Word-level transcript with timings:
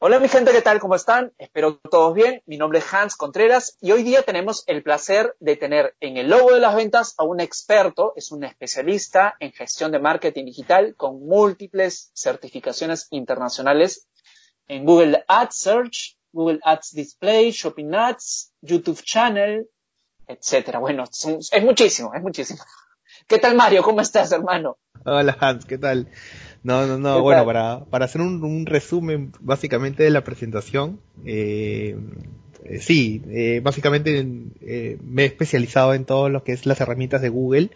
Hola 0.00 0.20
mi 0.20 0.28
gente, 0.28 0.52
¿qué 0.52 0.62
tal? 0.62 0.78
¿Cómo 0.78 0.94
están? 0.94 1.32
Espero 1.38 1.78
todos 1.78 2.14
bien. 2.14 2.40
Mi 2.46 2.56
nombre 2.56 2.78
es 2.78 2.94
Hans 2.94 3.16
Contreras 3.16 3.76
y 3.80 3.90
hoy 3.90 4.04
día 4.04 4.22
tenemos 4.22 4.62
el 4.68 4.84
placer 4.84 5.34
de 5.40 5.56
tener 5.56 5.96
en 5.98 6.16
el 6.16 6.28
logo 6.28 6.54
de 6.54 6.60
las 6.60 6.76
ventas 6.76 7.16
a 7.18 7.24
un 7.24 7.40
experto, 7.40 8.12
es 8.14 8.30
un 8.30 8.44
especialista 8.44 9.34
en 9.40 9.50
gestión 9.50 9.90
de 9.90 9.98
marketing 9.98 10.44
digital 10.44 10.94
con 10.94 11.26
múltiples 11.26 12.12
certificaciones 12.14 13.08
internacionales 13.10 14.06
en 14.68 14.84
Google 14.84 15.24
Ads 15.26 15.56
Search, 15.56 16.16
Google 16.30 16.60
Ads 16.62 16.92
Display, 16.92 17.50
Shopping 17.50 17.92
Ads, 17.92 18.52
YouTube 18.60 19.02
Channel, 19.02 19.68
etcétera. 20.28 20.78
Bueno, 20.78 21.06
es 21.10 21.64
muchísimo, 21.64 22.14
es 22.14 22.22
muchísimo. 22.22 22.62
¿Qué 23.26 23.40
tal 23.40 23.56
Mario? 23.56 23.82
¿Cómo 23.82 24.00
estás, 24.00 24.30
hermano? 24.30 24.78
Hola 25.04 25.36
Hans, 25.40 25.64
¿qué 25.64 25.76
tal? 25.76 26.08
No, 26.62 26.86
no, 26.86 26.98
no, 26.98 27.22
bueno, 27.22 27.44
para, 27.44 27.84
para 27.84 28.04
hacer 28.04 28.20
un, 28.20 28.66
resumen 28.66 29.32
básicamente 29.40 30.02
de 30.02 30.10
la 30.10 30.24
presentación, 30.24 31.00
eh, 31.24 31.96
eh 32.64 32.80
sí, 32.80 33.22
eh, 33.28 33.60
básicamente 33.62 34.26
eh, 34.60 34.98
me 35.02 35.22
he 35.22 35.26
especializado 35.26 35.94
en 35.94 36.04
todo 36.04 36.28
lo 36.28 36.42
que 36.44 36.52
es 36.52 36.66
las 36.66 36.80
herramientas 36.80 37.22
de 37.22 37.28
Google, 37.28 37.70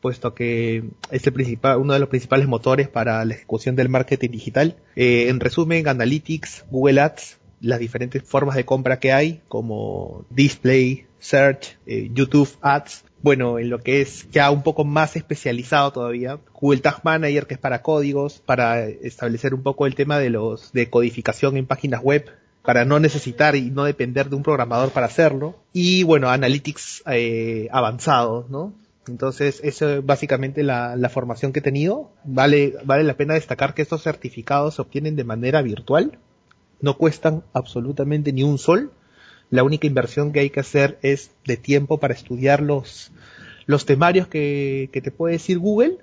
puesto 0.00 0.34
que 0.34 0.84
es 1.10 1.26
el 1.26 1.32
principal, 1.32 1.78
uno 1.78 1.92
de 1.92 1.98
los 1.98 2.08
principales 2.08 2.46
motores 2.46 2.88
para 2.88 3.24
la 3.24 3.34
ejecución 3.34 3.76
del 3.76 3.88
marketing 3.88 4.30
digital. 4.30 4.76
en 4.96 5.40
resumen, 5.40 5.88
Analytics, 5.88 6.64
Google 6.70 7.00
Ads, 7.00 7.38
las 7.60 7.80
diferentes 7.80 8.22
formas 8.22 8.56
de 8.56 8.64
compra 8.64 8.98
que 8.98 9.12
hay, 9.12 9.42
como 9.48 10.24
Display, 10.30 11.06
Search, 11.18 11.76
YouTube 11.86 12.48
Ads, 12.62 13.04
bueno, 13.22 13.58
en 13.58 13.70
lo 13.70 13.80
que 13.80 14.00
es 14.00 14.30
ya 14.30 14.50
un 14.50 14.62
poco 14.62 14.84
más 14.84 15.16
especializado 15.16 15.92
todavía, 15.92 16.38
Google 16.52 16.80
Tag 16.80 17.00
Manager, 17.04 17.46
que 17.46 17.54
es 17.54 17.60
para 17.60 17.82
códigos, 17.82 18.40
para 18.40 18.86
establecer 18.86 19.54
un 19.54 19.62
poco 19.62 19.86
el 19.86 19.94
tema 19.94 20.18
de 20.18 20.30
los 20.30 20.72
de 20.72 20.88
codificación 20.88 21.56
en 21.56 21.66
páginas 21.66 22.02
web, 22.02 22.26
para 22.62 22.84
no 22.84 22.98
necesitar 22.98 23.56
y 23.56 23.70
no 23.70 23.84
depender 23.84 24.28
de 24.30 24.36
un 24.36 24.42
programador 24.42 24.90
para 24.90 25.06
hacerlo, 25.06 25.56
y 25.72 26.02
bueno, 26.02 26.30
Analytics 26.30 27.02
eh, 27.06 27.68
avanzado, 27.72 28.46
¿no? 28.48 28.74
Entonces, 29.06 29.60
eso 29.64 29.90
es 29.90 30.06
básicamente 30.06 30.62
la, 30.62 30.94
la, 30.94 31.08
formación 31.08 31.52
que 31.52 31.58
he 31.58 31.62
tenido. 31.62 32.12
Vale, 32.22 32.74
vale 32.84 33.02
la 33.02 33.16
pena 33.16 33.34
destacar 33.34 33.74
que 33.74 33.82
estos 33.82 34.02
certificados 34.02 34.74
se 34.74 34.82
obtienen 34.82 35.16
de 35.16 35.24
manera 35.24 35.62
virtual, 35.62 36.18
no 36.80 36.96
cuestan 36.96 37.42
absolutamente 37.52 38.32
ni 38.32 38.42
un 38.42 38.58
sol, 38.58 38.92
la 39.50 39.64
única 39.64 39.86
inversión 39.86 40.32
que 40.32 40.40
hay 40.40 40.50
que 40.50 40.60
hacer 40.60 40.98
es 41.02 41.30
de 41.44 41.56
tiempo 41.56 41.98
para 41.98 42.14
estudiar 42.14 42.62
los, 42.62 43.10
los 43.66 43.84
temarios 43.84 44.28
que, 44.28 44.88
que 44.92 45.00
te 45.00 45.10
puede 45.10 45.34
decir 45.34 45.58
Google. 45.58 45.98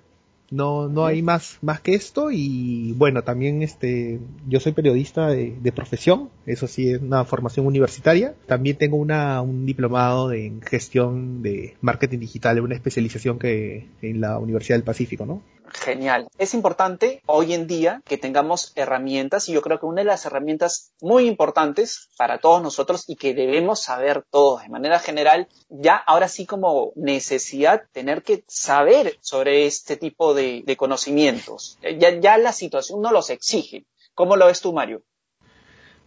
No, 0.49 0.87
no 0.87 1.05
hay 1.05 1.21
más, 1.21 1.57
más 1.61 1.81
que 1.81 1.93
esto 1.95 2.29
y 2.31 2.93
bueno, 2.93 3.23
también 3.23 3.63
este, 3.63 4.19
yo 4.47 4.59
soy 4.59 4.71
periodista 4.71 5.27
de, 5.27 5.55
de 5.59 5.71
profesión, 5.71 6.29
eso 6.45 6.67
sí 6.67 6.91
es 6.91 7.01
una 7.01 7.25
formación 7.25 7.65
universitaria. 7.67 8.33
También 8.45 8.77
tengo 8.77 8.97
una, 8.97 9.41
un 9.41 9.65
diplomado 9.65 10.31
en 10.31 10.61
gestión 10.61 11.41
de 11.41 11.75
marketing 11.81 12.19
digital, 12.19 12.61
una 12.61 12.75
especialización 12.75 13.37
que 13.37 13.89
en 14.01 14.21
la 14.21 14.37
Universidad 14.39 14.77
del 14.77 14.83
Pacífico, 14.83 15.25
¿no? 15.25 15.41
Genial. 15.73 16.29
Es 16.37 16.53
importante 16.53 17.21
hoy 17.25 17.53
en 17.53 17.67
día 17.67 18.01
que 18.05 18.17
tengamos 18.17 18.71
herramientas 18.75 19.49
y 19.49 19.53
yo 19.53 19.61
creo 19.61 19.79
que 19.79 19.85
una 19.85 20.01
de 20.01 20.07
las 20.07 20.25
herramientas 20.25 20.93
muy 21.01 21.27
importantes 21.27 22.09
para 22.17 22.39
todos 22.39 22.61
nosotros 22.61 23.03
y 23.07 23.15
que 23.15 23.33
debemos 23.33 23.83
saber 23.83 24.23
todos 24.29 24.61
de 24.61 24.69
manera 24.69 24.99
general, 24.99 25.47
ya 25.69 25.95
ahora 25.95 26.29
sí 26.29 26.45
como 26.45 26.93
necesidad 26.95 27.83
tener 27.91 28.23
que 28.23 28.43
saber 28.47 29.17
sobre 29.19 29.65
este 29.65 29.97
tipo 29.97 30.33
de, 30.33 30.36
conocimientos. 30.77 31.77
Ya, 31.99 32.19
ya 32.19 32.38
la 32.38 32.53
situación 32.53 33.02
no 33.02 33.11
los 33.11 33.30
exige. 33.30 33.85
¿Cómo 34.13 34.35
lo 34.35 34.47
ves 34.47 34.61
tú, 34.61 34.73
Mario? 34.73 35.03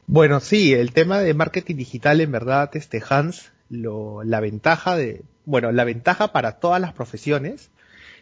Bueno, 0.07 0.41
sí, 0.41 0.75
el 0.75 0.93
tema 0.93 1.21
de 1.21 1.35
marketing 1.35 1.77
digital 1.77 2.21
en 2.21 2.33
verdad, 2.33 2.71
este 2.75 3.01
Hans, 3.09 3.53
lo, 3.69 4.25
la 4.25 4.41
ventaja 4.41 4.97
de, 4.97 5.23
bueno, 5.45 5.71
la 5.71 5.85
ventaja 5.85 6.33
para 6.33 6.59
todas 6.59 6.81
las 6.81 6.93
profesiones 6.93 7.71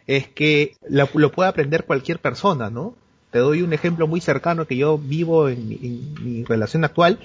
es 0.05 0.27
que 0.27 0.75
lo, 0.87 1.31
puede 1.31 1.49
aprender 1.49 1.85
cualquier 1.85 2.19
persona, 2.19 2.69
¿no? 2.69 2.95
Te 3.31 3.39
doy 3.39 3.61
un 3.61 3.73
ejemplo 3.73 4.07
muy 4.07 4.21
cercano 4.21 4.65
que 4.65 4.75
yo 4.75 4.97
vivo 4.97 5.49
en, 5.49 5.69
mi 6.23 6.43
relación 6.43 6.83
actual. 6.83 7.19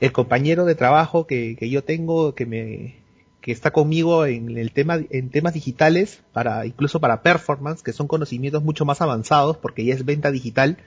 El 0.00 0.12
compañero 0.12 0.66
de 0.66 0.74
trabajo 0.74 1.26
que, 1.26 1.56
yo 1.58 1.82
tengo, 1.82 2.34
que 2.34 2.44
me, 2.44 2.96
que 3.46 3.52
está 3.52 3.70
conmigo 3.70 4.26
en 4.26 4.58
el 4.58 4.72
tema, 4.72 4.98
en 5.08 5.30
temas 5.30 5.54
digitales, 5.54 6.20
para, 6.32 6.66
incluso 6.66 6.98
para 6.98 7.22
performance, 7.22 7.80
que 7.80 7.92
son 7.92 8.08
conocimientos 8.08 8.64
mucho 8.64 8.84
más 8.84 9.00
avanzados, 9.00 9.56
porque 9.56 9.84
ya 9.84 9.94
es 9.94 10.04
venta 10.04 10.32
digital. 10.32 10.78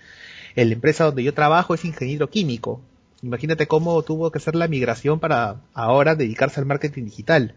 En 0.58 0.68
la 0.68 0.74
empresa 0.74 1.06
donde 1.06 1.24
yo 1.24 1.34
trabajo 1.34 1.74
es 1.74 1.86
ingeniero 1.86 2.30
químico. 2.30 2.82
Imagínate 3.24 3.66
cómo 3.66 4.02
tuvo 4.02 4.30
que 4.30 4.40
hacer 4.40 4.56
la 4.56 4.68
migración 4.68 5.22
para 5.22 5.62
ahora 5.74 6.16
dedicarse 6.16 6.60
al 6.60 6.66
marketing 6.66 7.06
digital. 7.06 7.56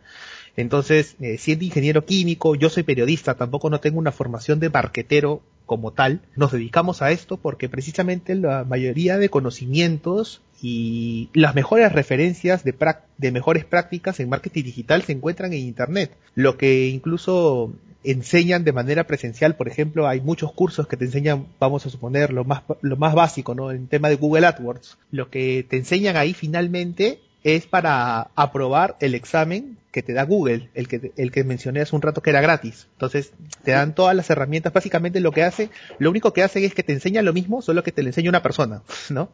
Entonces, 0.56 1.16
eh, 1.18 1.36
siendo 1.36 1.64
ingeniero 1.64 2.04
químico, 2.04 2.54
yo 2.54 2.70
soy 2.70 2.84
periodista, 2.84 3.34
tampoco 3.34 3.70
no 3.70 3.80
tengo 3.80 3.98
una 3.98 4.12
formación 4.12 4.60
de 4.60 4.70
marquetero 4.70 5.42
como 5.66 5.92
tal. 5.92 6.20
Nos 6.36 6.52
dedicamos 6.52 7.02
a 7.02 7.10
esto 7.10 7.36
porque 7.36 7.68
precisamente 7.68 8.34
la 8.34 8.64
mayoría 8.64 9.18
de 9.18 9.28
conocimientos 9.28 10.42
y 10.62 11.28
las 11.34 11.54
mejores 11.54 11.92
referencias 11.92 12.62
de, 12.64 13.32
mejores 13.32 13.64
prácticas 13.64 14.20
en 14.20 14.28
marketing 14.28 14.64
digital 14.64 15.02
se 15.02 15.12
encuentran 15.12 15.52
en 15.52 15.60
Internet. 15.60 16.16
Lo 16.34 16.56
que 16.56 16.88
incluso 16.88 17.72
enseñan 18.04 18.64
de 18.64 18.72
manera 18.72 19.06
presencial, 19.06 19.56
por 19.56 19.68
ejemplo, 19.68 20.08
hay 20.08 20.20
muchos 20.20 20.52
cursos 20.52 20.86
que 20.86 20.96
te 20.96 21.04
enseñan, 21.04 21.46
vamos 21.58 21.86
a 21.86 21.90
suponer, 21.90 22.32
lo 22.32 22.44
más, 22.44 22.62
lo 22.80 22.96
más 22.96 23.14
básico, 23.14 23.54
¿no? 23.54 23.70
En 23.70 23.86
tema 23.86 24.08
de 24.08 24.16
Google 24.16 24.46
AdWords. 24.46 24.98
Lo 25.10 25.30
que 25.30 25.66
te 25.68 25.76
enseñan 25.76 26.16
ahí 26.16 26.32
finalmente 26.32 27.20
es 27.44 27.66
para 27.66 28.30
aprobar 28.34 28.97
el 29.00 29.14
examen 29.14 29.78
que 29.92 30.03
te 30.03 30.14
da 30.14 30.25
Google, 30.25 30.70
el 30.75 30.88
que, 30.88 31.12
el 31.16 31.30
que 31.30 31.44
mencioné 31.44 31.82
hace 31.82 31.94
un 31.94 32.03
rato 32.03 32.22
que 32.22 32.30
era 32.30 32.41
gratis. 32.41 32.88
Entonces, 32.92 33.32
te 33.62 33.72
dan 33.72 33.94
todas 33.94 34.16
las 34.16 34.30
herramientas. 34.30 34.72
Básicamente 34.72 35.20
lo 35.20 35.32
que 35.32 35.42
hace, 35.42 35.69
lo 35.98 36.08
único 36.08 36.32
que 36.32 36.42
hace 36.42 36.64
es 36.64 36.75
que 36.75 36.82
te 36.82 36.94
enseña 36.94 37.20
lo 37.20 37.34
mismo, 37.34 37.60
solo 37.60 37.82
que 37.82 37.92
te 37.92 38.03
lo 38.03 38.08
enseña 38.08 38.30
una 38.30 38.42
persona, 38.42 38.82
¿no? 39.10 39.30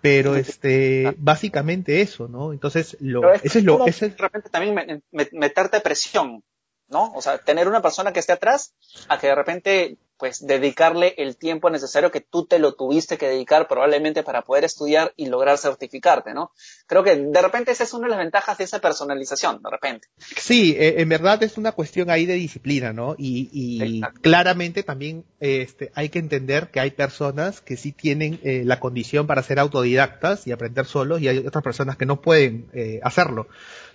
Pero 0.00 0.36
este, 0.36 1.14
básicamente 1.18 2.00
eso, 2.00 2.28
¿no? 2.28 2.52
Entonces, 2.52 2.96
lo, 3.00 3.34
eso 3.34 3.58
es 3.58 3.64
lo, 3.64 3.86
es 3.86 4.00
de 4.00 4.14
repente 4.16 4.48
también 4.50 5.02
meterte 5.32 5.80
presión, 5.80 6.44
¿no? 6.88 7.12
O 7.14 7.22
sea, 7.22 7.38
tener 7.38 7.68
una 7.68 7.82
persona 7.82 8.12
que 8.12 8.20
esté 8.20 8.32
atrás 8.32 8.74
a 9.08 9.18
que 9.18 9.28
de 9.28 9.34
repente 9.34 9.98
pues 10.18 10.44
dedicarle 10.44 11.14
el 11.16 11.36
tiempo 11.36 11.70
necesario 11.70 12.10
que 12.10 12.20
tú 12.20 12.44
te 12.44 12.58
lo 12.58 12.74
tuviste 12.74 13.16
que 13.16 13.28
dedicar 13.28 13.68
probablemente 13.68 14.24
para 14.24 14.42
poder 14.42 14.64
estudiar 14.64 15.12
y 15.16 15.26
lograr 15.26 15.58
certificarte, 15.58 16.34
¿no? 16.34 16.50
Creo 16.86 17.04
que 17.04 17.14
de 17.14 17.40
repente 17.40 17.70
esa 17.70 17.84
es 17.84 17.94
una 17.94 18.06
de 18.06 18.10
las 18.10 18.18
ventajas 18.18 18.58
de 18.58 18.64
esa 18.64 18.80
personalización, 18.80 19.62
de 19.62 19.70
repente. 19.70 20.08
Sí, 20.18 20.74
eh, 20.76 20.96
en 20.98 21.08
verdad 21.08 21.40
es 21.44 21.56
una 21.56 21.70
cuestión 21.70 22.10
ahí 22.10 22.26
de 22.26 22.34
disciplina, 22.34 22.92
¿no? 22.92 23.14
Y, 23.16 24.02
claramente 24.20 24.82
también 24.82 25.24
este, 25.38 25.92
hay 25.94 26.08
que 26.08 26.18
entender 26.18 26.70
que 26.70 26.80
hay 26.80 26.90
personas 26.90 27.60
que 27.60 27.76
sí 27.76 27.92
tienen 27.92 28.40
eh, 28.42 28.62
la 28.64 28.80
condición 28.80 29.28
para 29.28 29.44
ser 29.44 29.60
autodidactas 29.60 30.46
y 30.48 30.52
aprender 30.52 30.86
solos 30.86 31.20
y 31.20 31.28
hay 31.28 31.38
otras 31.38 31.62
personas 31.62 31.96
que 31.96 32.06
no 32.06 32.20
pueden 32.20 32.68
eh, 32.72 32.98
hacerlo. 33.04 33.46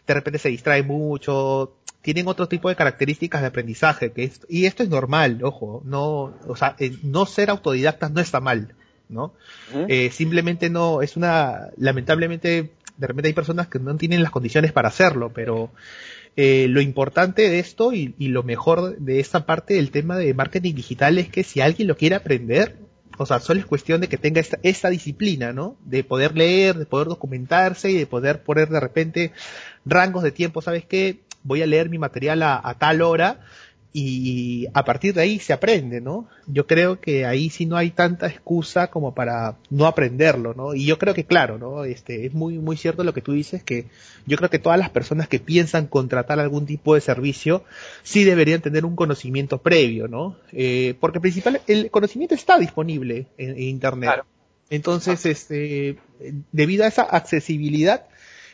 De 0.08 0.14
repente 0.14 0.40
se 0.40 0.50
distrae 0.50 0.84
mucho, 0.84 1.78
tienen 2.04 2.28
otro 2.28 2.48
tipo 2.48 2.70
de 2.70 2.76
características 2.76 3.42
de 3.42 3.48
aprendizaje, 3.48 4.12
que 4.12 4.26
es, 4.26 4.42
y 4.50 4.66
esto 4.66 4.84
es 4.84 4.90
normal, 4.90 5.40
ojo, 5.42 5.82
no, 5.86 6.36
o 6.48 6.56
sea, 6.56 6.76
eh, 6.78 6.96
no 7.02 7.26
ser 7.26 7.50
autodidactas 7.50 8.12
no 8.12 8.20
está 8.20 8.42
mal, 8.42 8.76
¿no? 9.10 9.34
eh, 9.88 10.12
simplemente 10.12 10.70
no, 10.70 11.02
es 11.02 11.16
una, 11.16 11.70
lamentablemente, 11.78 12.72
de 12.98 13.08
repente 13.08 13.30
hay 13.30 13.34
personas 13.34 13.70
que 13.70 13.80
no 13.80 13.96
tienen 13.96 14.22
las 14.22 14.32
condiciones 14.32 14.74
para 14.74 14.90
hacerlo, 14.90 15.32
pero 15.34 15.72
eh, 16.36 16.68
lo 16.68 16.82
importante 16.82 17.50
de 17.50 17.60
esto 17.60 17.94
y, 17.94 18.14
y, 18.20 18.28
lo 18.28 18.44
mejor 18.44 18.98
de 18.98 19.22
esta 19.22 19.46
parte 19.46 19.76
del 19.76 19.92
tema 19.92 20.18
de 20.18 20.34
marketing 20.34 20.76
digital 20.76 21.18
es 21.18 21.30
que 21.30 21.46
si 21.46 21.62
alguien 21.62 21.88
lo 21.88 21.96
quiere 21.96 22.16
aprender, 22.16 22.76
o 23.18 23.26
sea, 23.26 23.40
solo 23.40 23.62
es 23.62 23.66
cuestión 23.66 24.02
de 24.02 24.10
que 24.10 24.18
tenga 24.18 24.42
esta, 24.42 24.60
esta 24.64 24.90
disciplina, 24.90 25.54
¿no? 25.54 25.78
De 25.86 26.04
poder 26.04 26.36
leer, 26.36 26.76
de 26.76 26.86
poder 26.86 27.08
documentarse 27.08 27.92
y 27.92 27.98
de 27.98 28.08
poder 28.08 28.44
poner 28.44 28.68
de 28.70 28.80
repente 28.80 29.32
rangos 29.86 30.24
de 30.24 30.32
tiempo, 30.32 30.62
¿sabes 30.62 30.84
qué? 30.86 31.20
Voy 31.44 31.62
a 31.62 31.68
leer 31.68 31.90
mi 31.90 31.98
material 31.98 32.44
a, 32.44 32.76
tal 32.80 33.02
hora 33.02 33.40
y 33.96 34.66
a 34.74 34.84
partir 34.86 35.14
de 35.14 35.22
ahí 35.22 35.40
se 35.40 35.54
aprende, 35.54 36.02
¿no? 36.02 36.28
Yo 36.48 36.66
creo 36.66 37.00
que 37.00 37.28
ahí 37.28 37.52
sí 37.52 37.68
no 37.68 37.78
hay 37.78 37.92
tanta 37.92 38.26
excusa 38.26 38.88
como 38.88 39.14
para 39.14 39.58
no 39.70 39.86
aprenderlo, 39.86 40.56
¿no? 40.56 40.74
Y 40.74 40.86
yo 40.86 40.98
creo 40.98 41.14
que 41.14 41.26
claro, 41.26 41.60
¿no? 41.60 41.84
Este, 41.84 42.26
es 42.26 42.34
muy, 42.34 42.58
muy 42.58 42.76
cierto 42.76 43.04
lo 43.04 43.14
que 43.14 43.22
tú 43.22 43.34
dices, 43.34 43.62
que 43.62 43.86
yo 44.26 44.36
creo 44.38 44.50
que 44.50 44.58
todas 44.58 44.80
las 44.80 44.90
personas 44.90 45.28
que 45.28 45.40
piensan 45.40 45.86
contratar 45.86 46.40
algún 46.40 46.66
tipo 46.66 46.96
de 46.96 47.02
servicio 47.02 47.66
sí 48.02 48.24
deberían 48.24 48.62
tener 48.62 48.84
un 48.84 48.96
conocimiento 48.96 49.60
previo, 49.60 50.08
¿no? 50.08 50.38
Eh, 50.52 50.96
porque 51.00 51.20
principal, 51.20 51.62
el 51.68 51.92
conocimiento 51.92 52.34
está 52.34 52.58
disponible 52.58 53.28
en, 53.38 53.62
Internet. 53.62 54.24
Entonces, 54.72 55.24
este, 55.28 55.98
debido 56.52 56.84
a 56.84 56.88
esa 56.88 57.04
accesibilidad, 57.04 58.08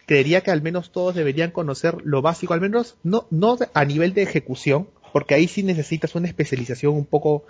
creería 0.10 0.42
que 0.42 0.50
al 0.50 0.64
menos 0.64 0.92
todos 0.92 1.14
deberían 1.14 1.52
conocer 1.52 1.98
lo 2.04 2.24
básico, 2.24 2.56
al 2.56 2.62
menos 2.62 2.98
no, 3.04 3.28
no 3.30 3.60
a 3.76 3.86
nivel 3.86 4.16
de 4.16 4.24
ejecución, 4.24 4.90
porque 5.14 5.36
ahí 5.36 5.48
sí 5.48 5.62
necesitas 5.62 6.16
una 6.16 6.28
especialización 6.28 6.96
un 6.96 7.06
poco 7.06 7.44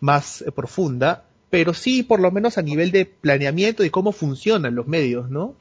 más 0.00 0.42
eh, 0.42 0.50
profunda, 0.50 1.26
pero 1.48 1.74
sí 1.74 2.02
por 2.02 2.18
lo 2.18 2.32
menos 2.32 2.58
a 2.58 2.62
nivel 2.62 2.90
de 2.90 3.06
planeamiento 3.06 3.84
y 3.84 3.90
cómo 3.90 4.10
funcionan 4.10 4.74
los 4.74 4.88
medios, 4.88 5.30
¿no? 5.30 5.54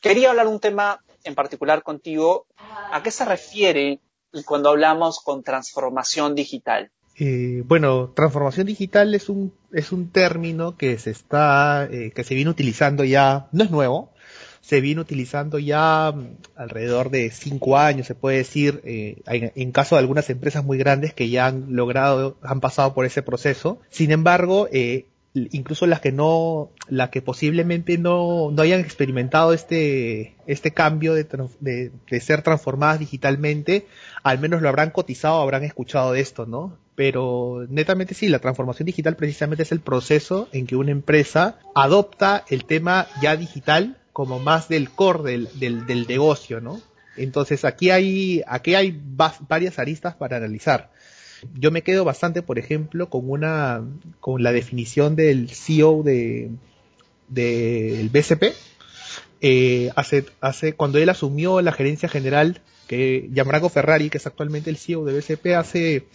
Quería 0.00 0.30
hablar 0.30 0.48
un 0.48 0.58
tema 0.58 1.00
en 1.22 1.36
particular 1.36 1.84
contigo. 1.84 2.46
¿A 2.90 3.00
qué 3.04 3.12
se 3.12 3.24
refiere 3.24 4.00
cuando 4.44 4.70
hablamos 4.70 5.20
con 5.20 5.44
transformación 5.44 6.34
digital? 6.34 6.90
Eh, 7.16 7.62
bueno, 7.66 8.08
transformación 8.16 8.66
digital 8.66 9.14
es 9.14 9.28
un, 9.28 9.52
es 9.72 9.92
un 9.92 10.10
término 10.10 10.76
que 10.76 10.98
se 10.98 11.10
está, 11.12 11.84
eh, 11.84 12.10
que 12.12 12.24
se 12.24 12.34
viene 12.34 12.50
utilizando 12.50 13.04
ya, 13.04 13.48
no 13.52 13.62
es 13.62 13.70
nuevo, 13.70 14.12
se 14.62 14.80
viene 14.80 15.00
utilizando 15.00 15.58
ya 15.58 16.12
mm, 16.14 16.36
alrededor 16.56 17.10
de 17.10 17.30
cinco 17.30 17.76
años, 17.76 18.06
se 18.06 18.14
puede 18.14 18.38
decir, 18.38 18.80
eh, 18.84 19.20
en, 19.26 19.72
caso 19.72 19.96
de 19.96 20.00
algunas 20.00 20.30
empresas 20.30 20.64
muy 20.64 20.78
grandes 20.78 21.12
que 21.12 21.28
ya 21.28 21.46
han 21.46 21.76
logrado, 21.76 22.38
han 22.42 22.60
pasado 22.60 22.94
por 22.94 23.04
ese 23.04 23.22
proceso. 23.22 23.80
Sin 23.90 24.12
embargo, 24.12 24.68
eh, 24.72 25.06
incluso 25.34 25.86
las 25.86 26.00
que 26.00 26.12
no, 26.12 26.70
las 26.88 27.10
que 27.10 27.22
posiblemente 27.22 27.98
no, 27.98 28.50
no 28.52 28.62
hayan 28.62 28.80
experimentado 28.80 29.52
este, 29.52 30.36
este 30.46 30.70
cambio 30.72 31.14
de, 31.14 31.26
de, 31.60 31.90
de, 32.08 32.20
ser 32.20 32.42
transformadas 32.42 33.00
digitalmente, 33.00 33.86
al 34.22 34.38
menos 34.38 34.62
lo 34.62 34.68
habrán 34.68 34.90
cotizado, 34.90 35.40
habrán 35.40 35.64
escuchado 35.64 36.12
de 36.12 36.20
esto, 36.20 36.46
¿no? 36.46 36.78
Pero 36.94 37.66
netamente 37.68 38.14
sí, 38.14 38.28
la 38.28 38.38
transformación 38.38 38.86
digital 38.86 39.16
precisamente 39.16 39.62
es 39.62 39.72
el 39.72 39.80
proceso 39.80 40.48
en 40.52 40.66
que 40.66 40.76
una 40.76 40.90
empresa 40.90 41.58
adopta 41.74 42.44
el 42.48 42.66
tema 42.66 43.06
ya 43.22 43.36
digital 43.36 43.96
como 44.12 44.38
más 44.38 44.68
del 44.68 44.90
core 44.90 45.30
del, 45.30 45.48
del, 45.58 45.86
del 45.86 46.06
negocio, 46.06 46.60
¿no? 46.60 46.80
Entonces 47.16 47.64
aquí 47.64 47.90
hay, 47.90 48.42
aquí 48.46 48.74
hay 48.74 48.98
varias 49.48 49.78
aristas 49.78 50.14
para 50.14 50.36
analizar. 50.36 50.90
Yo 51.54 51.70
me 51.70 51.82
quedo 51.82 52.04
bastante, 52.04 52.42
por 52.42 52.58
ejemplo, 52.58 53.10
con 53.10 53.28
una, 53.28 53.82
con 54.20 54.42
la 54.42 54.52
definición 54.52 55.16
del 55.16 55.50
CEO 55.50 56.02
de, 56.02 56.50
del 57.28 58.08
BCP. 58.08 58.54
Eh, 59.40 59.90
hace, 59.96 60.24
hace, 60.40 60.74
cuando 60.74 60.98
él 60.98 61.08
asumió 61.08 61.60
la 61.60 61.72
gerencia 61.72 62.08
general, 62.08 62.60
que 62.86 63.28
Gianmarco 63.34 63.68
Ferrari, 63.68 64.08
que 64.08 64.18
es 64.18 64.26
actualmente 64.26 64.70
el 64.70 64.76
CEO 64.76 65.04
de 65.04 65.18
BCP, 65.18 65.56
hace, 65.56 66.06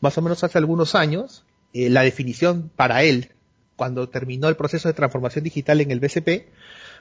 más 0.00 0.18
o 0.18 0.22
menos 0.22 0.42
hace 0.42 0.58
algunos 0.58 0.94
años, 0.96 1.44
eh, 1.72 1.88
la 1.88 2.02
definición 2.02 2.70
para 2.74 3.04
él, 3.04 3.30
cuando 3.76 4.08
terminó 4.08 4.48
el 4.48 4.56
proceso 4.56 4.88
de 4.88 4.94
transformación 4.94 5.44
digital 5.44 5.80
en 5.80 5.92
el 5.92 6.00
BCP, 6.00 6.48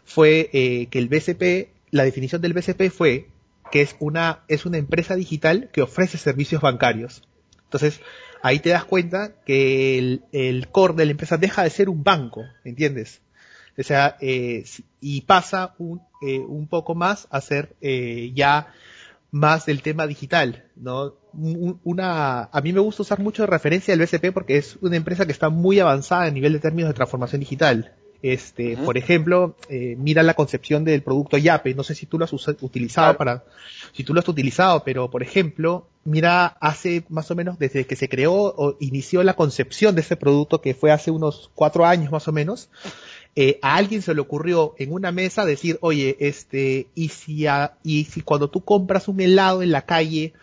fue 0.06 0.50
eh, 0.54 0.88
que 0.90 1.00
el 1.00 1.08
BCP, 1.08 1.70
la 1.92 2.04
definición 2.04 2.42
del 2.42 2.54
BCP 2.54 2.90
fue 2.92 3.28
que 3.72 3.82
es 3.82 3.96
una, 4.00 4.42
es 4.48 4.66
una 4.66 4.78
empresa 4.78 5.16
digital 5.16 5.70
que 5.72 5.82
ofrece 5.82 6.18
servicios 6.18 6.62
bancarios. 6.62 7.24
Entonces, 7.64 8.02
ahí 8.44 8.60
te 8.60 8.70
das 8.70 8.84
cuenta 8.86 9.32
que 9.46 9.98
el, 10.32 10.68
core 10.72 10.94
de 10.94 11.06
la 11.06 11.12
empresa 11.12 11.38
deja 11.38 11.64
de 11.64 11.70
ser 11.70 11.90
un 11.90 12.04
banco, 12.04 12.44
¿entiendes? 12.64 13.22
O 13.80 13.84
sea, 13.84 14.18
eh, 14.20 14.66
y 15.00 15.22
pasa 15.22 15.74
un, 15.78 16.02
eh, 16.22 16.40
un 16.40 16.68
poco 16.68 16.94
más 16.94 17.28
a 17.32 17.40
ser 17.42 17.76
eh, 17.82 18.32
ya 18.36 18.74
más 19.32 19.66
del 19.66 19.82
tema 19.82 20.06
digital, 20.06 20.66
¿no? 20.76 21.16
Una, 21.34 22.50
a 22.52 22.62
mí 22.62 22.74
me 22.74 22.82
gusta 22.82 23.04
usar 23.04 23.20
mucho 23.20 23.44
de 23.44 23.48
referencia 23.48 23.94
el 23.94 24.02
BCP 24.02 24.34
porque 24.34 24.58
es 24.58 24.78
una 24.82 24.98
empresa 24.98 25.26
que 25.26 25.32
está 25.32 25.50
muy 25.50 25.80
avanzada 25.80 26.24
a 26.24 26.32
nivel 26.32 26.52
de 26.52 26.60
términos 26.60 26.90
de 26.90 26.94
transformación 26.94 27.40
digital. 27.40 27.96
Este, 28.24 28.78
por 28.78 28.98
ejemplo, 28.98 29.56
eh, 29.68 29.96
mira 29.98 30.22
la 30.22 30.36
concepción 30.36 30.84
del 30.84 31.02
producto 31.02 31.38
Yape. 31.38 31.74
No 31.74 31.84
sé 31.84 31.96
si 31.96 32.06
tú 32.06 32.20
lo 32.20 32.26
has 32.26 32.34
utilizado 32.34 33.18
para, 33.18 33.44
si 33.94 34.04
tú 34.04 34.14
lo 34.14 34.20
has 34.20 34.28
utilizado, 34.28 34.84
pero 34.84 35.10
por 35.10 35.24
ejemplo, 35.24 35.88
mira 36.04 36.46
hace 36.60 37.04
más 37.10 37.32
o 37.32 37.36
menos 37.36 37.58
desde 37.58 37.86
que 37.86 37.96
se 37.96 38.10
creó 38.10 38.34
o 38.34 38.78
inició 38.80 39.24
la 39.24 39.34
concepción 39.34 39.96
de 39.96 40.02
ese 40.02 40.16
producto 40.16 40.62
que 40.62 40.76
fue 40.76 40.92
hace 40.92 41.10
unos 41.10 41.50
cuatro 41.56 41.86
años 41.86 42.12
más 42.12 42.28
o 42.28 42.32
menos. 42.32 42.70
Eh, 43.36 43.60
a 43.62 43.76
alguien 43.76 44.02
se 44.02 44.14
le 44.14 44.22
ocurrió 44.22 44.76
en 44.78 44.92
una 44.92 45.12
mesa 45.12 45.46
decir, 45.46 45.80
oye, 45.82 46.18
este, 46.20 46.88
y 46.94 47.10
si, 47.10 47.46
y 47.84 48.04
si 48.04 48.22
cuando 48.22 48.50
tú 48.50 48.64
compras 48.64 49.08
un 49.08 49.22
helado 49.22 49.64
en 49.64 49.72
la 49.72 49.84
calle, 49.84 50.34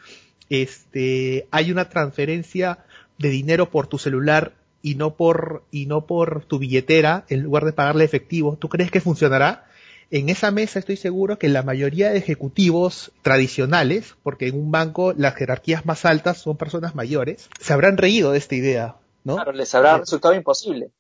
este, 0.49 1.47
hay 1.51 1.71
una 1.71 1.89
transferencia 1.91 2.79
de 3.19 3.29
dinero 3.29 3.71
por 3.71 3.87
tu 3.87 3.99
celular 3.99 4.55
y 4.89 4.95
no 4.95 5.17
por 5.17 5.65
y 5.71 5.85
no 5.85 6.07
por 6.07 6.47
tu 6.47 6.59
billetera 6.59 7.27
en 7.29 7.43
lugar 7.43 7.67
de 7.67 7.73
pagarle 7.73 8.05
efectivo, 8.05 8.57
¿tú 8.59 8.71
crees 8.71 8.91
que 8.91 9.03
funcionará? 9.03 9.67
En 10.11 10.31
esa 10.31 10.51
mesa 10.51 10.79
estoy 10.79 10.97
seguro 10.97 11.39
que 11.39 11.51
la 11.51 11.63
mayoría 11.63 12.09
de 12.09 12.17
ejecutivos 12.17 13.13
tradicionales, 13.21 14.15
porque 14.23 14.49
en 14.49 14.59
un 14.59 14.71
banco 14.71 15.13
las 15.15 15.35
jerarquías 15.35 15.85
más 15.85 16.07
altas 16.07 16.39
son 16.39 16.57
personas 16.57 16.95
mayores, 16.95 17.51
se 17.61 17.75
habrán 17.75 17.99
reído 17.99 18.33
de 18.33 18.39
esta 18.39 18.55
idea, 18.55 18.97
¿no? 19.25 19.35
Claro, 19.35 19.53
les 19.53 19.75
habrá 19.75 19.97
eh, 19.97 19.99
resultado 19.99 20.33
imposible. 20.33 20.91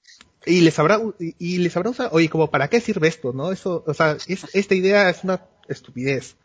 Y 0.44 0.60
les 0.60 0.78
habrá, 0.78 1.00
y 1.18 1.58
les 1.58 1.74
habrá 1.74 1.88
usado, 1.88 2.10
oye, 2.12 2.28
como, 2.28 2.50
¿para 2.50 2.68
qué 2.68 2.82
sirve 2.82 3.08
esto, 3.08 3.32
no? 3.32 3.52
Eso, 3.52 3.82
o 3.86 3.94
sea, 3.94 4.18
esta 4.26 4.74
idea 4.74 5.08
es 5.08 5.24
una 5.24 5.40
estupidez. 5.66 6.36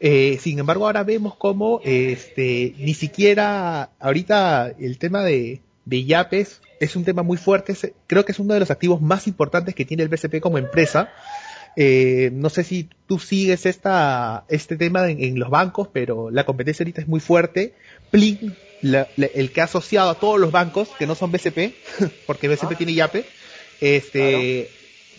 Eh, 0.00 0.38
sin 0.40 0.58
embargo, 0.58 0.86
ahora 0.86 1.04
vemos 1.04 1.36
cómo, 1.36 1.80
este, 1.84 2.74
ni 2.78 2.94
siquiera, 2.94 3.90
ahorita 4.00 4.74
el 4.76 4.98
tema 4.98 5.22
de, 5.22 5.62
de 5.84 6.04
Yapes 6.04 6.60
es 6.84 6.96
un 6.96 7.04
tema 7.04 7.22
muy 7.22 7.36
fuerte, 7.36 7.74
creo 8.06 8.24
que 8.24 8.32
es 8.32 8.38
uno 8.38 8.54
de 8.54 8.60
los 8.60 8.70
activos 8.70 9.00
más 9.00 9.26
importantes 9.26 9.74
que 9.74 9.84
tiene 9.84 10.02
el 10.02 10.08
BCP 10.08 10.40
como 10.40 10.58
empresa. 10.58 11.10
Eh, 11.76 12.30
no 12.32 12.50
sé 12.50 12.62
si 12.62 12.88
tú 13.06 13.18
sigues 13.18 13.66
esta, 13.66 14.44
este 14.48 14.76
tema 14.76 15.08
en, 15.08 15.38
los 15.38 15.50
bancos, 15.50 15.88
pero 15.92 16.30
la 16.30 16.44
competencia 16.44 16.84
ahorita 16.84 17.00
es 17.00 17.08
muy 17.08 17.20
fuerte. 17.20 17.74
Plin, 18.10 18.54
el 18.82 19.50
que 19.52 19.60
ha 19.60 19.64
asociado 19.64 20.10
a 20.10 20.14
todos 20.14 20.38
los 20.38 20.52
bancos 20.52 20.88
que 20.98 21.06
no 21.06 21.14
son 21.14 21.32
BCP, 21.32 21.74
porque 22.26 22.48
BCP 22.48 22.72
ah. 22.72 22.74
tiene 22.76 22.94
Yape, 22.94 23.24
este, 23.80 24.70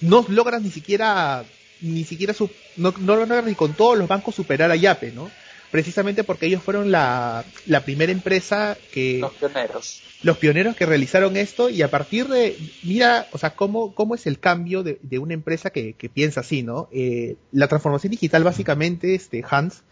no 0.02 0.26
logran 0.30 0.64
ni 0.64 0.72
siquiera, 0.72 1.44
ni 1.82 2.06
siquiera, 2.06 2.34
no, 2.78 2.94
no 3.00 3.16
logran 3.16 3.46
ni 3.46 3.56
con 3.56 3.74
todos 3.74 3.98
los 3.98 4.08
bancos 4.08 4.36
superar 4.36 4.72
a 4.72 4.76
Yape, 4.76 5.12
¿no? 5.12 5.30
Precisamente 5.76 6.24
porque 6.24 6.46
ellos 6.46 6.64
fueron 6.64 6.90
la, 6.90 7.44
la 7.66 7.82
primera 7.82 8.10
empresa 8.10 8.78
que... 8.94 9.20
Los 9.20 9.34
pioneros. 9.34 10.02
Los 10.24 10.38
pioneros 10.38 10.74
que 10.74 10.86
realizaron 10.86 11.36
esto 11.36 11.70
y 11.70 11.82
a 11.82 11.92
partir 11.92 12.30
de, 12.30 12.58
mira, 12.84 13.28
o 13.34 13.38
sea, 13.38 13.58
cómo, 13.58 13.94
cómo 13.94 14.16
es 14.16 14.26
el 14.26 14.40
cambio 14.40 14.84
de, 14.84 15.00
de 15.02 15.20
una 15.20 15.34
empresa 15.34 15.72
que, 15.72 15.92
que, 15.92 16.08
piensa 16.08 16.40
así, 16.40 16.64
¿no? 16.64 16.88
Eh, 16.94 17.36
la 17.52 17.68
transformación 17.68 18.12
digital 18.12 18.46
básicamente, 18.46 19.16
este, 19.16 19.44
Hans, 19.50 19.84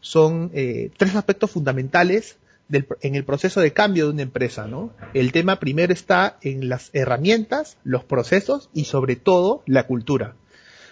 son 0.00 0.52
eh, 0.54 0.92
tres 0.96 1.16
aspectos 1.16 1.50
fundamentales 1.50 2.36
del, 2.68 2.86
en 3.00 3.16
el 3.16 3.24
proceso 3.24 3.60
de 3.60 3.72
cambio 3.72 4.04
de 4.06 4.12
una 4.12 4.22
empresa, 4.22 4.68
¿no? 4.68 4.92
El 5.12 5.32
tema 5.32 5.58
primero 5.58 5.92
está 5.92 6.38
en 6.42 6.68
las 6.68 6.90
herramientas, 6.92 7.78
los 7.82 8.04
procesos 8.04 8.70
y 8.74 8.84
sobre 8.84 9.16
todo 9.16 9.64
la 9.66 9.88
cultura. 9.88 10.36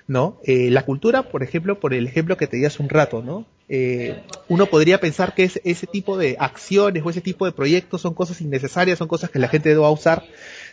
¿no? 0.09 0.41
Eh, 0.43 0.71
la 0.73 0.85
cultura, 0.85 1.31
por 1.31 1.45
ejemplo, 1.45 1.79
por 1.79 1.95
el 1.95 2.09
ejemplo 2.09 2.37
que 2.37 2.49
te 2.49 2.57
di 2.57 2.65
hace 2.65 2.83
un 2.83 2.89
rato, 2.89 3.23
¿no? 3.23 3.47
Eh, 3.73 4.25
uno 4.49 4.67
podría 4.67 4.99
pensar 4.99 5.33
que 5.33 5.45
es, 5.45 5.61
ese 5.63 5.87
tipo 5.87 6.19
de 6.19 6.37
acciones 6.41 7.05
o 7.07 7.11
ese 7.11 7.21
tipo 7.21 7.47
de 7.47 7.53
proyectos 7.53 8.01
son 8.01 8.15
cosas 8.15 8.41
innecesarias, 8.41 8.99
son 8.99 9.07
cosas 9.07 9.31
que 9.31 9.39
la 9.39 9.47
gente 9.47 9.69
debe 9.69 9.87
usar. 9.89 10.25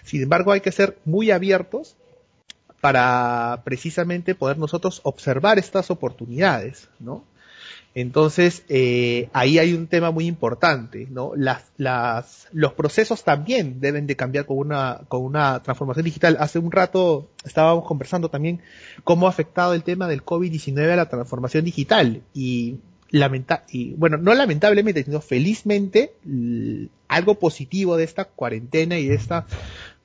Sin 0.03 0.23
embargo, 0.23 0.51
hay 0.51 0.61
que 0.61 0.71
ser 0.71 0.97
muy 1.05 1.29
abiertos 1.29 1.95
para 2.81 3.61
precisamente 3.63 4.33
poder 4.33 4.57
nosotros 4.57 5.01
observar 5.03 5.59
estas 5.59 5.91
oportunidades, 5.91 6.89
¿no? 6.99 7.23
Entonces, 7.95 8.63
eh, 8.69 9.29
ahí 9.33 9.57
hay 9.57 9.74
un 9.74 9.88
tema 9.88 10.12
muy 10.12 10.27
importante, 10.27 11.07
¿no? 11.09 11.31
Las, 11.36 11.63
las, 11.77 12.47
los 12.51 12.74
procesos 12.74 13.24
también 13.24 13.79
deben 13.79 14.05
de 14.05 14.15
cambiar 14.15 14.45
con 14.45 14.59
una, 14.59 15.01
con 15.07 15.24
una 15.24 15.63
transformación 15.63 16.05
digital. 16.05 16.38
Hace 16.39 16.59
un 16.59 16.71
rato 16.71 17.31
estábamos 17.43 17.86
conversando 17.86 18.29
también 18.29 18.62
cómo 19.03 19.25
ha 19.25 19.29
afectado 19.31 19.74
el 19.74 19.83
tema 19.83 20.07
del 20.07 20.24
COVID-19 20.24 20.91
a 20.91 20.95
la 20.95 21.09
transformación 21.09 21.65
digital 21.65 22.21
y 22.33 22.77
lamenta 23.09 23.63
y 23.69 23.93
bueno, 23.93 24.17
no 24.17 24.33
lamentablemente, 24.33 25.03
sino 25.03 25.21
felizmente, 25.21 26.13
algo 27.07 27.36
positivo 27.36 27.97
de 27.97 28.03
esta 28.03 28.25
cuarentena 28.25 28.97
y 29.00 29.07
de 29.07 29.15
esta 29.15 29.45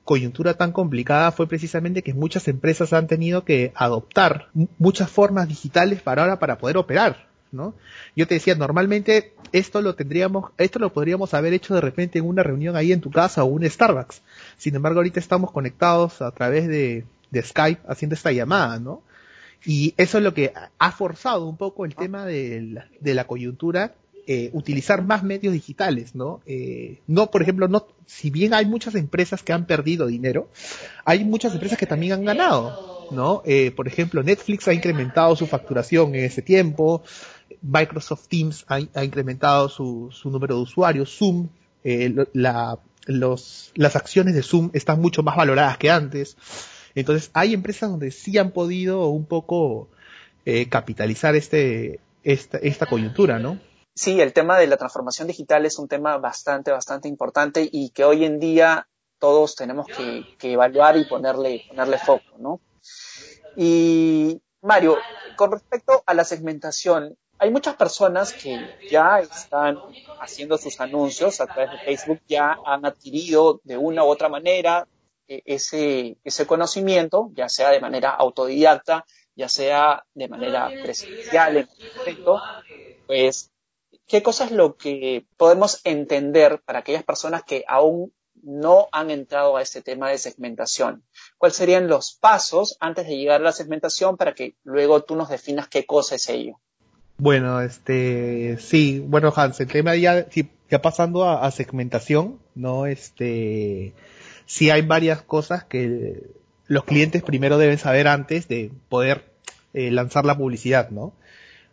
coyuntura 0.03 0.55
tan 0.55 0.71
complicada 0.71 1.31
fue 1.31 1.47
precisamente 1.47 2.01
que 2.01 2.13
muchas 2.13 2.47
empresas 2.47 2.93
han 2.93 3.07
tenido 3.07 3.45
que 3.45 3.71
adoptar 3.75 4.47
muchas 4.77 5.09
formas 5.09 5.47
digitales 5.47 6.01
para 6.01 6.23
ahora 6.23 6.39
para 6.39 6.57
poder 6.57 6.77
operar, 6.77 7.27
¿no? 7.53 7.73
Yo 8.15 8.27
te 8.27 8.35
decía, 8.35 8.55
normalmente 8.55 9.33
esto 9.51 9.81
lo 9.81 9.95
tendríamos, 9.95 10.51
esto 10.57 10.79
lo 10.79 10.91
podríamos 10.91 11.33
haber 11.33 11.53
hecho 11.53 11.73
de 11.75 11.81
repente 11.81 12.19
en 12.19 12.25
una 12.25 12.43
reunión 12.43 12.75
ahí 12.75 12.91
en 12.91 13.01
tu 13.01 13.11
casa 13.11 13.43
o 13.43 13.47
un 13.47 13.69
Starbucks. 13.69 14.21
Sin 14.57 14.75
embargo, 14.75 14.99
ahorita 14.99 15.19
estamos 15.19 15.51
conectados 15.51 16.21
a 16.21 16.31
través 16.31 16.67
de, 16.67 17.05
Skype 17.35 17.81
haciendo 17.87 18.13
esta 18.13 18.31
llamada, 18.31 18.79
¿no? 18.79 19.01
Y 19.65 19.95
eso 19.97 20.19
es 20.19 20.23
lo 20.23 20.35
que 20.35 20.53
ha 20.77 20.91
forzado 20.91 21.47
un 21.47 21.57
poco 21.57 21.85
el 21.85 21.95
tema 21.95 22.25
de 22.25 22.61
la, 22.61 22.87
de 22.99 23.13
la 23.15 23.25
coyuntura, 23.25 23.95
eh, 24.25 24.51
utilizar 24.53 25.03
más 25.03 25.21
medios 25.21 25.51
digitales, 25.51 26.15
¿no? 26.15 26.39
Eh, 26.45 27.01
no, 27.07 27.29
por 27.29 27.41
ejemplo, 27.41 27.67
no, 27.67 27.87
si 28.05 28.29
bien 28.29 28.53
hay 28.53 28.65
muchas 28.65 28.95
empresas 28.95 29.43
que 29.43 29.51
han 29.51 29.65
perdido 29.65 30.07
dinero, 30.07 30.47
hay 31.03 31.25
muchas 31.25 31.51
empresas 31.51 31.77
que 31.77 31.85
también 31.85 32.13
han 32.13 32.23
ganado, 32.23 33.09
¿no? 33.11 33.41
Eh, 33.45 33.71
por 33.71 33.85
ejemplo, 33.85 34.23
Netflix 34.23 34.65
ha 34.69 34.73
incrementado 34.73 35.35
su 35.35 35.45
facturación 35.45 36.15
en 36.15 36.23
ese 36.23 36.41
tiempo, 36.41 37.03
Microsoft 37.63 38.27
Teams 38.27 38.65
ha, 38.67 39.03
incrementado 39.03 39.69
su, 39.69 40.11
número 40.25 40.57
de 40.57 40.61
usuarios, 40.61 41.17
Zoom, 41.17 41.47
eh, 41.83 42.13
las 42.33 43.95
acciones 43.95 44.35
de 44.35 44.43
Zoom 44.43 44.69
están 44.73 45.01
mucho 45.01 45.23
más 45.23 45.35
valoradas 45.35 45.77
que 45.77 45.89
antes. 45.89 46.37
Entonces, 46.93 47.31
hay 47.33 47.53
empresas 47.53 47.89
donde 47.89 48.11
sí 48.11 48.37
han 48.37 48.51
podido 48.51 49.07
un 49.07 49.25
poco 49.25 49.89
eh, 50.45 50.69
capitalizar 50.69 51.35
este, 51.35 51.99
esta, 52.23 52.57
esta 52.59 52.85
coyuntura, 52.85 53.39
¿no? 53.39 53.59
Sí, 53.95 54.19
el 54.19 54.33
tema 54.33 54.57
de 54.57 54.67
la 54.67 54.77
transformación 54.77 55.27
digital 55.27 55.65
es 55.65 55.79
un 55.79 55.87
tema 55.87 56.17
bastante, 56.17 56.71
bastante 56.71 57.07
importante 57.07 57.67
y 57.71 57.89
que 57.91 58.03
hoy 58.03 58.25
en 58.25 58.39
día 58.39 58.87
todos 59.19 59.55
tenemos 59.55 59.87
que, 59.87 60.25
que 60.37 60.53
evaluar 60.53 60.97
y 60.97 61.05
ponerle, 61.05 61.63
ponerle 61.69 61.97
foco, 61.97 62.37
¿no? 62.39 62.59
Y 63.55 64.41
Mario, 64.61 64.97
con 65.35 65.51
respecto 65.51 66.03
a 66.05 66.13
la 66.13 66.23
segmentación, 66.23 67.17
hay 67.43 67.51
muchas 67.51 67.75
personas 67.75 68.31
que 68.31 68.57
ya 68.89 69.19
están 69.19 69.77
haciendo 70.21 70.57
sus 70.57 70.79
anuncios 70.79 71.41
a 71.41 71.45
través 71.45 71.71
de 71.71 71.77
Facebook, 71.79 72.21
ya 72.25 72.57
han 72.65 72.85
adquirido 72.85 73.59
de 73.65 73.75
una 73.75 74.05
u 74.05 74.07
otra 74.07 74.29
manera 74.29 74.87
eh, 75.27 75.43
ese, 75.45 76.47
conocimiento, 76.47 77.31
ya 77.33 77.49
sea 77.49 77.71
de 77.71 77.81
manera 77.81 78.11
autodidacta, 78.11 79.05
ya 79.35 79.49
sea 79.49 80.05
de 80.13 80.29
manera 80.29 80.69
presencial 80.83 81.57
en 81.57 81.69
pues, 83.07 83.51
¿qué 84.07 84.23
cosa 84.23 84.45
es 84.45 84.51
lo 84.51 84.77
que 84.77 85.25
podemos 85.35 85.81
entender 85.83 86.61
para 86.63 86.79
aquellas 86.79 87.03
personas 87.03 87.43
que 87.43 87.65
aún 87.67 88.13
no 88.41 88.87
han 88.93 89.11
entrado 89.11 89.57
a 89.57 89.61
este 89.61 89.81
tema 89.81 90.09
de 90.09 90.17
segmentación? 90.17 91.03
¿Cuáles 91.37 91.57
serían 91.57 91.89
los 91.89 92.13
pasos 92.13 92.77
antes 92.79 93.05
de 93.05 93.17
llegar 93.17 93.41
a 93.41 93.43
la 93.43 93.51
segmentación 93.51 94.15
para 94.15 94.33
que 94.33 94.55
luego 94.63 95.03
tú 95.03 95.17
nos 95.17 95.27
definas 95.27 95.67
qué 95.67 95.85
cosa 95.85 96.15
es 96.15 96.29
ello? 96.29 96.61
Bueno, 97.17 97.61
este, 97.61 98.57
sí, 98.59 98.99
bueno, 98.99 99.31
Hans, 99.35 99.59
el 99.59 99.67
tema 99.67 99.95
ya, 99.95 100.27
ya 100.69 100.81
pasando 100.81 101.29
a, 101.29 101.49
segmentación, 101.51 102.39
¿no? 102.55 102.85
Este, 102.85 103.93
sí 104.45 104.69
hay 104.69 104.81
varias 104.81 105.21
cosas 105.21 105.63
que 105.63 106.23
los 106.67 106.83
clientes 106.85 107.21
primero 107.21 107.57
deben 107.57 107.77
saber 107.77 108.07
antes 108.07 108.47
de 108.47 108.71
poder 108.89 109.25
eh, 109.73 109.91
lanzar 109.91 110.25
la 110.25 110.37
publicidad, 110.37 110.89
¿no? 110.89 111.13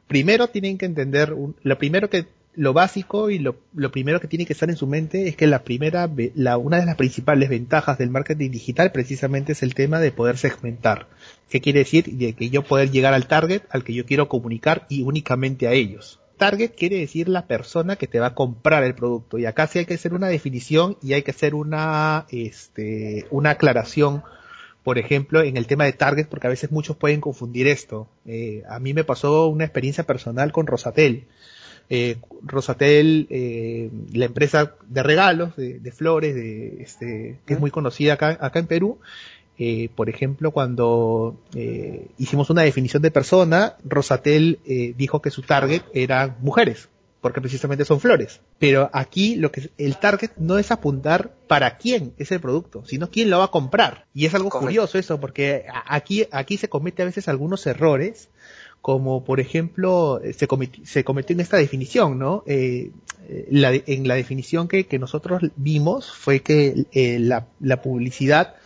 Primero 0.07 0.49
tienen 0.49 0.77
que 0.77 0.87
entender, 0.87 1.35
lo 1.63 1.79
primero 1.79 2.11
que 2.11 2.27
lo 2.55 2.73
básico 2.73 3.31
y 3.31 3.39
lo, 3.39 3.57
lo, 3.75 3.93
primero 3.93 4.21
que 4.21 4.27
tiene 4.27 4.45
que 4.45 4.53
estar 4.53 4.69
en 4.69 4.77
su 4.77 4.87
mente 4.87 5.29
es 5.29 5.37
que 5.37 5.47
la 5.47 5.63
primera, 5.63 6.11
la, 6.35 6.59
una 6.59 6.81
de 6.81 6.87
las 6.87 6.97
principales 6.97 7.49
ventajas 7.49 7.99
del 7.99 8.11
marketing 8.11 8.51
digital 8.51 8.91
precisamente 8.93 9.53
es 9.53 9.63
el 9.63 9.75
tema 9.75 10.01
de 10.01 10.11
poder 10.11 10.37
segmentar. 10.37 11.07
¿Qué 11.49 11.61
quiere 11.61 11.81
decir? 11.81 12.07
De 12.07 12.33
que 12.33 12.51
yo 12.51 12.63
poder 12.63 12.91
llegar 12.91 13.15
al 13.15 13.29
target 13.29 13.63
al 13.71 13.85
que 13.85 13.95
yo 13.95 14.05
quiero 14.05 14.29
comunicar 14.29 14.87
y 14.89 15.03
únicamente 15.03 15.69
a 15.69 15.73
ellos. 15.73 16.21
Target 16.39 16.73
quiere 16.77 16.99
decir 16.99 17.29
la 17.29 17.47
persona 17.47 17.97
que 17.97 18.07
te 18.07 18.19
va 18.19 18.29
a 18.29 18.35
comprar 18.35 18.83
el 18.83 18.95
producto 18.95 19.39
y 19.39 19.47
acá 19.47 19.67
sí 19.67 19.79
hay 19.79 19.87
que 19.87 19.95
hacer 19.95 20.15
una 20.15 20.29
definición 20.29 20.97
y 21.03 21.13
hay 21.13 21.23
que 21.23 21.33
hacer 21.33 21.55
una, 21.55 22.27
este, 22.31 23.27
una 23.31 23.51
aclaración 23.51 24.23
por 24.83 24.99
ejemplo, 24.99 25.43
en 25.43 25.59
el 25.59 25.67
tema 25.67 25.85
de 25.85 25.93
target, 25.93 26.27
porque 26.29 26.47
a 26.47 26.51
veces 26.51 26.73
muchos 26.73 26.97
pueden 26.97 27.21
confundir 27.21 27.67
esto. 27.67 28.09
Eh, 28.25 28.63
a 28.67 28.79
mí 28.79 28.95
me 28.95 29.05
pasó 29.05 29.47
una 29.49 29.65
experiencia 29.65 30.05
personal 30.05 30.53
con 30.53 30.67
Rosatel 30.67 31.27
eh, 31.91 32.17
Rosatel, 32.43 33.27
eh, 33.29 33.91
la 34.13 34.25
empresa 34.25 34.75
de 34.87 35.03
regalos, 35.03 35.57
de, 35.57 35.93
flores, 35.93 36.35
de, 36.35 36.83
este, 36.83 37.39
que 37.45 37.55
es 37.55 37.61
muy 37.61 37.71
conocida 37.71 38.15
acá, 38.15 38.39
acá 38.41 38.61
en 38.61 38.67
Perú. 38.67 38.99
Eh, 39.63 39.91
por 39.95 40.09
ejemplo, 40.09 40.53
cuando 40.53 41.39
eh, 41.55 42.07
hicimos 42.17 42.49
una 42.49 42.63
definición 42.63 43.03
de 43.03 43.11
persona, 43.11 43.77
Rosatel 43.85 44.59
eh, 44.65 44.95
dijo 44.97 45.21
que 45.21 45.31
su 45.31 45.43
target 45.43 45.83
eran 45.93 46.39
mujeres, 46.41 46.89
porque 47.21 47.43
precisamente 47.43 47.85
son 47.85 48.01
flores. 48.01 48.41
Pero 48.59 48.89
aquí 48.95 49.37
lo 49.37 49.53
que 49.53 49.69
el 49.77 49.99
target 49.99 50.31
no 50.39 50.57
es 50.57 50.71
apuntar 50.71 51.35
para 51.47 51.77
quién 51.77 52.15
es 52.17 52.33
el 52.33 52.41
producto, 52.41 52.87
sino 52.87 53.11
quién 53.11 53.29
lo 53.29 53.41
va 53.41 53.45
a 53.45 53.51
comprar. 53.51 54.07
Y 54.15 54.25
es 54.25 54.35
algo 54.35 54.49
curioso 54.49 54.97
eso, 54.97 55.21
porque 55.21 55.67
aquí, 55.87 56.27
aquí 56.31 56.57
se 56.57 56.71
comete 56.71 57.03
a 57.03 57.07
veces 57.07 57.29
algunos 57.29 57.67
errores 57.67 58.31
como 58.81 59.25
por 59.25 59.41
ejemplo 59.41 60.21
se, 60.25 60.49
se 60.85 61.05
cometió 61.05 61.35
en 61.35 61.41
esta 61.41 61.57
definición, 61.57 62.19
¿no? 62.19 62.43
Eh, 62.47 62.91
la, 63.51 63.73
en 63.73 64.09
la 64.09 64.15
definición 64.15 64.67
que, 64.67 64.87
que, 64.87 64.99
nosotros 64.99 65.43
vimos 65.57 66.11
fue 66.11 66.41
que 66.41 66.87
eh, 66.93 67.19
la, 67.21 67.47
la, 67.61 67.83
publicidad 67.83 68.57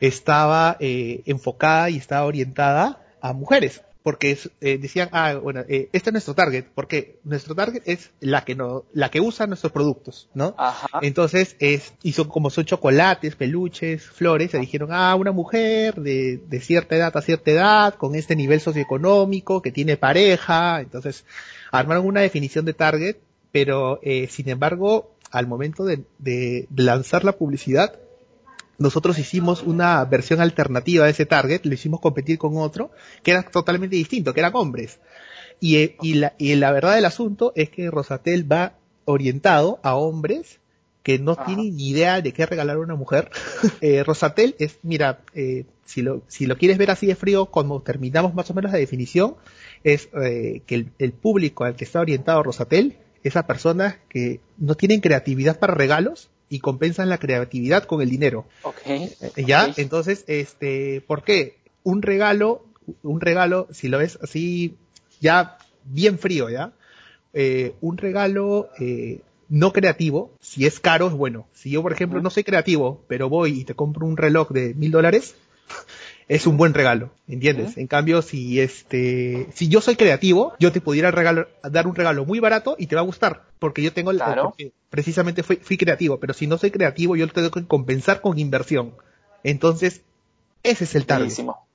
estaba 0.00 0.76
eh, 0.78 1.22
enfocada 1.26 1.90
y 1.90 1.96
estaba 1.96 2.26
orientada 2.26 3.02
a 3.20 3.32
mujeres 3.32 3.82
porque 4.04 4.38
eh, 4.60 4.76
decían, 4.76 5.08
ah, 5.12 5.36
bueno, 5.42 5.62
eh, 5.66 5.88
este 5.94 6.10
es 6.10 6.12
nuestro 6.12 6.34
target, 6.34 6.66
porque 6.74 7.20
nuestro 7.24 7.54
target 7.54 7.82
es 7.86 8.10
la 8.20 8.44
que 8.44 8.54
no, 8.54 8.84
la 8.92 9.10
que 9.10 9.22
usa 9.22 9.46
nuestros 9.46 9.72
productos, 9.72 10.28
¿no? 10.34 10.54
Ajá. 10.58 10.98
Entonces, 11.00 11.56
es, 11.58 11.94
y 12.02 12.12
son 12.12 12.28
como 12.28 12.50
son 12.50 12.66
chocolates, 12.66 13.34
peluches, 13.34 14.04
flores, 14.04 14.50
se 14.50 14.58
dijeron, 14.58 14.90
ah, 14.92 15.14
una 15.14 15.32
mujer 15.32 15.94
de, 15.94 16.36
de 16.36 16.60
cierta 16.60 16.96
edad 16.96 17.16
a 17.16 17.22
cierta 17.22 17.50
edad, 17.50 17.94
con 17.94 18.14
este 18.14 18.36
nivel 18.36 18.60
socioeconómico, 18.60 19.62
que 19.62 19.72
tiene 19.72 19.96
pareja, 19.96 20.82
entonces, 20.82 21.24
armaron 21.72 22.04
una 22.04 22.20
definición 22.20 22.66
de 22.66 22.74
target, 22.74 23.16
pero, 23.52 24.00
eh, 24.02 24.28
sin 24.30 24.50
embargo, 24.50 25.14
al 25.30 25.46
momento 25.46 25.86
de, 25.86 26.04
de 26.18 26.68
lanzar 26.76 27.24
la 27.24 27.38
publicidad, 27.38 27.98
nosotros 28.78 29.18
hicimos 29.18 29.62
una 29.62 30.04
versión 30.04 30.40
alternativa 30.40 31.04
de 31.04 31.12
ese 31.12 31.26
target, 31.26 31.64
lo 31.64 31.74
hicimos 31.74 32.00
competir 32.00 32.38
con 32.38 32.56
otro, 32.56 32.90
que 33.22 33.32
era 33.32 33.42
totalmente 33.42 33.96
distinto, 33.96 34.34
que 34.34 34.40
eran 34.40 34.54
hombres. 34.54 34.98
Y, 35.60 35.76
eh, 35.76 35.96
y, 36.02 36.14
la, 36.14 36.34
y 36.38 36.54
la 36.56 36.72
verdad 36.72 36.94
del 36.94 37.04
asunto 37.04 37.52
es 37.54 37.70
que 37.70 37.90
Rosatel 37.90 38.50
va 38.50 38.74
orientado 39.04 39.78
a 39.82 39.94
hombres 39.96 40.60
que 41.04 41.18
no 41.18 41.36
tienen 41.36 41.76
ni 41.76 41.90
idea 41.90 42.22
de 42.22 42.32
qué 42.32 42.46
regalar 42.46 42.76
a 42.76 42.80
una 42.80 42.96
mujer. 42.96 43.30
eh, 43.80 44.02
Rosatel 44.02 44.56
es, 44.58 44.78
mira, 44.82 45.20
eh, 45.34 45.66
si, 45.84 46.02
lo, 46.02 46.22
si 46.28 46.46
lo 46.46 46.56
quieres 46.56 46.78
ver 46.78 46.90
así 46.90 47.06
de 47.06 47.14
frío, 47.14 47.46
como 47.46 47.82
terminamos 47.82 48.34
más 48.34 48.50
o 48.50 48.54
menos 48.54 48.72
la 48.72 48.78
definición, 48.78 49.36
es 49.84 50.08
eh, 50.20 50.62
que 50.66 50.74
el, 50.74 50.92
el, 50.98 51.12
público 51.12 51.64
al 51.64 51.76
que 51.76 51.84
está 51.84 52.00
orientado 52.00 52.42
Rosatel 52.42 52.96
es 53.22 53.36
a 53.36 53.46
personas 53.46 53.96
que 54.08 54.40
no 54.56 54.76
tienen 54.76 55.00
creatividad 55.00 55.58
para 55.58 55.74
regalos, 55.74 56.30
y 56.48 56.60
compensan 56.60 57.08
la 57.08 57.18
creatividad 57.18 57.84
con 57.84 58.02
el 58.02 58.10
dinero. 58.10 58.46
Okay. 58.62 59.12
Eh, 59.20 59.44
¿Ya? 59.44 59.72
Entonces, 59.76 60.24
este, 60.26 61.00
¿por 61.00 61.22
qué? 61.22 61.58
Un 61.82 62.02
regalo, 62.02 62.64
un 63.02 63.20
regalo, 63.20 63.68
si 63.72 63.88
lo 63.88 63.98
ves 63.98 64.18
así, 64.22 64.76
ya 65.20 65.58
bien 65.84 66.18
frío, 66.18 66.50
¿ya? 66.50 66.72
Eh, 67.32 67.74
un 67.80 67.96
regalo 67.96 68.68
eh, 68.78 69.20
no 69.48 69.72
creativo, 69.72 70.32
si 70.40 70.66
es 70.66 70.80
caro, 70.80 71.08
es 71.08 71.12
bueno. 71.12 71.46
Si 71.52 71.70
yo, 71.70 71.82
por 71.82 71.92
ejemplo, 71.92 72.20
no 72.22 72.30
soy 72.30 72.44
creativo, 72.44 73.04
pero 73.08 73.28
voy 73.28 73.60
y 73.60 73.64
te 73.64 73.74
compro 73.74 74.06
un 74.06 74.16
reloj 74.16 74.50
de 74.50 74.74
mil 74.74 74.90
dólares, 74.90 75.34
es 76.28 76.46
un 76.46 76.56
buen 76.56 76.74
regalo, 76.74 77.10
¿entiendes? 77.28 77.76
En 77.76 77.86
cambio, 77.86 78.22
si 78.22 78.60
este, 78.60 79.48
si 79.52 79.68
yo 79.68 79.80
soy 79.80 79.96
creativo, 79.96 80.54
yo 80.58 80.72
te 80.72 80.80
pudiera 80.80 81.10
dar 81.10 81.86
un 81.86 81.94
regalo 81.94 82.24
muy 82.24 82.40
barato 82.40 82.76
y 82.78 82.86
te 82.86 82.94
va 82.94 83.02
a 83.02 83.04
gustar, 83.04 83.42
porque 83.58 83.82
yo 83.82 83.92
tengo, 83.92 84.10
claro. 84.10 84.54
precisamente 84.90 85.42
fui, 85.42 85.56
fui, 85.56 85.76
creativo, 85.76 86.18
pero 86.18 86.32
si 86.32 86.46
no 86.46 86.56
soy 86.56 86.70
creativo, 86.70 87.16
yo 87.16 87.26
lo 87.26 87.32
tengo 87.32 87.50
que 87.50 87.66
compensar 87.66 88.20
con 88.20 88.38
inversión. 88.38 88.94
Entonces, 89.42 90.02
ese 90.62 90.84
es 90.84 90.94
el 90.94 91.06
target. 91.06 91.26
Clarísimo. 91.26 91.66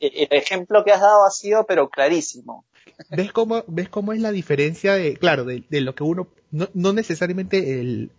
El 0.00 0.28
ejemplo 0.30 0.84
que 0.84 0.92
has 0.92 1.00
dado 1.00 1.26
ha 1.26 1.30
sido, 1.30 1.66
pero 1.66 1.90
clarísimo. 1.90 2.64
¿Ves 3.10 3.32
cómo, 3.32 3.64
ves 3.66 3.88
cómo 3.88 4.12
es 4.12 4.20
la 4.20 4.30
diferencia 4.30 4.94
de, 4.94 5.16
claro, 5.16 5.44
de, 5.44 5.64
de 5.68 5.80
lo 5.80 5.94
que 5.94 6.04
uno, 6.04 6.28
no, 6.50 6.68
no 6.72 6.92
necesariamente 6.92 7.80
el, 7.80 8.10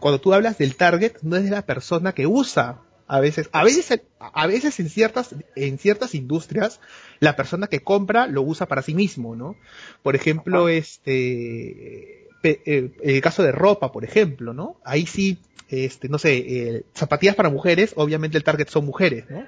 cuando 0.00 0.20
tú 0.20 0.32
hablas 0.32 0.58
del 0.58 0.76
target, 0.76 1.16
no 1.22 1.36
es 1.36 1.44
de 1.44 1.50
la 1.50 1.66
persona 1.66 2.12
que 2.12 2.26
usa 2.26 2.82
a 3.12 3.20
veces, 3.20 3.50
a 3.52 3.62
veces, 3.62 4.00
a 4.18 4.46
veces 4.46 4.80
en 4.80 4.88
ciertas, 4.88 5.34
en 5.54 5.76
ciertas 5.76 6.14
industrias, 6.14 6.80
la 7.20 7.36
persona 7.36 7.66
que 7.66 7.80
compra 7.80 8.26
lo 8.26 8.40
usa 8.40 8.66
para 8.66 8.80
sí 8.80 8.94
mismo, 8.94 9.36
¿no? 9.36 9.54
Por 10.02 10.16
ejemplo, 10.16 10.70
este, 10.70 12.26
eh, 12.42 12.90
el 13.02 13.20
caso 13.20 13.42
de 13.42 13.52
ropa, 13.52 13.92
por 13.92 14.04
ejemplo, 14.04 14.54
¿no? 14.54 14.80
Ahí 14.82 15.04
sí, 15.04 15.36
este, 15.68 16.08
no 16.08 16.16
sé, 16.16 16.38
eh, 16.38 16.84
zapatillas 16.94 17.36
para 17.36 17.50
mujeres, 17.50 17.92
obviamente 17.96 18.38
el 18.38 18.44
target 18.44 18.70
son 18.70 18.86
mujeres, 18.86 19.26
¿no? 19.28 19.44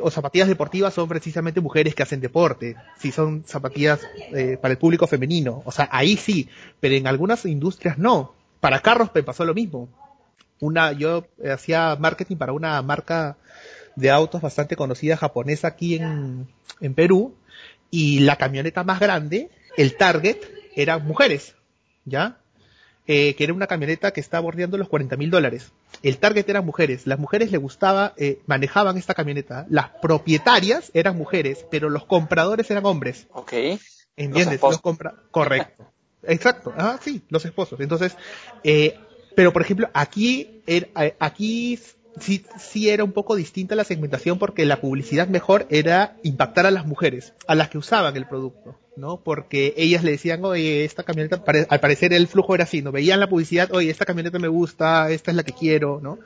O 0.00 0.10
zapatillas 0.10 0.48
deportivas 0.48 0.94
son 0.94 1.06
precisamente 1.06 1.60
mujeres 1.60 1.94
que 1.94 2.02
hacen 2.02 2.22
deporte, 2.22 2.76
si 2.98 3.12
son 3.12 3.44
zapatillas 3.46 4.00
eh, 4.32 4.56
para 4.58 4.72
el 4.72 4.78
público 4.78 5.06
femenino, 5.06 5.62
o 5.66 5.72
sea, 5.72 5.90
ahí 5.92 6.16
sí, 6.16 6.48
pero 6.80 6.94
en 6.94 7.06
algunas 7.08 7.44
industrias 7.44 7.98
no. 7.98 8.34
Para 8.60 8.80
carros 8.80 9.10
me 9.14 9.22
pasó 9.22 9.44
lo 9.44 9.52
mismo 9.52 9.90
una, 10.60 10.92
yo 10.92 11.26
hacía 11.52 11.96
marketing 11.98 12.36
para 12.36 12.52
una 12.52 12.80
marca 12.82 13.36
de 13.96 14.10
autos 14.10 14.40
bastante 14.40 14.76
conocida 14.76 15.16
japonesa 15.16 15.68
aquí 15.68 15.96
en, 15.96 16.48
en 16.80 16.94
Perú 16.94 17.36
y 17.90 18.20
la 18.20 18.36
camioneta 18.36 18.82
más 18.82 18.98
grande, 18.98 19.50
el 19.76 19.96
target, 19.96 20.38
eran 20.74 21.06
mujeres, 21.06 21.54
¿ya? 22.04 22.38
Eh, 23.06 23.34
que 23.36 23.44
era 23.44 23.52
una 23.52 23.66
camioneta 23.66 24.12
que 24.12 24.20
estaba 24.20 24.40
bordeando 24.40 24.78
los 24.78 24.88
40 24.88 25.16
mil 25.16 25.30
dólares. 25.30 25.72
El 26.02 26.16
target 26.18 26.48
eran 26.48 26.64
mujeres. 26.64 27.06
Las 27.06 27.18
mujeres 27.18 27.52
les 27.52 27.60
gustaba, 27.60 28.14
eh, 28.16 28.40
manejaban 28.46 28.96
esta 28.96 29.12
camioneta. 29.12 29.66
Las 29.68 29.90
propietarias 30.00 30.90
eran 30.94 31.16
mujeres, 31.16 31.66
pero 31.70 31.90
los 31.90 32.06
compradores 32.06 32.70
eran 32.70 32.86
hombres. 32.86 33.26
Ok. 33.32 33.52
¿Entiendes? 34.16 34.60
Los, 34.62 34.80
compra 34.80 35.14
Correcto. 35.30 35.92
Exacto. 36.22 36.72
Ah, 36.76 36.98
sí, 37.00 37.22
los 37.28 37.44
esposos. 37.44 37.78
Entonces, 37.80 38.16
eh, 38.62 38.98
Pero, 39.34 39.52
por 39.52 39.62
ejemplo, 39.62 39.90
aquí, 39.94 40.62
er, 40.66 40.90
aquí 41.18 41.78
sí, 42.20 42.44
sí 42.58 42.88
era 42.88 43.04
un 43.04 43.12
poco 43.12 43.36
distinta 43.36 43.74
la 43.74 43.84
segmentación 43.84 44.38
porque 44.38 44.64
la 44.64 44.80
publicidad 44.80 45.28
mejor 45.28 45.66
era 45.70 46.16
impactar 46.22 46.66
a 46.66 46.70
las 46.70 46.86
mujeres, 46.86 47.34
a 47.46 47.54
las 47.54 47.68
que 47.68 47.78
usaban 47.78 48.16
el 48.16 48.26
producto, 48.26 48.78
¿no? 48.96 49.20
Porque 49.22 49.74
ellas 49.76 50.04
le 50.04 50.12
decían, 50.12 50.44
oye, 50.44 50.84
esta 50.84 51.02
camioneta, 51.02 51.42
al 51.68 51.80
parecer 51.80 52.12
el 52.12 52.28
flujo 52.28 52.54
era 52.54 52.64
así, 52.64 52.82
¿no? 52.82 52.92
Veían 52.92 53.20
la 53.20 53.28
publicidad, 53.28 53.72
oye, 53.72 53.90
esta 53.90 54.04
camioneta 54.04 54.38
me 54.38 54.48
gusta, 54.48 55.10
esta 55.10 55.30
es 55.30 55.36
la 55.36 55.42
que 55.42 55.52
quiero, 55.52 56.00
¿no? 56.02 56.18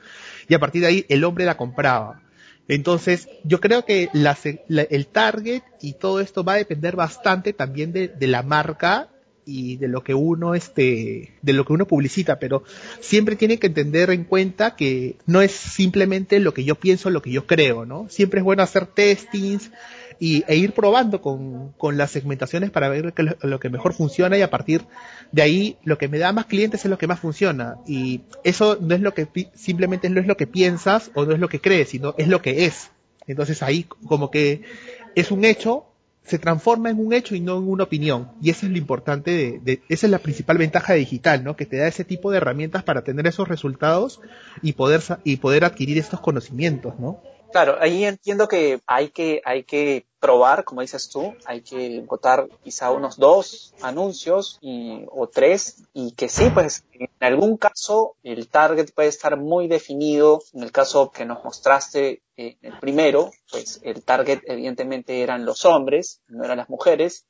Y 0.47 0.53
a 0.53 0.59
partir 0.59 0.81
de 0.81 0.87
ahí 0.87 1.05
el 1.09 1.23
hombre 1.23 1.45
la 1.45 1.57
compraba. 1.57 2.21
Entonces, 2.67 3.27
yo 3.43 3.59
creo 3.59 3.83
que 3.83 4.09
el 4.13 5.07
target 5.07 5.63
y 5.81 5.93
todo 5.93 6.19
esto 6.19 6.43
va 6.43 6.53
a 6.53 6.57
depender 6.57 6.95
bastante 6.95 7.51
también 7.51 7.91
de, 7.91 8.09
de 8.09 8.27
la 8.27 8.43
marca 8.43 9.09
y 9.49 9.77
de 9.77 9.87
lo 9.87 10.03
que 10.03 10.13
uno 10.13 10.53
este 10.53 11.33
de 11.41 11.53
lo 11.53 11.65
que 11.65 11.73
uno 11.73 11.87
publicita 11.87 12.37
pero 12.37 12.63
siempre 12.99 13.35
tiene 13.35 13.57
que 13.57 13.67
entender 13.67 14.11
en 14.11 14.23
cuenta 14.23 14.75
que 14.75 15.15
no 15.25 15.41
es 15.41 15.51
simplemente 15.51 16.39
lo 16.39 16.53
que 16.53 16.63
yo 16.63 16.75
pienso 16.75 17.09
lo 17.09 17.23
que 17.23 17.31
yo 17.31 17.47
creo 17.47 17.85
no 17.85 18.07
siempre 18.09 18.39
es 18.39 18.43
bueno 18.43 18.61
hacer 18.61 18.85
testings 18.85 19.71
y, 20.19 20.43
e 20.47 20.57
ir 20.57 20.73
probando 20.73 21.21
con, 21.21 21.71
con 21.77 21.97
las 21.97 22.11
segmentaciones 22.11 22.71
para 22.71 22.89
ver 22.89 23.13
que 23.13 23.23
lo, 23.23 23.59
que 23.59 23.69
mejor 23.69 23.93
funciona 23.93 24.37
y 24.37 24.41
a 24.41 24.49
partir 24.49 24.83
de 25.31 25.41
ahí 25.41 25.77
lo 25.83 25.97
que 25.97 26.09
me 26.09 26.19
da 26.19 26.33
más 26.33 26.45
clientes 26.45 26.83
es 26.83 26.91
lo 26.91 26.97
que 26.97 27.07
más 27.07 27.19
funciona 27.19 27.77
y 27.87 28.21
eso 28.43 28.77
no 28.81 28.93
es 28.93 29.01
lo 29.01 29.13
que 29.13 29.27
simplemente 29.55 30.09
no 30.09 30.19
es 30.19 30.27
lo 30.27 30.37
que 30.37 30.45
piensas 30.45 31.09
o 31.15 31.25
no 31.25 31.33
es 31.33 31.39
lo 31.39 31.49
que 31.49 31.61
crees 31.61 31.89
sino 31.89 32.13
es 32.17 32.27
lo 32.27 32.41
que 32.41 32.65
es 32.65 32.91
entonces 33.27 33.63
ahí 33.63 33.83
como 33.83 34.29
que 34.29 34.63
es 35.15 35.31
un 35.31 35.45
hecho 35.45 35.88
se 36.23 36.37
transforma 36.37 36.89
en 36.89 36.99
un 36.99 37.13
hecho 37.13 37.35
y 37.35 37.39
no 37.39 37.57
en 37.57 37.67
una 37.67 37.85
opinión. 37.85 38.31
Y 38.41 38.49
eso 38.49 38.65
es 38.65 38.71
lo 38.71 38.77
importante, 38.77 39.59
de, 39.63 39.81
esa 39.89 40.07
es 40.07 40.11
la 40.11 40.19
principal 40.19 40.57
ventaja 40.57 40.93
de 40.93 40.99
digital, 40.99 41.43
¿no? 41.43 41.55
Que 41.55 41.65
te 41.65 41.77
da 41.77 41.87
ese 41.87 42.03
tipo 42.03 42.31
de 42.31 42.37
herramientas 42.37 42.83
para 42.83 43.03
tener 43.03 43.25
esos 43.27 43.47
resultados 43.47 44.21
y 44.61 44.73
poder, 44.73 45.01
y 45.23 45.37
poder 45.37 45.65
adquirir 45.65 45.97
estos 45.97 46.19
conocimientos, 46.19 46.99
¿no? 46.99 47.21
Claro, 47.51 47.77
ahí 47.79 48.05
entiendo 48.05 48.47
que 48.47 48.79
hay 48.85 49.09
que, 49.09 49.41
hay 49.43 49.63
que 49.63 50.05
probar, 50.19 50.63
como 50.63 50.81
dices 50.81 51.09
tú, 51.09 51.33
hay 51.45 51.61
que 51.61 52.01
votar 52.01 52.47
quizá 52.63 52.91
unos 52.91 53.17
dos 53.17 53.73
anuncios 53.81 54.57
y, 54.61 55.05
o 55.09 55.27
tres 55.27 55.83
y 55.93 56.11
que 56.11 56.29
sí, 56.29 56.49
pues 56.53 56.83
en 56.93 57.09
algún 57.19 57.57
caso 57.57 58.15
el 58.23 58.47
target 58.47 58.91
puede 58.93 59.09
estar 59.09 59.37
muy 59.37 59.67
definido. 59.67 60.41
En 60.53 60.63
el 60.63 60.71
caso 60.71 61.11
que 61.11 61.25
nos 61.25 61.43
mostraste 61.43 62.21
eh, 62.37 62.57
el 62.61 62.77
primero, 62.79 63.31
pues 63.49 63.79
el 63.83 64.03
target 64.03 64.41
evidentemente 64.45 65.21
eran 65.21 65.45
los 65.45 65.65
hombres, 65.65 66.21
no 66.27 66.43
eran 66.43 66.57
las 66.57 66.69
mujeres. 66.69 67.25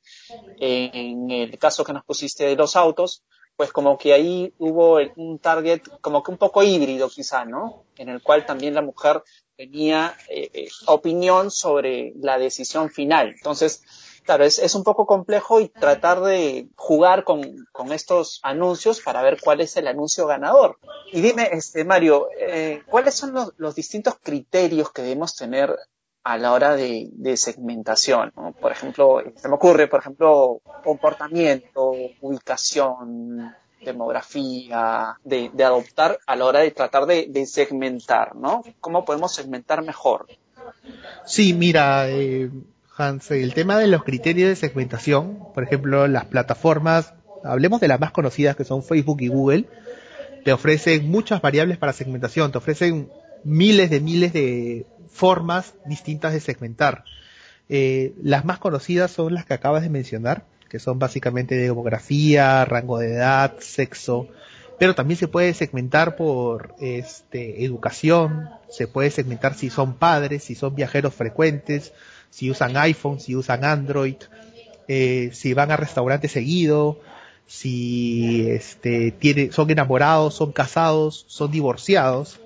en 0.58 1.30
el 1.30 1.58
caso 1.58 1.84
que 1.84 1.92
nos 1.92 2.04
pusiste 2.04 2.44
de 2.44 2.56
los 2.56 2.76
autos, 2.76 3.22
pues 3.60 3.72
como 3.72 3.98
que 3.98 4.14
ahí 4.14 4.54
hubo 4.56 4.98
un 5.16 5.38
target 5.38 5.82
como 6.00 6.22
que 6.22 6.30
un 6.30 6.38
poco 6.38 6.62
híbrido 6.62 7.10
quizá, 7.10 7.44
¿no? 7.44 7.84
En 7.98 8.08
el 8.08 8.22
cual 8.22 8.46
también 8.46 8.72
la 8.72 8.80
mujer 8.80 9.22
tenía 9.60 10.16
eh, 10.30 10.48
eh, 10.54 10.68
opinión 10.86 11.50
sobre 11.50 12.14
la 12.16 12.38
decisión 12.38 12.88
final. 12.88 13.34
Entonces, 13.36 13.82
claro, 14.24 14.44
es, 14.44 14.74
un 14.74 14.84
poco 14.84 15.04
complejo 15.04 15.60
y 15.60 15.68
tratar 15.68 16.22
de 16.22 16.68
jugar 16.76 17.24
con, 17.24 17.66
con, 17.70 17.92
estos 17.92 18.40
anuncios 18.42 19.02
para 19.02 19.20
ver 19.20 19.38
cuál 19.38 19.60
es 19.60 19.76
el 19.76 19.86
anuncio 19.86 20.26
ganador. 20.26 20.78
Y 21.12 21.20
dime, 21.20 21.50
este 21.52 21.84
Mario, 21.84 22.28
eh, 22.38 22.82
¿cuáles 22.86 23.14
son 23.14 23.34
los, 23.34 23.74
distintos 23.74 24.14
criterios 24.22 24.92
que 24.92 25.02
debemos 25.02 25.36
tener 25.36 25.76
a 26.24 26.38
la 26.38 26.54
hora 26.54 26.74
de, 26.74 27.36
segmentación? 27.36 28.32
Por 28.62 28.72
ejemplo, 28.72 29.22
se 29.36 29.46
me 29.46 29.56
ocurre, 29.56 29.88
por 29.88 30.00
ejemplo, 30.00 30.62
comportamiento, 30.82 31.92
ubicación, 32.22 33.54
demografía, 33.84 35.16
de, 35.24 35.50
de, 35.52 35.64
adoptar 35.64 36.18
a 36.26 36.36
la 36.36 36.44
hora 36.44 36.60
de 36.60 36.70
tratar 36.70 37.06
de, 37.06 37.46
segmentar, 37.46 38.36
¿no? 38.36 38.62
¿Cómo 38.80 39.04
podemos 39.04 39.34
segmentar 39.34 39.82
mejor? 39.82 40.26
Sí, 41.24 41.54
mira, 41.54 42.08
eh, 42.08 42.50
Hans, 42.96 43.30
el 43.30 43.54
tema 43.54 43.78
de 43.78 43.86
los 43.86 44.04
criterios 44.04 44.48
de 44.48 44.56
segmentación, 44.56 45.38
por 45.54 45.64
ejemplo, 45.64 46.06
las 46.06 46.26
plataformas, 46.26 47.14
hablemos 47.44 47.80
de 47.80 47.88
las 47.88 48.00
más 48.00 48.12
conocidas 48.12 48.56
que 48.56 48.64
son 48.64 48.82
Facebook 48.82 49.22
y 49.22 49.28
Google, 49.28 49.66
te 50.44 50.52
ofrecen 50.52 51.10
muchas 51.10 51.40
variables 51.40 51.78
para 51.78 51.92
segmentación, 51.92 52.52
te 52.52 52.58
ofrecen 52.58 53.10
miles 53.44 53.90
de 53.90 54.00
miles 54.00 54.32
de 54.32 54.86
formas 55.10 55.74
distintas 55.86 56.32
de 56.32 56.40
segmentar. 56.40 57.04
Eh, 57.68 58.14
las 58.22 58.44
más 58.44 58.58
conocidas 58.58 59.10
son 59.10 59.34
las 59.34 59.44
que 59.44 59.54
acabas 59.54 59.82
de 59.82 59.90
mencionar, 59.90 60.44
que 60.70 60.78
son 60.78 60.98
básicamente 60.98 61.56
demografía, 61.56 62.64
rango 62.64 62.98
de 62.98 63.12
edad, 63.14 63.58
sexo, 63.58 64.28
pero 64.78 64.94
también 64.94 65.18
se 65.18 65.28
puede 65.28 65.52
segmentar 65.52 66.16
por 66.16 66.74
este, 66.80 67.64
educación, 67.64 68.48
se 68.70 68.86
puede 68.86 69.10
segmentar 69.10 69.54
si 69.54 69.68
son 69.68 69.94
padres, 69.94 70.44
si 70.44 70.54
son 70.54 70.74
viajeros 70.74 71.12
frecuentes, 71.12 71.92
si 72.30 72.50
usan 72.50 72.76
iPhone, 72.76 73.20
si 73.20 73.34
usan 73.36 73.64
Android, 73.64 74.16
eh, 74.88 75.30
si 75.34 75.52
van 75.54 75.72
a 75.72 75.76
restaurantes 75.76 76.32
seguido, 76.32 77.00
si 77.46 78.48
este, 78.48 79.50
son 79.50 79.70
enamorados, 79.70 80.34
son 80.34 80.52
casados, 80.52 81.24
son 81.28 81.50
divorciados, 81.50 82.40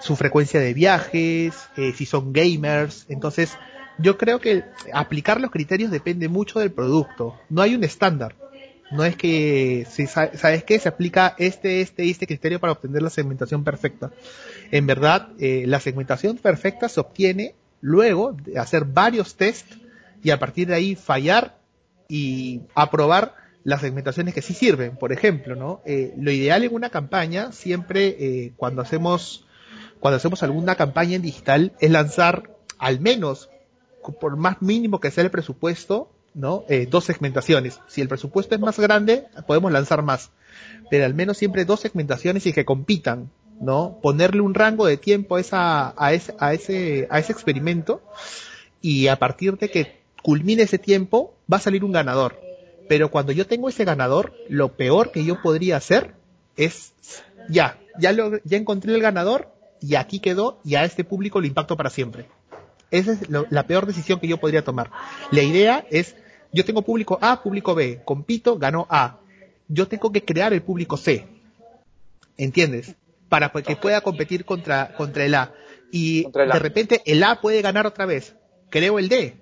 su 0.00 0.16
frecuencia 0.16 0.58
de 0.60 0.74
viajes, 0.74 1.54
eh, 1.76 1.92
si 1.96 2.04
son 2.04 2.32
gamers, 2.32 3.06
entonces 3.08 3.56
yo 4.00 4.18
creo 4.18 4.40
que 4.40 4.64
aplicar 4.92 5.40
los 5.40 5.50
criterios 5.50 5.90
depende 5.90 6.28
mucho 6.28 6.58
del 6.60 6.72
producto. 6.72 7.38
No 7.48 7.62
hay 7.62 7.74
un 7.74 7.84
estándar. 7.84 8.34
No 8.90 9.04
es 9.04 9.14
que, 9.14 9.86
si 9.88 10.06
sabes 10.08 10.64
qué, 10.64 10.78
se 10.80 10.88
aplica 10.88 11.36
este, 11.38 11.80
este 11.80 12.04
y 12.04 12.10
este 12.10 12.26
criterio 12.26 12.58
para 12.58 12.72
obtener 12.72 13.02
la 13.02 13.10
segmentación 13.10 13.62
perfecta. 13.62 14.10
En 14.72 14.86
verdad, 14.86 15.28
eh, 15.38 15.64
la 15.66 15.78
segmentación 15.78 16.38
perfecta 16.38 16.88
se 16.88 16.98
obtiene 16.98 17.54
luego 17.80 18.32
de 18.32 18.58
hacer 18.58 18.84
varios 18.84 19.36
tests 19.36 19.78
y 20.22 20.30
a 20.30 20.38
partir 20.40 20.68
de 20.68 20.74
ahí 20.74 20.96
fallar 20.96 21.58
y 22.08 22.62
aprobar 22.74 23.34
las 23.62 23.80
segmentaciones 23.80 24.34
que 24.34 24.42
sí 24.42 24.54
sirven. 24.54 24.96
Por 24.96 25.12
ejemplo, 25.12 25.54
¿no? 25.54 25.82
Eh, 25.86 26.12
lo 26.18 26.32
ideal 26.32 26.64
en 26.64 26.74
una 26.74 26.90
campaña, 26.90 27.52
siempre 27.52 28.16
eh, 28.18 28.52
cuando 28.56 28.82
hacemos, 28.82 29.46
cuando 30.00 30.16
hacemos 30.16 30.42
alguna 30.42 30.74
campaña 30.74 31.14
en 31.14 31.22
digital, 31.22 31.72
es 31.78 31.90
lanzar 31.92 32.56
al 32.78 32.98
menos 32.98 33.50
por 34.20 34.36
más 34.36 34.60
mínimo 34.62 35.00
que 35.00 35.10
sea 35.10 35.24
el 35.24 35.30
presupuesto, 35.30 36.10
¿no? 36.34 36.64
Eh, 36.68 36.86
dos 36.90 37.04
segmentaciones. 37.04 37.80
Si 37.88 38.00
el 38.00 38.08
presupuesto 38.08 38.54
es 38.54 38.60
más 38.60 38.78
grande, 38.78 39.26
podemos 39.46 39.72
lanzar 39.72 40.02
más. 40.02 40.30
Pero 40.90 41.04
al 41.04 41.14
menos 41.14 41.36
siempre 41.36 41.64
dos 41.64 41.80
segmentaciones 41.80 42.46
y 42.46 42.52
que 42.52 42.64
compitan, 42.64 43.30
¿no? 43.60 43.98
Ponerle 44.02 44.40
un 44.40 44.54
rango 44.54 44.86
de 44.86 44.96
tiempo 44.96 45.36
a, 45.36 45.40
esa, 45.40 45.94
a, 45.96 46.12
ese, 46.12 46.34
a, 46.38 46.54
ese, 46.54 47.08
a 47.10 47.18
ese 47.18 47.32
experimento 47.32 48.02
y 48.80 49.08
a 49.08 49.16
partir 49.18 49.58
de 49.58 49.70
que 49.70 50.00
culmine 50.22 50.62
ese 50.62 50.78
tiempo 50.78 51.34
va 51.52 51.58
a 51.58 51.60
salir 51.60 51.84
un 51.84 51.92
ganador. 51.92 52.40
Pero 52.88 53.10
cuando 53.10 53.32
yo 53.32 53.46
tengo 53.46 53.68
ese 53.68 53.84
ganador, 53.84 54.34
lo 54.48 54.72
peor 54.72 55.12
que 55.12 55.24
yo 55.24 55.40
podría 55.42 55.76
hacer 55.76 56.14
es 56.56 56.92
ya, 57.48 57.78
ya, 57.98 58.10
encontré 58.50 58.94
el 58.94 59.00
ganador 59.00 59.48
y 59.80 59.94
aquí 59.94 60.20
quedó 60.20 60.58
y 60.64 60.74
a 60.74 60.84
este 60.84 61.04
público 61.04 61.40
lo 61.40 61.46
impacto 61.46 61.76
para 61.76 61.90
siempre. 61.90 62.26
Esa 62.90 63.12
es 63.12 63.20
la 63.28 63.66
peor 63.66 63.86
decisión 63.86 64.18
que 64.18 64.28
yo 64.28 64.38
podría 64.38 64.64
tomar. 64.64 64.90
La 65.30 65.42
idea 65.42 65.86
es, 65.90 66.16
yo 66.52 66.64
tengo 66.64 66.82
público 66.82 67.18
A, 67.20 67.42
público 67.42 67.74
B, 67.74 68.02
compito, 68.04 68.58
ganó 68.58 68.86
A. 68.90 69.18
Yo 69.68 69.86
tengo 69.86 70.10
que 70.10 70.24
crear 70.24 70.52
el 70.52 70.62
público 70.62 70.96
C. 70.96 71.26
¿Entiendes? 72.36 72.96
Para 73.28 73.50
que 73.50 73.76
pueda 73.76 74.00
competir 74.00 74.44
contra, 74.44 74.94
contra 74.96 75.24
el 75.24 75.34
A. 75.34 75.52
Y 75.92 76.30
de 76.32 76.58
repente 76.58 77.02
el 77.06 77.22
A 77.22 77.40
puede 77.40 77.62
ganar 77.62 77.86
otra 77.86 78.06
vez. 78.06 78.34
Creo 78.70 78.98
el 78.98 79.08
D. 79.08 79.36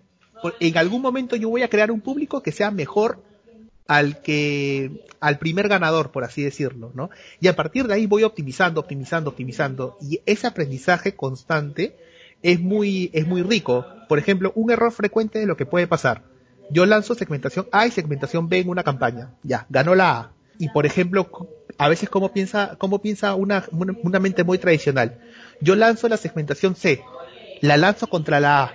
En 0.61 0.77
algún 0.77 1.01
momento 1.01 1.37
yo 1.37 1.49
voy 1.49 1.63
a 1.63 1.71
crear 1.71 1.91
un 1.91 2.01
público 2.01 2.43
que 2.43 2.53
sea 2.53 2.71
mejor 2.71 3.23
al 3.87 4.21
que 4.21 5.05
al 5.19 5.39
primer 5.39 5.69
ganador, 5.69 6.13
por 6.13 6.23
así 6.23 6.43
decirlo, 6.43 6.93
¿no? 6.95 7.09
Y 7.41 7.49
a 7.49 7.57
partir 7.57 7.87
de 7.87 7.95
ahí 7.95 8.07
voy 8.07 8.23
optimizando, 8.23 8.81
optimizando, 8.81 9.31
optimizando 9.31 9.97
y 10.01 10.21
ese 10.27 10.47
aprendizaje 10.47 11.17
constante 11.17 11.97
es 12.43 12.61
muy, 12.61 13.11
es 13.13 13.27
muy 13.27 13.43
rico. 13.43 13.87
Por 14.09 14.19
ejemplo, 14.19 14.53
un 14.55 14.71
error 14.71 14.93
frecuente 14.93 15.39
de 15.39 15.47
lo 15.47 15.57
que 15.57 15.67
puede 15.67 15.87
pasar. 15.87 16.25
Yo 16.71 16.87
lanzo 16.87 17.15
segmentación 17.15 17.67
A 17.73 17.87
y 17.87 17.91
segmentación 17.91 18.49
B 18.49 18.59
en 18.59 18.69
una 18.69 18.85
campaña. 18.85 19.35
Ya, 19.43 19.67
ganó 19.69 19.95
la 19.95 20.11
A. 20.11 20.33
Y 20.59 20.69
por 20.71 20.87
ejemplo, 20.87 21.31
a 21.79 21.89
veces 21.89 22.09
cómo 22.09 22.33
piensa, 22.33 22.77
cómo 22.79 23.01
piensa 23.01 23.35
una, 23.35 23.65
una 23.71 24.19
mente 24.19 24.45
muy 24.45 24.59
tradicional. 24.59 25.21
Yo 25.61 25.77
lanzo 25.77 26.09
la 26.09 26.17
segmentación 26.17 26.75
C. 26.75 27.03
La 27.61 27.77
lanzo 27.77 28.09
contra 28.09 28.41
la 28.41 28.65
A. 28.65 28.75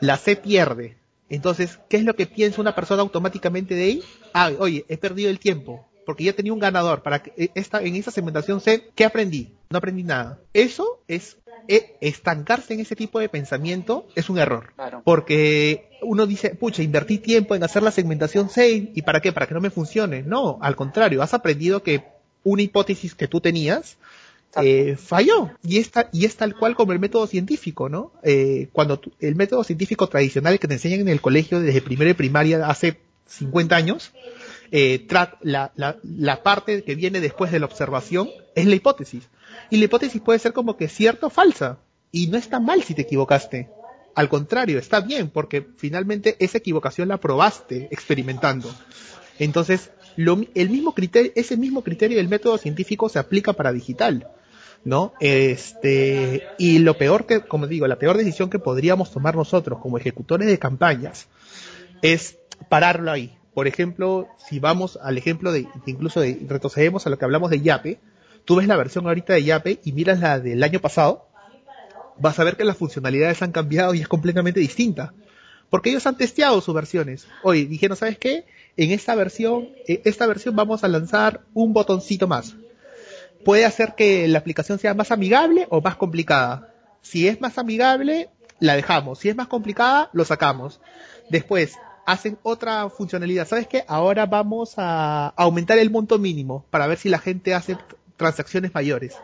La 0.00 0.16
C 0.16 0.36
pierde. 0.36 0.96
Entonces, 1.28 1.78
¿qué 1.88 1.98
es 1.98 2.04
lo 2.04 2.14
que 2.14 2.26
piensa 2.26 2.60
una 2.60 2.74
persona 2.74 3.02
automáticamente 3.02 3.74
de 3.74 3.84
ahí? 3.84 4.02
Ah, 4.32 4.50
oye, 4.58 4.84
he 4.88 4.96
perdido 4.96 5.30
el 5.30 5.38
tiempo 5.38 5.86
porque 6.10 6.24
ya 6.24 6.32
tenía 6.32 6.52
un 6.52 6.58
ganador 6.58 7.02
para 7.02 7.22
que 7.22 7.32
eh, 7.36 7.50
esta, 7.54 7.80
en 7.82 7.94
esa 7.94 8.10
segmentación 8.10 8.60
C, 8.60 8.90
¿qué 8.96 9.04
aprendí? 9.04 9.52
No 9.72 9.78
aprendí 9.78 10.02
nada. 10.02 10.40
Eso 10.52 11.00
es 11.06 11.38
e, 11.68 11.96
estancarse 12.00 12.74
en 12.74 12.80
ese 12.80 12.96
tipo 12.96 13.20
de 13.20 13.28
pensamiento 13.28 14.08
es 14.16 14.28
un 14.28 14.38
error. 14.38 14.72
Porque 15.04 15.88
uno 16.02 16.26
dice, 16.26 16.56
pucha, 16.56 16.82
invertí 16.82 17.18
tiempo 17.18 17.54
en 17.54 17.62
hacer 17.62 17.84
la 17.84 17.92
segmentación 17.92 18.50
6 18.50 18.88
y 18.96 19.02
para 19.02 19.20
qué? 19.20 19.30
Para 19.32 19.46
que 19.46 19.54
no 19.54 19.60
me 19.60 19.70
funcione. 19.70 20.24
No, 20.24 20.58
al 20.60 20.74
contrario, 20.74 21.22
has 21.22 21.34
aprendido 21.34 21.84
que 21.84 22.02
una 22.42 22.62
hipótesis 22.62 23.14
que 23.14 23.28
tú 23.28 23.40
tenías, 23.40 23.96
eh, 24.60 24.96
falló. 24.96 25.52
Y 25.62 25.78
es, 25.78 25.92
y 26.10 26.24
es 26.24 26.34
tal 26.34 26.56
cual 26.56 26.74
como 26.74 26.92
el 26.92 26.98
método 26.98 27.28
científico, 27.28 27.88
¿no? 27.88 28.10
Eh, 28.24 28.70
cuando 28.72 29.00
el 29.20 29.36
método 29.36 29.62
científico 29.62 30.08
tradicional 30.08 30.58
que 30.58 30.66
te 30.66 30.74
enseñan 30.74 30.98
en 31.02 31.08
el 31.08 31.20
colegio 31.20 31.60
desde 31.60 31.80
primera 31.80 32.10
y 32.10 32.14
primaria 32.14 32.66
hace 32.66 32.98
50 33.26 33.76
años, 33.76 34.10
eh, 34.72 35.06
la, 35.42 35.70
la, 35.76 35.96
la 36.02 36.42
parte 36.42 36.82
que 36.82 36.96
viene 36.96 37.20
después 37.20 37.52
de 37.52 37.60
la 37.60 37.66
observación 37.66 38.30
es 38.56 38.66
la 38.66 38.74
hipótesis. 38.74 39.28
Y 39.68 39.76
la 39.76 39.84
hipótesis 39.84 40.20
puede 40.20 40.38
ser 40.38 40.52
como 40.52 40.76
que 40.76 40.88
cierta 40.88 41.26
o 41.26 41.30
falsa. 41.30 41.78
Y 42.12 42.28
no 42.28 42.38
está 42.38 42.60
mal 42.60 42.82
si 42.82 42.94
te 42.94 43.02
equivocaste. 43.02 43.68
Al 44.14 44.28
contrario, 44.28 44.78
está 44.78 45.00
bien, 45.00 45.28
porque 45.28 45.66
finalmente 45.76 46.36
esa 46.40 46.58
equivocación 46.58 47.08
la 47.08 47.18
probaste 47.18 47.88
experimentando. 47.90 48.72
Entonces, 49.38 49.90
lo, 50.16 50.40
el 50.54 50.70
mismo 50.70 50.94
criterio, 50.94 51.32
ese 51.34 51.56
mismo 51.56 51.82
criterio 51.84 52.16
del 52.16 52.28
método 52.28 52.58
científico 52.58 53.08
se 53.08 53.18
aplica 53.18 53.52
para 53.52 53.72
digital. 53.72 54.26
¿no? 54.84 55.12
Este, 55.20 56.42
y 56.58 56.78
lo 56.78 56.96
peor 56.96 57.26
que, 57.26 57.40
como 57.40 57.66
digo, 57.66 57.86
la 57.86 57.98
peor 57.98 58.16
decisión 58.16 58.50
que 58.50 58.58
podríamos 58.58 59.10
tomar 59.10 59.36
nosotros 59.36 59.78
como 59.80 59.98
ejecutores 59.98 60.48
de 60.48 60.58
campañas 60.58 61.28
es 62.02 62.38
pararlo 62.68 63.10
ahí. 63.10 63.36
Por 63.54 63.66
ejemplo, 63.66 64.28
si 64.48 64.58
vamos 64.58 64.98
al 65.02 65.18
ejemplo 65.18 65.52
de, 65.52 65.66
incluso 65.86 66.20
de, 66.20 66.40
retrocedemos 66.48 67.06
a 67.06 67.10
lo 67.10 67.18
que 67.18 67.24
hablamos 67.24 67.50
de 67.50 67.60
Yape, 67.60 68.00
tú 68.44 68.56
ves 68.56 68.66
la 68.66 68.76
versión 68.76 69.06
ahorita 69.06 69.34
de 69.34 69.44
Yape 69.44 69.80
y 69.84 69.92
miras 69.92 70.20
la 70.20 70.40
del 70.40 70.62
año 70.62 70.80
pasado, 70.80 71.28
vas 72.18 72.38
a 72.38 72.44
ver 72.44 72.56
que 72.56 72.64
las 72.64 72.76
funcionalidades 72.76 73.42
han 73.42 73.52
cambiado 73.52 73.94
y 73.94 74.00
es 74.00 74.08
completamente 74.08 74.60
distinta. 74.60 75.12
Porque 75.68 75.90
ellos 75.90 76.06
han 76.06 76.16
testeado 76.16 76.60
sus 76.60 76.74
versiones. 76.74 77.26
Hoy 77.42 77.64
dijeron, 77.64 77.96
¿sabes 77.96 78.18
qué? 78.18 78.44
En 78.76 78.90
esta 78.90 79.14
versión, 79.14 79.68
en 79.86 80.00
esta 80.04 80.26
versión 80.26 80.56
vamos 80.56 80.82
a 80.82 80.88
lanzar 80.88 81.42
un 81.54 81.72
botoncito 81.72 82.26
más 82.26 82.56
puede 83.44 83.64
hacer 83.64 83.94
que 83.94 84.28
la 84.28 84.38
aplicación 84.38 84.78
sea 84.78 84.94
más 84.94 85.10
amigable 85.10 85.66
o 85.70 85.80
más 85.80 85.96
complicada. 85.96 86.68
Si 87.02 87.26
es 87.28 87.40
más 87.40 87.58
amigable, 87.58 88.30
la 88.58 88.76
dejamos. 88.76 89.18
Si 89.20 89.28
es 89.28 89.36
más 89.36 89.48
complicada, 89.48 90.10
lo 90.12 90.24
sacamos. 90.24 90.80
Después, 91.30 91.74
hacen 92.06 92.38
otra 92.42 92.88
funcionalidad. 92.90 93.46
¿Sabes 93.46 93.66
qué? 93.66 93.84
Ahora 93.86 94.26
vamos 94.26 94.74
a 94.76 95.28
aumentar 95.36 95.78
el 95.78 95.90
monto 95.90 96.18
mínimo 96.18 96.64
para 96.70 96.86
ver 96.86 96.98
si 96.98 97.08
la 97.08 97.18
gente 97.18 97.54
hace 97.54 97.76
transacciones 98.20 98.72
mayores. 98.72 99.16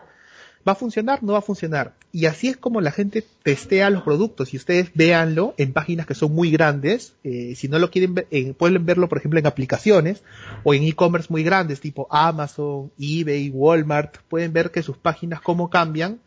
¿Va 0.67 0.73
a 0.73 0.75
funcionar? 0.75 1.23
No 1.23 1.35
va 1.35 1.39
a 1.39 1.43
funcionar. 1.43 1.95
Y 2.11 2.27
así 2.27 2.49
es 2.49 2.57
como 2.57 2.81
la 2.81 2.91
gente 2.91 3.25
testea 3.45 3.89
los 3.89 4.03
productos. 4.03 4.53
Y 4.53 4.57
ustedes 4.57 4.91
véanlo 4.95 5.55
en 5.59 5.73
páginas 5.73 6.07
que 6.07 6.15
son 6.17 6.35
muy 6.35 6.51
grandes. 6.51 7.15
Eh, 7.23 7.55
si 7.55 7.69
no 7.69 7.79
lo 7.79 7.91
quieren 7.91 8.15
ver, 8.15 8.27
pueden 8.59 8.85
verlo, 8.85 9.09
por 9.09 9.19
ejemplo, 9.19 9.39
en 9.39 9.47
aplicaciones 9.47 10.25
o 10.65 10.75
en 10.75 10.83
e-commerce 10.83 11.29
muy 11.31 11.45
grandes, 11.45 11.81
tipo 11.81 12.09
Amazon, 12.11 12.91
eBay, 12.99 13.51
Walmart. 13.51 14.17
Pueden 14.29 14.53
ver 14.53 14.73
que 14.73 14.83
sus 14.83 14.97
páginas 14.97 15.41
cómo 15.41 15.71
cambian, 15.71 16.19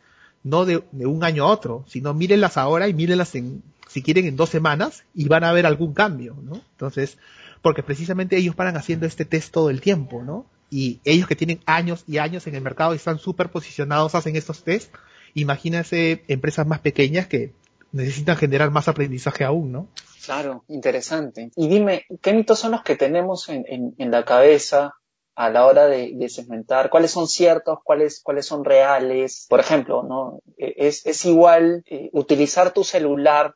no 0.43 0.63
de, 0.63 0.83
un 0.93 1.23
año 1.25 1.43
a 1.43 1.47
otro, 1.47 1.83
sino 1.89 2.13
mírenlas 2.13 2.55
ahora 2.55 2.87
y 2.87 2.93
mírenlas 2.93 3.35
en, 3.35 3.61
si 3.89 4.01
quieren, 4.01 4.25
en 4.25 4.37
dos 4.37 4.49
semanas 4.49 5.03
y 5.13 5.27
van 5.27 5.43
a 5.43 5.51
ver 5.51 5.65
algún 5.65 5.93
cambio, 5.93 6.37
¿no? 6.41 6.61
Entonces, 6.71 7.17
porque 7.61 7.83
precisamente 7.83 8.37
ellos 8.37 8.55
van 8.55 8.77
haciendo 8.77 9.05
este 9.05 9.25
test 9.25 9.51
todo 9.51 9.69
el 9.69 9.81
tiempo, 9.81 10.23
¿no? 10.23 10.45
Y 10.69 10.99
ellos 11.03 11.27
que 11.27 11.35
tienen 11.35 11.61
años 11.65 12.03
y 12.07 12.17
años 12.17 12.45
en 12.47 12.55
el 12.55 12.61
mercado 12.61 12.93
y 12.93 12.97
están 12.97 13.19
súper 13.19 13.49
posicionados 13.49 14.15
hacen 14.15 14.35
estos 14.35 14.63
test, 14.63 14.93
imagínense 15.33 16.23
empresas 16.27 16.67
más 16.67 16.79
pequeñas 16.79 17.27
que 17.27 17.53
necesitan 17.91 18.37
generar 18.37 18.71
más 18.71 18.87
aprendizaje 18.87 19.43
aún, 19.43 19.71
¿no? 19.71 19.87
Claro, 20.25 20.63
interesante. 20.67 21.51
Y 21.55 21.67
dime, 21.67 22.05
¿qué 22.21 22.33
mitos 22.33 22.59
son 22.59 22.71
los 22.71 22.83
que 22.83 22.95
tenemos 22.95 23.49
en, 23.49 23.95
la 23.97 24.25
cabeza 24.25 24.93
a 25.35 25.49
la 25.49 25.65
hora 25.65 25.87
de, 25.87 26.29
segmentar? 26.29 26.89
¿Cuáles 26.89 27.11
son 27.11 27.27
ciertos? 27.27 27.79
¿Cuáles, 27.83 28.21
cuáles 28.21 28.45
son 28.45 28.63
reales? 28.63 29.47
Por 29.49 29.59
ejemplo, 29.59 30.03
¿no? 30.03 30.41
E, 30.57 30.75
es, 30.77 31.05
es 31.05 31.25
igual 31.25 31.83
eh, 31.87 32.09
utilizar 32.13 32.73
tu 32.73 32.83
celular 32.83 33.55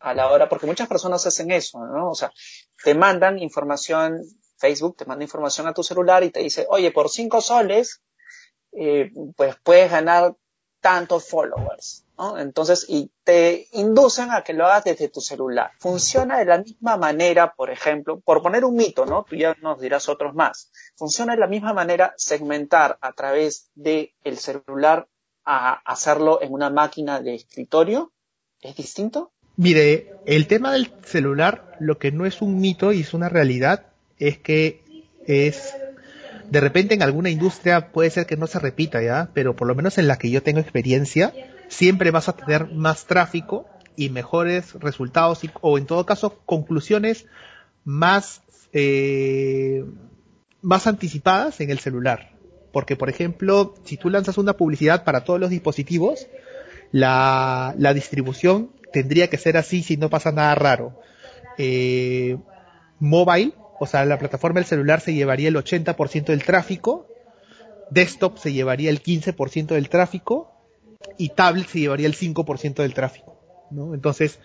a 0.00 0.14
la 0.14 0.30
hora, 0.30 0.48
porque 0.48 0.66
muchas 0.66 0.88
personas 0.88 1.26
hacen 1.26 1.50
eso, 1.50 1.84
¿no? 1.84 2.10
O 2.10 2.14
sea, 2.14 2.32
te 2.82 2.94
mandan 2.94 3.38
información 3.38 4.22
Facebook 4.62 4.96
te 4.96 5.04
manda 5.04 5.24
información 5.24 5.66
a 5.66 5.74
tu 5.74 5.82
celular 5.82 6.22
y 6.22 6.30
te 6.30 6.38
dice, 6.38 6.66
oye, 6.68 6.92
por 6.92 7.08
cinco 7.08 7.40
soles, 7.40 8.00
eh, 8.70 9.10
pues 9.36 9.56
puedes 9.64 9.90
ganar 9.90 10.36
tantos 10.80 11.28
followers, 11.28 12.04
¿no? 12.16 12.38
Entonces, 12.38 12.86
y 12.88 13.10
te 13.24 13.66
inducen 13.72 14.30
a 14.30 14.42
que 14.42 14.52
lo 14.52 14.66
hagas 14.66 14.84
desde 14.84 15.08
tu 15.08 15.20
celular. 15.20 15.72
Funciona 15.80 16.38
de 16.38 16.44
la 16.44 16.58
misma 16.58 16.96
manera, 16.96 17.54
por 17.54 17.70
ejemplo, 17.70 18.20
por 18.20 18.40
poner 18.40 18.64
un 18.64 18.76
mito, 18.76 19.04
¿no? 19.04 19.24
Tú 19.28 19.34
ya 19.34 19.56
nos 19.60 19.80
dirás 19.80 20.08
otros 20.08 20.32
más. 20.34 20.70
Funciona 20.96 21.34
de 21.34 21.40
la 21.40 21.48
misma 21.48 21.72
manera 21.72 22.14
segmentar 22.16 22.98
a 23.00 23.12
través 23.12 23.70
del 23.74 24.12
el 24.22 24.38
celular 24.38 25.08
a 25.44 25.72
hacerlo 25.84 26.40
en 26.40 26.52
una 26.52 26.70
máquina 26.70 27.20
de 27.20 27.34
escritorio. 27.34 28.12
¿Es 28.60 28.76
distinto? 28.76 29.32
Mire, 29.56 30.14
el 30.24 30.46
tema 30.46 30.72
del 30.72 30.92
celular, 31.04 31.76
lo 31.80 31.98
que 31.98 32.12
no 32.12 32.26
es 32.26 32.40
un 32.42 32.60
mito 32.60 32.92
y 32.92 33.00
es 33.00 33.12
una 33.12 33.28
realidad, 33.28 33.91
es 34.28 34.38
que 34.38 34.82
es 35.26 35.74
de 36.48 36.60
repente 36.60 36.94
en 36.94 37.02
alguna 37.02 37.30
industria 37.30 37.92
puede 37.92 38.10
ser 38.10 38.26
que 38.26 38.36
no 38.36 38.46
se 38.46 38.58
repita 38.58 39.02
ya, 39.02 39.30
pero 39.34 39.56
por 39.56 39.66
lo 39.66 39.74
menos 39.74 39.98
en 39.98 40.06
la 40.06 40.18
que 40.18 40.30
yo 40.30 40.42
tengo 40.42 40.60
experiencia, 40.60 41.32
siempre 41.68 42.10
vas 42.10 42.28
a 42.28 42.36
tener 42.36 42.72
más 42.72 43.06
tráfico 43.06 43.66
y 43.96 44.10
mejores 44.10 44.74
resultados 44.74 45.40
o 45.60 45.78
en 45.78 45.86
todo 45.86 46.06
caso 46.06 46.38
conclusiones 46.44 47.26
más 47.84 48.42
eh, 48.72 49.84
más 50.60 50.86
anticipadas 50.86 51.60
en 51.60 51.70
el 51.70 51.80
celular. 51.80 52.32
Porque, 52.72 52.96
por 52.96 53.10
ejemplo, 53.10 53.74
si 53.84 53.96
tú 53.96 54.08
lanzas 54.08 54.38
una 54.38 54.54
publicidad 54.54 55.04
para 55.04 55.24
todos 55.24 55.40
los 55.40 55.50
dispositivos, 55.50 56.26
la, 56.90 57.74
la 57.76 57.92
distribución 57.92 58.70
tendría 58.92 59.28
que 59.28 59.36
ser 59.36 59.56
así 59.56 59.82
si 59.82 59.96
no 59.96 60.08
pasa 60.08 60.32
nada 60.32 60.54
raro. 60.54 61.00
Eh, 61.58 62.38
mobile 62.98 63.52
o 63.82 63.86
sea, 63.86 64.04
la 64.04 64.16
plataforma 64.16 64.60
del 64.60 64.66
celular 64.66 65.00
se 65.00 65.12
llevaría 65.12 65.48
el 65.48 65.56
80% 65.56 66.26
del 66.26 66.44
tráfico, 66.44 67.08
desktop 67.90 68.38
se 68.38 68.52
llevaría 68.52 68.90
el 68.90 69.02
15% 69.02 69.74
del 69.74 69.88
tráfico 69.88 70.52
y 71.18 71.30
tablet 71.30 71.66
se 71.66 71.80
llevaría 71.80 72.06
el 72.06 72.14
5% 72.14 72.74
del 72.74 72.94
tráfico. 72.94 73.36
¿no? 73.72 73.92
Entonces, 73.92 74.38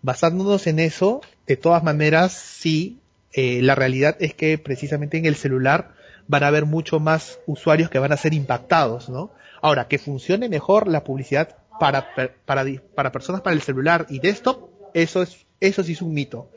basándonos 0.00 0.68
en 0.68 0.78
eso, 0.78 1.22
de 1.48 1.56
todas 1.56 1.82
maneras, 1.82 2.34
sí, 2.34 3.00
eh, 3.32 3.62
la 3.62 3.74
realidad 3.74 4.16
es 4.20 4.32
que 4.32 4.58
precisamente 4.58 5.18
en 5.18 5.26
el 5.26 5.34
celular 5.34 5.96
van 6.28 6.44
a 6.44 6.46
haber 6.46 6.64
mucho 6.64 7.00
más 7.00 7.40
usuarios 7.46 7.90
que 7.90 7.98
van 7.98 8.12
a 8.12 8.16
ser 8.16 8.32
impactados, 8.32 9.08
¿no? 9.08 9.32
Ahora, 9.60 9.88
que 9.88 9.98
funcione 9.98 10.48
mejor 10.48 10.86
la 10.86 11.02
publicidad 11.02 11.56
para, 11.80 12.14
para, 12.46 12.64
para 12.94 13.10
personas 13.10 13.40
para 13.40 13.56
el 13.56 13.62
celular 13.62 14.06
y 14.08 14.20
desktop, 14.20 14.68
eso 14.94 15.20
es, 15.20 15.46
eso 15.58 15.82
sí 15.82 15.94
es 15.94 16.02
un 16.02 16.14
mito. 16.14 16.48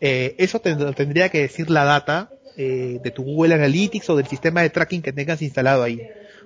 Eh, 0.00 0.34
eso 0.38 0.60
te, 0.60 0.74
tendría 0.94 1.28
que 1.28 1.40
decir 1.42 1.70
la 1.70 1.84
data 1.84 2.30
eh, 2.56 3.00
de 3.02 3.10
tu 3.10 3.22
Google 3.22 3.54
Analytics 3.54 4.10
o 4.10 4.16
del 4.16 4.26
sistema 4.26 4.62
de 4.62 4.70
tracking 4.70 5.02
que 5.02 5.12
tengas 5.12 5.42
instalado 5.42 5.82
ahí. 5.82 6.02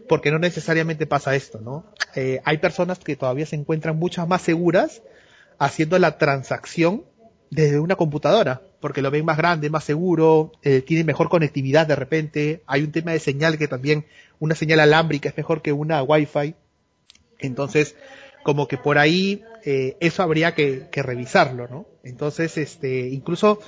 Porque 0.08 0.30
no 0.30 0.38
necesariamente 0.38 1.06
pasa 1.06 1.36
esto, 1.36 1.60
¿no? 1.60 1.84
Eh, 2.16 2.40
hay 2.44 2.58
personas 2.58 2.98
que 2.98 3.16
todavía 3.16 3.46
se 3.46 3.56
encuentran 3.56 3.96
muchas 3.96 4.26
más 4.26 4.42
seguras 4.42 5.02
haciendo 5.58 5.98
la 5.98 6.18
transacción 6.18 7.04
desde 7.50 7.80
una 7.80 7.96
computadora, 7.96 8.62
porque 8.80 9.02
lo 9.02 9.10
ven 9.10 9.24
más 9.24 9.36
grande, 9.36 9.70
más 9.70 9.84
seguro, 9.84 10.52
tiene 10.62 11.02
mejor 11.02 11.28
conectividad 11.28 11.84
de 11.84 11.96
repente, 11.96 12.62
hay 12.66 12.82
un 12.82 12.92
tema 12.92 13.10
de 13.10 13.18
señal 13.18 13.58
que 13.58 13.66
también, 13.66 14.06
una 14.38 14.54
señal 14.54 14.78
alámbrica 14.78 15.28
es 15.28 15.36
mejor 15.36 15.60
que 15.60 15.72
una 15.72 16.00
Wi-Fi, 16.02 16.54
entonces, 17.40 17.96
como 18.42 18.68
que 18.68 18.78
por 18.78 18.98
ahí 18.98 19.42
eh, 19.64 19.96
eso 20.01 20.23
habría 20.23 20.55
que, 20.55 20.88
revisarlo, 20.92 21.68
¿no? 21.68 21.87
Entonces, 22.03 22.57
este, 22.59 23.09
incluso 23.09 23.61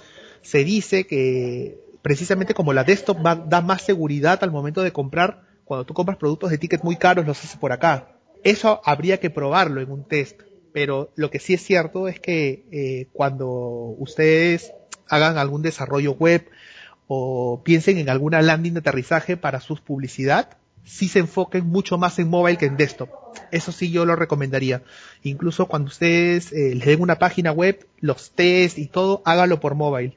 se 0.43 0.65
dice 0.65 1.07
que 1.07 1.79
precisamente 2.03 2.55
como 2.55 2.73
la 2.73 2.85
desktop 2.85 3.19
da 3.21 3.61
más 3.61 3.83
seguridad 3.83 4.43
al 4.43 4.51
momento 4.51 4.83
de 4.83 4.93
comprar, 4.93 5.43
cuando 5.65 5.87
tú 5.87 5.95
compras 5.95 6.19
productos 6.19 6.51
de 6.51 6.59
tickets 6.59 6.85
muy 6.85 6.97
caros, 6.97 7.27
los 7.27 7.39
haces 7.39 7.57
por 7.57 7.73
acá. 7.73 8.17
Eso 8.43 8.81
habría 8.85 9.21
que 9.21 9.31
probarlo 9.31 9.81
en 9.81 9.91
un 9.91 10.05
test, 10.07 10.41
pero 10.73 11.13
lo 11.15 11.31
que 11.31 11.39
sí 11.39 11.55
es 11.55 11.63
cierto 11.63 12.09
es 12.09 12.19
que 12.19 12.67
eh, 12.73 13.07
cuando 13.13 13.49
ustedes 13.99 14.73
hagan 15.09 15.39
algún 15.39 15.63
desarrollo 15.63 16.13
web 16.13 16.49
o 17.07 17.63
piensen 17.65 17.99
en 17.99 18.09
alguna 18.09 18.43
landing 18.43 18.75
de 18.75 18.81
aterrizaje 18.81 19.37
para 19.37 19.61
su 19.61 19.77
publicidad, 19.77 20.57
sí 20.85 21.09
se 21.09 21.21
enfoquen 21.21 21.67
mucho 21.67 21.99
más 21.99 22.19
en 22.19 22.29
mobile 22.29 22.59
que 22.59 22.67
en 22.67 22.77
desktop. 22.77 23.11
Eso 23.51 23.73
sí 23.73 23.91
yo 23.91 24.05
lo 24.05 24.17
recomendaría. 24.17 24.83
Incluso 25.23 25.67
cuando 25.67 25.89
ustedes 25.89 26.53
eh, 26.53 26.75
les 26.75 26.87
den 26.87 27.01
una 27.01 27.19
página 27.19 27.53
web, 27.53 27.87
los 28.01 28.31
test 28.33 28.79
y 28.79 28.87
todo, 28.87 29.23
hágalo 29.25 29.61
por 29.61 29.75
mobile. 29.75 30.17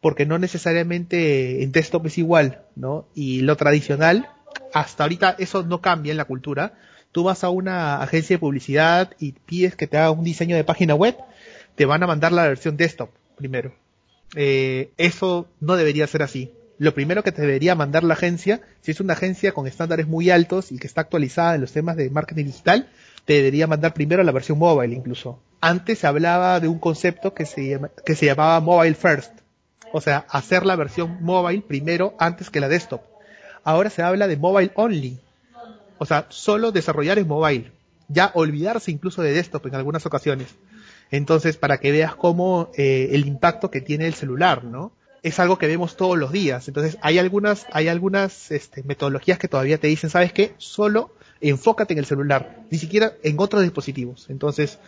Porque 0.00 0.26
no 0.26 0.38
necesariamente 0.38 1.62
en 1.62 1.72
desktop 1.72 2.06
es 2.06 2.18
igual, 2.18 2.62
¿no? 2.76 3.06
Y 3.14 3.40
lo 3.40 3.56
tradicional, 3.56 4.28
hasta 4.72 5.04
ahorita 5.04 5.36
eso 5.38 5.62
no 5.62 5.80
cambia 5.80 6.10
en 6.10 6.18
la 6.18 6.26
cultura. 6.26 6.74
Tú 7.12 7.24
vas 7.24 7.44
a 7.44 7.50
una 7.50 8.02
agencia 8.02 8.34
de 8.34 8.40
publicidad 8.40 9.12
y 9.18 9.32
pides 9.32 9.76
que 9.76 9.86
te 9.86 9.96
haga 9.96 10.10
un 10.10 10.24
diseño 10.24 10.56
de 10.56 10.64
página 10.64 10.94
web, 10.94 11.16
te 11.74 11.86
van 11.86 12.02
a 12.02 12.06
mandar 12.06 12.32
la 12.32 12.48
versión 12.48 12.76
desktop 12.76 13.10
primero. 13.36 13.72
Eh, 14.36 14.90
eso 14.96 15.48
no 15.60 15.76
debería 15.76 16.06
ser 16.06 16.22
así 16.22 16.52
lo 16.78 16.94
primero 16.94 17.22
que 17.22 17.32
te 17.32 17.42
debería 17.42 17.74
mandar 17.74 18.04
la 18.04 18.14
agencia, 18.14 18.60
si 18.80 18.90
es 18.90 19.00
una 19.00 19.12
agencia 19.12 19.52
con 19.52 19.66
estándares 19.66 20.08
muy 20.08 20.30
altos 20.30 20.72
y 20.72 20.78
que 20.78 20.86
está 20.86 21.02
actualizada 21.02 21.54
en 21.54 21.60
los 21.60 21.72
temas 21.72 21.96
de 21.96 22.10
marketing 22.10 22.46
digital, 22.46 22.88
te 23.24 23.34
debería 23.34 23.66
mandar 23.66 23.94
primero 23.94 24.22
la 24.22 24.32
versión 24.32 24.58
mobile 24.58 24.94
incluso. 24.94 25.40
Antes 25.60 26.00
se 26.00 26.06
hablaba 26.06 26.60
de 26.60 26.68
un 26.68 26.78
concepto 26.78 27.32
que 27.32 27.46
se, 27.46 27.80
que 28.04 28.14
se 28.14 28.26
llamaba 28.26 28.60
mobile 28.60 28.94
first, 28.94 29.32
o 29.92 30.00
sea, 30.00 30.26
hacer 30.28 30.66
la 30.66 30.76
versión 30.76 31.18
mobile 31.22 31.62
primero 31.62 32.14
antes 32.18 32.50
que 32.50 32.60
la 32.60 32.68
desktop. 32.68 33.02
Ahora 33.62 33.88
se 33.88 34.02
habla 34.02 34.26
de 34.26 34.36
mobile 34.36 34.72
only, 34.74 35.18
o 35.98 36.06
sea, 36.06 36.26
solo 36.28 36.72
desarrollar 36.72 37.18
en 37.18 37.28
mobile, 37.28 37.72
ya 38.08 38.30
olvidarse 38.34 38.90
incluso 38.90 39.22
de 39.22 39.32
desktop 39.32 39.66
en 39.66 39.76
algunas 39.76 40.04
ocasiones. 40.04 40.48
Entonces, 41.10 41.56
para 41.56 41.78
que 41.78 41.92
veas 41.92 42.14
cómo 42.14 42.70
eh, 42.76 43.10
el 43.12 43.26
impacto 43.26 43.70
que 43.70 43.80
tiene 43.80 44.06
el 44.06 44.14
celular, 44.14 44.64
¿no? 44.64 44.92
Es 45.24 45.40
algo 45.40 45.58
que 45.58 45.66
vemos 45.66 45.96
todos 45.96 46.16
los 46.16 46.30
días. 46.30 46.68
Entonces, 46.68 46.98
hay 47.02 47.18
algunas, 47.18 47.66
hay 47.72 47.88
algunas 47.88 48.52
este, 48.52 48.84
metodologías 48.84 49.38
que 49.38 49.48
todavía 49.48 49.78
te 49.78 49.88
dicen, 49.88 50.10
¿sabes 50.10 50.32
qué? 50.32 50.54
Solo 50.58 51.10
enfócate 51.40 51.94
en 51.94 51.98
el 51.98 52.06
celular, 52.06 52.60
ni 52.70 52.78
siquiera 52.78 53.14
en 53.24 53.40
otros 53.40 53.62
dispositivos. 53.62 54.26
Entonces, 54.30 54.78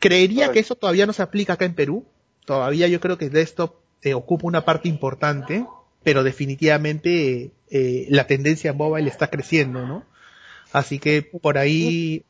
creería 0.00 0.50
que 0.50 0.58
eso 0.58 0.74
todavía 0.74 1.06
no 1.06 1.12
se 1.12 1.22
aplica 1.22 1.52
acá 1.52 1.64
en 1.64 1.74
Perú. 1.74 2.04
Todavía 2.44 2.88
yo 2.88 2.98
creo 2.98 3.18
que 3.18 3.30
desktop 3.30 3.76
eh, 4.02 4.14
ocupa 4.14 4.46
una 4.46 4.64
parte 4.64 4.88
importante, 4.88 5.64
pero 6.02 6.24
definitivamente 6.24 7.52
eh, 7.70 8.06
la 8.08 8.26
tendencia 8.26 8.72
mobile 8.72 9.08
está 9.08 9.28
creciendo, 9.28 9.86
¿no? 9.86 10.04
Así 10.72 10.98
que 10.98 11.22
por 11.22 11.58
ahí 11.58 12.24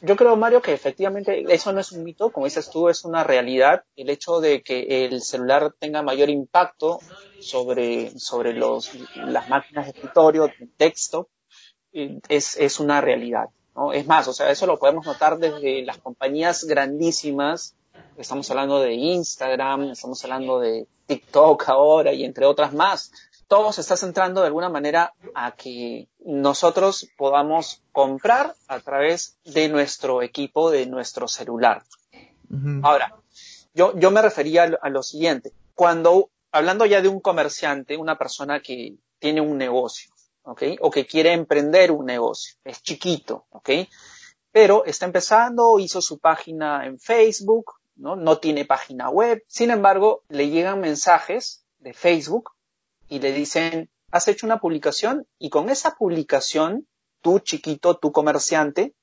yo 0.00 0.16
creo, 0.16 0.36
Mario, 0.36 0.62
que 0.62 0.72
efectivamente 0.72 1.44
eso 1.48 1.72
no 1.72 1.80
es 1.80 1.90
un 1.92 2.04
mito, 2.04 2.30
como 2.30 2.46
dices 2.46 2.70
tú, 2.70 2.88
es 2.88 3.04
una 3.04 3.24
realidad. 3.24 3.82
El 3.96 4.10
hecho 4.10 4.40
de 4.40 4.62
que 4.62 5.04
el 5.04 5.20
celular 5.22 5.74
tenga 5.78 6.02
mayor 6.02 6.30
impacto 6.30 7.00
sobre, 7.40 8.16
sobre 8.18 8.54
los, 8.54 8.90
las 9.16 9.48
máquinas 9.48 9.86
de 9.86 9.90
escritorio, 9.90 10.46
de 10.46 10.68
texto, 10.76 11.28
eh, 11.92 12.20
es, 12.28 12.56
es 12.56 12.78
una 12.78 13.00
realidad. 13.00 13.46
¿no? 13.74 13.92
Es 13.92 14.06
más, 14.06 14.28
o 14.28 14.32
sea, 14.32 14.50
eso 14.50 14.66
lo 14.66 14.78
podemos 14.78 15.04
notar 15.04 15.38
desde 15.38 15.82
las 15.82 15.98
compañías 15.98 16.64
grandísimas. 16.64 17.74
Estamos 18.16 18.48
hablando 18.50 18.80
de 18.80 18.94
Instagram, 18.94 19.90
estamos 19.90 20.22
hablando 20.24 20.60
de 20.60 20.86
TikTok 21.06 21.68
ahora 21.68 22.12
y 22.12 22.24
entre 22.24 22.46
otras 22.46 22.72
más 22.72 23.10
todo 23.48 23.72
se 23.72 23.80
está 23.80 23.96
centrando 23.96 24.42
de 24.42 24.46
alguna 24.46 24.68
manera 24.68 25.14
a 25.34 25.52
que 25.52 26.08
nosotros 26.20 27.08
podamos 27.16 27.82
comprar 27.92 28.54
a 28.68 28.80
través 28.80 29.38
de 29.44 29.70
nuestro 29.70 30.22
equipo, 30.22 30.70
de 30.70 30.86
nuestro 30.86 31.26
celular. 31.26 31.82
Ahora, 32.82 33.16
yo, 33.74 33.98
yo 33.98 34.10
me 34.10 34.22
refería 34.22 34.70
a 34.80 34.90
lo, 34.90 35.02
siguiente. 35.02 35.52
Cuando, 35.74 36.30
hablando 36.52 36.84
ya 36.84 37.00
de 37.00 37.08
un 37.08 37.20
comerciante, 37.20 37.96
una 37.96 38.18
persona 38.18 38.60
que 38.60 38.96
tiene 39.18 39.40
un 39.40 39.56
negocio, 39.56 40.12
¿ok? 40.42 40.62
O 40.80 40.90
que 40.90 41.06
quiere 41.06 41.32
emprender 41.32 41.90
un 41.90 42.06
negocio, 42.06 42.54
es 42.64 42.82
chiquito, 42.82 43.46
¿ok? 43.50 43.70
Pero 44.52 44.84
está 44.84 45.06
empezando, 45.06 45.78
hizo 45.78 46.02
su 46.02 46.18
página 46.18 46.86
en 46.86 46.98
Facebook, 46.98 47.74
¿no? 47.96 48.14
No 48.16 48.38
tiene 48.38 48.64
página 48.64 49.08
web. 49.08 49.42
Sin 49.46 49.70
embargo, 49.70 50.22
le 50.28 50.48
llegan 50.50 50.80
mensajes 50.80 51.64
de 51.78 51.94
Facebook 51.94 52.52
y 53.08 53.20
le 53.20 53.32
dicen, 53.32 53.90
has 54.10 54.28
hecho 54.28 54.46
una 54.46 54.60
publicación 54.60 55.26
y 55.38 55.50
con 55.50 55.70
esa 55.70 55.96
publicación, 55.96 56.86
tú 57.22 57.40
chiquito, 57.40 57.96
tú 57.96 58.12
comerciante, 58.12 58.94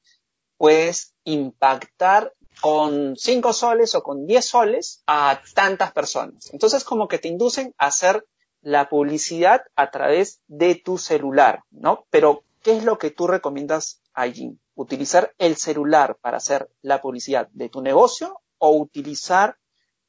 puedes 0.58 1.14
impactar 1.24 2.34
con 2.62 3.16
5 3.18 3.54
soles 3.54 3.96
o 3.96 4.04
con 4.04 4.26
10 4.26 4.46
soles 4.46 5.04
a 5.08 5.42
tantas 5.54 5.92
personas. 5.92 6.52
Entonces 6.54 6.84
como 6.84 7.08
que 7.08 7.20
te 7.20 7.28
inducen 7.28 7.74
a 7.78 7.88
hacer 7.88 8.26
la 8.62 8.90
publicidad 8.90 9.62
a 9.76 9.92
través 9.92 10.42
de 10.48 10.76
tu 10.76 10.98
celular, 10.98 11.64
¿no? 11.70 12.08
Pero, 12.10 12.44
¿qué 12.64 12.76
es 12.76 12.84
lo 12.84 12.98
que 12.98 13.12
tú 13.12 13.28
recomiendas 13.28 14.02
allí? 14.12 14.58
¿Utilizar 14.74 15.36
el 15.38 15.56
celular 15.56 16.18
para 16.20 16.38
hacer 16.38 16.68
la 16.82 17.00
publicidad 17.00 17.48
de 17.52 17.70
tu 17.70 17.82
negocio 17.82 18.42
o 18.58 18.72
utilizar 18.72 19.58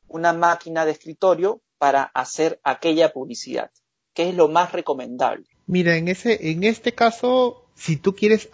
una 0.08 0.32
máquina 0.32 0.86
de 0.86 0.92
escritorio 0.92 1.60
para 1.76 2.04
hacer 2.14 2.58
aquella 2.64 3.12
publicidad? 3.12 3.70
¿Qué 4.16 4.30
es 4.30 4.34
lo 4.34 4.48
más 4.48 4.72
recomendable? 4.72 5.44
Mira, 5.66 5.96
en 5.96 6.08
ese, 6.08 6.50
en 6.50 6.64
este 6.64 6.94
caso, 6.94 7.66
si 7.74 7.98
tú 7.98 8.16
quieres, 8.16 8.48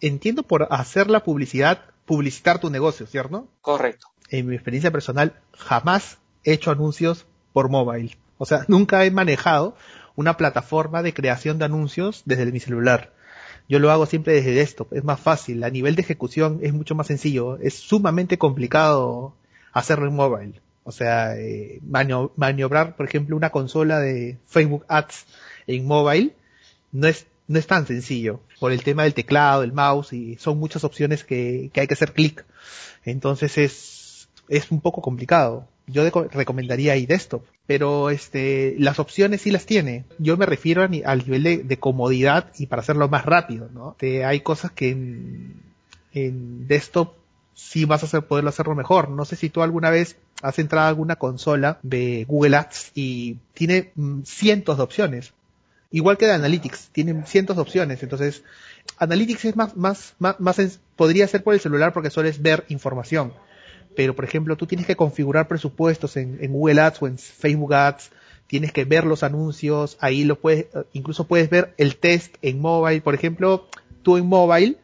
entiendo 0.00 0.44
por 0.44 0.68
hacer 0.70 1.10
la 1.10 1.24
publicidad, 1.24 1.82
publicitar 2.04 2.60
tu 2.60 2.70
negocio, 2.70 3.04
¿cierto? 3.08 3.48
Correcto. 3.60 4.06
En 4.30 4.46
mi 4.46 4.54
experiencia 4.54 4.92
personal, 4.92 5.40
jamás 5.58 6.18
he 6.44 6.52
hecho 6.52 6.70
anuncios 6.70 7.26
por 7.52 7.68
mobile. 7.68 8.16
O 8.38 8.46
sea, 8.46 8.64
nunca 8.68 9.04
he 9.04 9.10
manejado 9.10 9.76
una 10.14 10.36
plataforma 10.36 11.02
de 11.02 11.12
creación 11.12 11.58
de 11.58 11.64
anuncios 11.64 12.22
desde 12.24 12.46
mi 12.52 12.60
celular. 12.60 13.12
Yo 13.68 13.80
lo 13.80 13.90
hago 13.90 14.06
siempre 14.06 14.34
desde 14.34 14.54
desktop, 14.54 14.92
es 14.92 15.02
más 15.02 15.18
fácil. 15.18 15.64
A 15.64 15.70
nivel 15.70 15.96
de 15.96 16.02
ejecución 16.02 16.60
es 16.62 16.72
mucho 16.72 16.94
más 16.94 17.08
sencillo. 17.08 17.58
Es 17.58 17.74
sumamente 17.74 18.38
complicado 18.38 19.34
hacerlo 19.72 20.06
en 20.06 20.14
mobile. 20.14 20.60
O 20.86 20.92
sea, 20.92 21.36
eh, 21.36 21.80
maniobrar, 21.82 22.94
por 22.94 23.06
ejemplo, 23.06 23.36
una 23.36 23.50
consola 23.50 23.98
de 23.98 24.38
Facebook 24.46 24.84
Ads 24.86 25.26
en 25.66 25.84
mobile 25.84 26.30
no 26.92 27.08
es, 27.08 27.26
no 27.48 27.58
es 27.58 27.66
tan 27.66 27.88
sencillo 27.88 28.40
por 28.60 28.70
el 28.70 28.84
tema 28.84 29.02
del 29.02 29.12
teclado, 29.12 29.62
del 29.62 29.72
mouse 29.72 30.12
y 30.12 30.36
son 30.36 30.58
muchas 30.60 30.84
opciones 30.84 31.24
que, 31.24 31.70
que 31.72 31.80
hay 31.80 31.88
que 31.88 31.94
hacer 31.94 32.12
clic. 32.12 32.44
Entonces 33.04 33.58
es, 33.58 34.28
es 34.48 34.70
un 34.70 34.80
poco 34.80 35.02
complicado. 35.02 35.66
Yo 35.88 36.08
recomendaría 36.08 36.92
ahí 36.92 37.04
desktop, 37.04 37.42
pero 37.66 38.10
este, 38.10 38.76
las 38.78 39.00
opciones 39.00 39.40
sí 39.40 39.50
las 39.50 39.66
tiene. 39.66 40.04
Yo 40.20 40.36
me 40.36 40.46
refiero 40.46 40.82
al 40.82 41.18
nivel 41.18 41.66
de, 41.66 41.78
comodidad 41.80 42.52
y 42.58 42.66
para 42.66 42.82
hacerlo 42.82 43.08
más 43.08 43.24
rápido, 43.24 43.68
¿no? 43.74 43.96
hay 44.24 44.40
cosas 44.40 44.70
que 44.70 44.90
en 44.90 46.68
desktop 46.68 47.12
sí 47.56 47.86
vas 47.86 48.14
a 48.14 48.20
poderlo 48.20 48.50
hacerlo 48.50 48.74
mejor. 48.74 49.08
No 49.08 49.24
sé 49.24 49.34
si 49.34 49.48
tú 49.48 49.62
alguna 49.62 49.90
vez 49.90 50.16
has 50.42 50.58
entrado 50.58 50.86
a 50.86 50.88
alguna 50.90 51.16
consola 51.16 51.78
de 51.82 52.24
Google 52.28 52.54
Ads 52.54 52.92
y 52.94 53.38
tiene 53.54 53.92
mm, 53.96 54.22
cientos 54.24 54.76
de 54.76 54.82
opciones. 54.84 55.32
Igual 55.90 56.18
que 56.18 56.26
de 56.26 56.32
Analytics, 56.32 56.90
tiene 56.92 57.24
cientos 57.26 57.56
de 57.56 57.62
opciones. 57.62 58.02
Entonces, 58.02 58.44
Analytics 58.98 59.46
es 59.46 59.56
más, 59.56 59.74
más, 59.74 60.14
más, 60.18 60.38
más 60.38 60.80
podría 60.96 61.26
ser 61.26 61.42
por 61.42 61.54
el 61.54 61.60
celular 61.60 61.94
porque 61.94 62.10
sueles 62.10 62.42
ver 62.42 62.66
información. 62.68 63.32
Pero, 63.96 64.14
por 64.14 64.26
ejemplo, 64.26 64.56
tú 64.56 64.66
tienes 64.66 64.86
que 64.86 64.96
configurar 64.96 65.48
presupuestos 65.48 66.18
en, 66.18 66.36
en 66.42 66.52
Google 66.52 66.82
Ads 66.82 67.02
o 67.02 67.06
en 67.06 67.16
Facebook 67.16 67.72
Ads, 67.72 68.10
tienes 68.46 68.70
que 68.72 68.84
ver 68.84 69.04
los 69.04 69.22
anuncios, 69.22 69.96
ahí 70.00 70.24
lo 70.24 70.38
puedes, 70.38 70.66
incluso 70.92 71.26
puedes 71.26 71.48
ver 71.48 71.72
el 71.78 71.96
test 71.96 72.36
en 72.42 72.60
mobile. 72.60 73.00
Por 73.00 73.14
ejemplo, 73.14 73.66
tú 74.02 74.18
en 74.18 74.26
mobile 74.26 74.76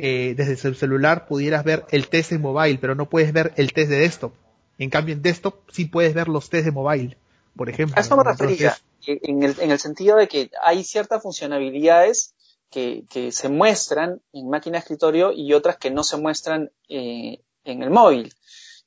eh, 0.00 0.34
desde 0.36 0.68
el 0.68 0.76
celular 0.76 1.26
pudieras 1.26 1.64
ver 1.64 1.84
el 1.90 2.08
test 2.08 2.30
de 2.30 2.38
mobile, 2.38 2.78
pero 2.78 2.94
no 2.94 3.08
puedes 3.08 3.32
ver 3.32 3.52
el 3.56 3.72
test 3.72 3.90
de 3.90 3.98
desktop. 3.98 4.32
En 4.78 4.90
cambio, 4.90 5.14
en 5.14 5.22
desktop 5.22 5.68
sí 5.72 5.86
puedes 5.86 6.14
ver 6.14 6.28
los 6.28 6.48
test 6.50 6.66
de 6.66 6.70
mobile, 6.70 7.18
por 7.56 7.68
ejemplo. 7.68 7.96
A 7.96 8.00
eso 8.00 8.16
me 8.16 8.22
refería, 8.22 8.78
en, 9.06 9.42
el, 9.42 9.56
en 9.58 9.72
el 9.72 9.80
sentido 9.80 10.16
de 10.16 10.28
que 10.28 10.52
hay 10.62 10.84
ciertas 10.84 11.20
funcionalidades 11.20 12.34
que, 12.70 13.06
que 13.10 13.32
se 13.32 13.48
muestran 13.48 14.22
en 14.32 14.48
máquina 14.48 14.74
de 14.74 14.80
escritorio 14.80 15.32
y 15.32 15.52
otras 15.52 15.78
que 15.78 15.90
no 15.90 16.04
se 16.04 16.16
muestran 16.16 16.70
eh, 16.88 17.40
en 17.64 17.82
el 17.82 17.90
móvil. 17.90 18.32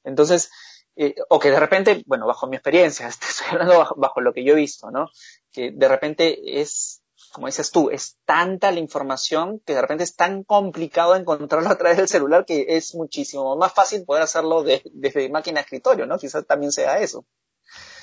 Entonces, 0.06 0.50
eh, 0.96 1.16
o 1.28 1.40
que 1.40 1.52
de 1.52 1.60
repente, 1.60 2.04
bueno, 2.06 2.26
bajo 2.26 2.48
mi 2.48 2.56
experiencia, 2.56 3.08
estoy 3.10 3.48
hablando 3.52 3.78
bajo, 3.78 3.96
bajo, 3.98 4.22
lo 4.22 4.32
que 4.32 4.46
yo 4.46 4.54
he 4.54 4.58
visto, 4.58 4.92
¿no? 4.92 5.10
Que 5.52 5.72
de 5.72 5.88
repente 5.90 6.62
es 6.62 7.01
como 7.32 7.48
dices 7.48 7.72
tú, 7.72 7.90
es 7.90 8.18
tanta 8.26 8.72
la 8.72 8.80
información 8.80 9.62
que 9.66 9.74
de 9.74 9.82
repente 9.82 10.04
es 10.04 10.16
tan 10.16 10.44
complicado 10.44 11.16
encontrarlo 11.16 11.70
a 11.70 11.78
través 11.78 11.98
del 11.98 12.08
celular 12.08 12.46
que 12.46 12.66
es 12.70 12.94
muchísimo 12.96 13.56
más 13.56 13.74
fácil 13.74 14.04
poder 14.04 14.24
hacerlo 14.24 14.64
desde 14.64 15.30
máquina 15.30 15.60
de 15.60 15.64
escritorio, 15.64 16.06
¿no? 16.06 16.18
Quizás 16.18 16.46
también 16.46 16.72
sea 16.72 17.00
eso. 17.00 17.26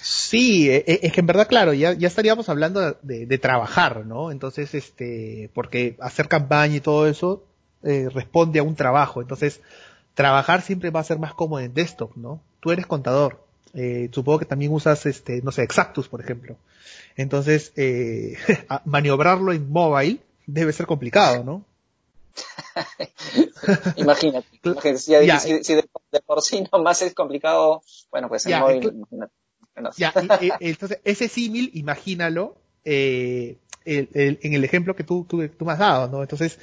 Sí, 0.00 0.70
e, 0.70 0.84
e, 0.86 1.00
es 1.02 1.12
que 1.12 1.20
en 1.20 1.26
verdad, 1.26 1.48
claro, 1.48 1.72
ya, 1.74 1.92
ya 1.92 2.08
estaríamos 2.08 2.48
hablando 2.48 2.98
de, 3.02 3.38
trabajar, 3.38 4.06
¿no? 4.06 4.30
Entonces, 4.30 4.74
este, 4.74 5.50
porque 5.54 5.96
hacer 6.00 6.28
campaña 6.28 6.76
y 6.76 6.80
todo 6.80 7.06
eso 7.06 7.44
eh, 7.82 8.08
responde 8.12 8.58
a 8.60 8.62
un 8.62 8.74
trabajo. 8.74 9.20
Entonces, 9.20 9.60
trabajar 10.14 10.62
siempre 10.62 10.90
va 10.90 11.00
a 11.00 11.04
ser 11.04 11.18
más 11.18 11.34
cómodo 11.34 11.60
en 11.60 11.74
desktop, 11.74 12.16
¿no? 12.16 12.42
Tú 12.60 12.70
eres 12.70 12.86
contador. 12.86 13.44
Eh, 13.74 14.08
supongo 14.12 14.38
que 14.38 14.46
también 14.46 14.72
usas, 14.72 15.04
este, 15.06 15.42
no 15.42 15.52
sé, 15.52 15.62
Exactus, 15.62 16.08
por 16.08 16.20
ejemplo. 16.20 16.56
Entonces, 17.18 17.72
eh, 17.76 18.38
maniobrarlo 18.86 19.52
en 19.52 19.70
mobile 19.70 20.20
debe 20.46 20.72
ser 20.72 20.86
complicado, 20.86 21.44
¿no? 21.44 21.64
imagínate, 23.96 24.46
si, 24.96 25.12
de, 25.12 25.88
por 26.24 26.40
sí 26.40 26.64
nomás 26.72 27.02
es 27.02 27.12
complicado, 27.12 27.82
bueno, 28.10 28.28
pues 28.28 28.46
en 28.46 28.60
móvil, 28.60 28.84
imagínate. 28.84 29.32
Ya, 29.96 30.12
entonces, 30.60 30.98
ese 31.04 31.28
símil, 31.28 31.70
imagínalo 31.74 32.56
eh, 32.84 33.58
en 33.84 34.54
el 34.54 34.64
ejemplo 34.64 34.96
que 34.96 35.04
tú, 35.04 35.24
tú, 35.28 35.46
tú 35.48 35.64
me 35.64 35.72
has 35.72 35.78
dado, 35.78 36.08
¿no? 36.08 36.22
Entonces, 36.22 36.58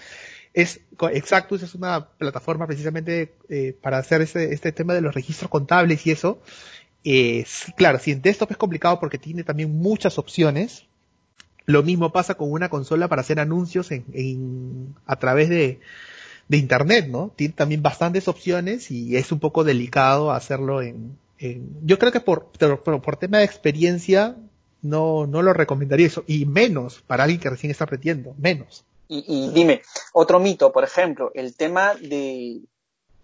es 0.55 0.79
Exactus 1.11 1.63
es 1.63 1.75
una 1.75 2.07
plataforma 2.07 2.65
precisamente 2.65 3.33
eh, 3.49 3.77
para 3.79 3.97
hacer 3.97 4.21
este, 4.21 4.53
este 4.53 4.71
tema 4.71 4.93
de 4.93 5.01
los 5.01 5.13
registros 5.13 5.49
contables 5.51 6.07
y 6.07 6.11
eso, 6.11 6.41
eh, 7.05 7.45
claro, 7.75 7.99
si 7.99 8.11
en 8.11 8.21
desktop 8.21 8.51
es 8.51 8.57
complicado 8.57 8.99
porque 8.99 9.19
tiene 9.19 9.43
también 9.43 9.77
muchas 9.77 10.17
opciones, 10.17 10.85
lo 11.65 11.83
mismo 11.83 12.11
pasa 12.11 12.33
con 12.33 12.51
una 12.51 12.69
consola 12.69 13.07
para 13.07 13.21
hacer 13.21 13.39
anuncios 13.39 13.91
en, 13.91 14.95
a 15.05 15.15
través 15.17 15.49
de, 15.49 15.79
de 16.47 16.57
internet, 16.57 17.07
¿no? 17.07 17.31
Tiene 17.35 17.53
también 17.53 17.83
bastantes 17.83 18.27
opciones 18.27 18.89
y 18.89 19.15
es 19.17 19.31
un 19.31 19.39
poco 19.39 19.63
delicado 19.63 20.31
hacerlo 20.31 20.81
en, 20.81 21.17
yo 21.83 21.99
creo 21.99 22.11
que 22.11 22.21
por, 22.21 22.47
por, 22.47 23.01
por, 23.01 23.17
tema 23.17 23.39
de 23.39 23.45
experiencia 23.45 24.35
no, 24.81 25.27
no 25.27 25.41
lo 25.43 25.53
recomendaría 25.53 26.07
eso, 26.07 26.23
y 26.25 26.45
menos 26.45 27.03
para 27.05 27.23
alguien 27.23 27.39
que 27.39 27.49
recién 27.49 27.69
está 27.69 27.83
aprendiendo, 27.83 28.33
menos. 28.37 28.83
Y, 29.07 29.25
y 29.27 29.49
dime, 29.49 29.81
otro 30.13 30.39
mito, 30.39 30.71
por 30.71 30.83
ejemplo, 30.83 31.31
el 31.35 31.55
tema 31.55 31.93
de, 31.95 32.61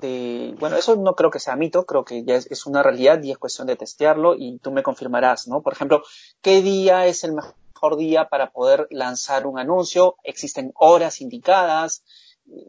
de, 0.01 0.55
bueno, 0.59 0.75
eso 0.75 0.95
no 0.97 1.15
creo 1.15 1.29
que 1.29 1.39
sea 1.39 1.55
mito, 1.55 1.85
creo 1.85 2.03
que 2.03 2.23
ya 2.25 2.35
es, 2.35 2.51
es, 2.51 2.65
una 2.65 2.83
realidad 2.83 3.21
y 3.23 3.31
es 3.31 3.37
cuestión 3.37 3.67
de 3.67 3.77
testearlo 3.77 4.35
y 4.37 4.59
tú 4.59 4.71
me 4.71 4.83
confirmarás, 4.83 5.47
¿no? 5.47 5.61
Por 5.61 5.73
ejemplo, 5.73 6.03
¿qué 6.41 6.61
día 6.61 7.05
es 7.05 7.23
el 7.23 7.33
mejor 7.33 7.97
día 7.97 8.27
para 8.27 8.51
poder 8.51 8.87
lanzar 8.91 9.47
un 9.47 9.59
anuncio? 9.59 10.15
¿Existen 10.23 10.71
horas 10.75 11.21
indicadas? 11.21 12.03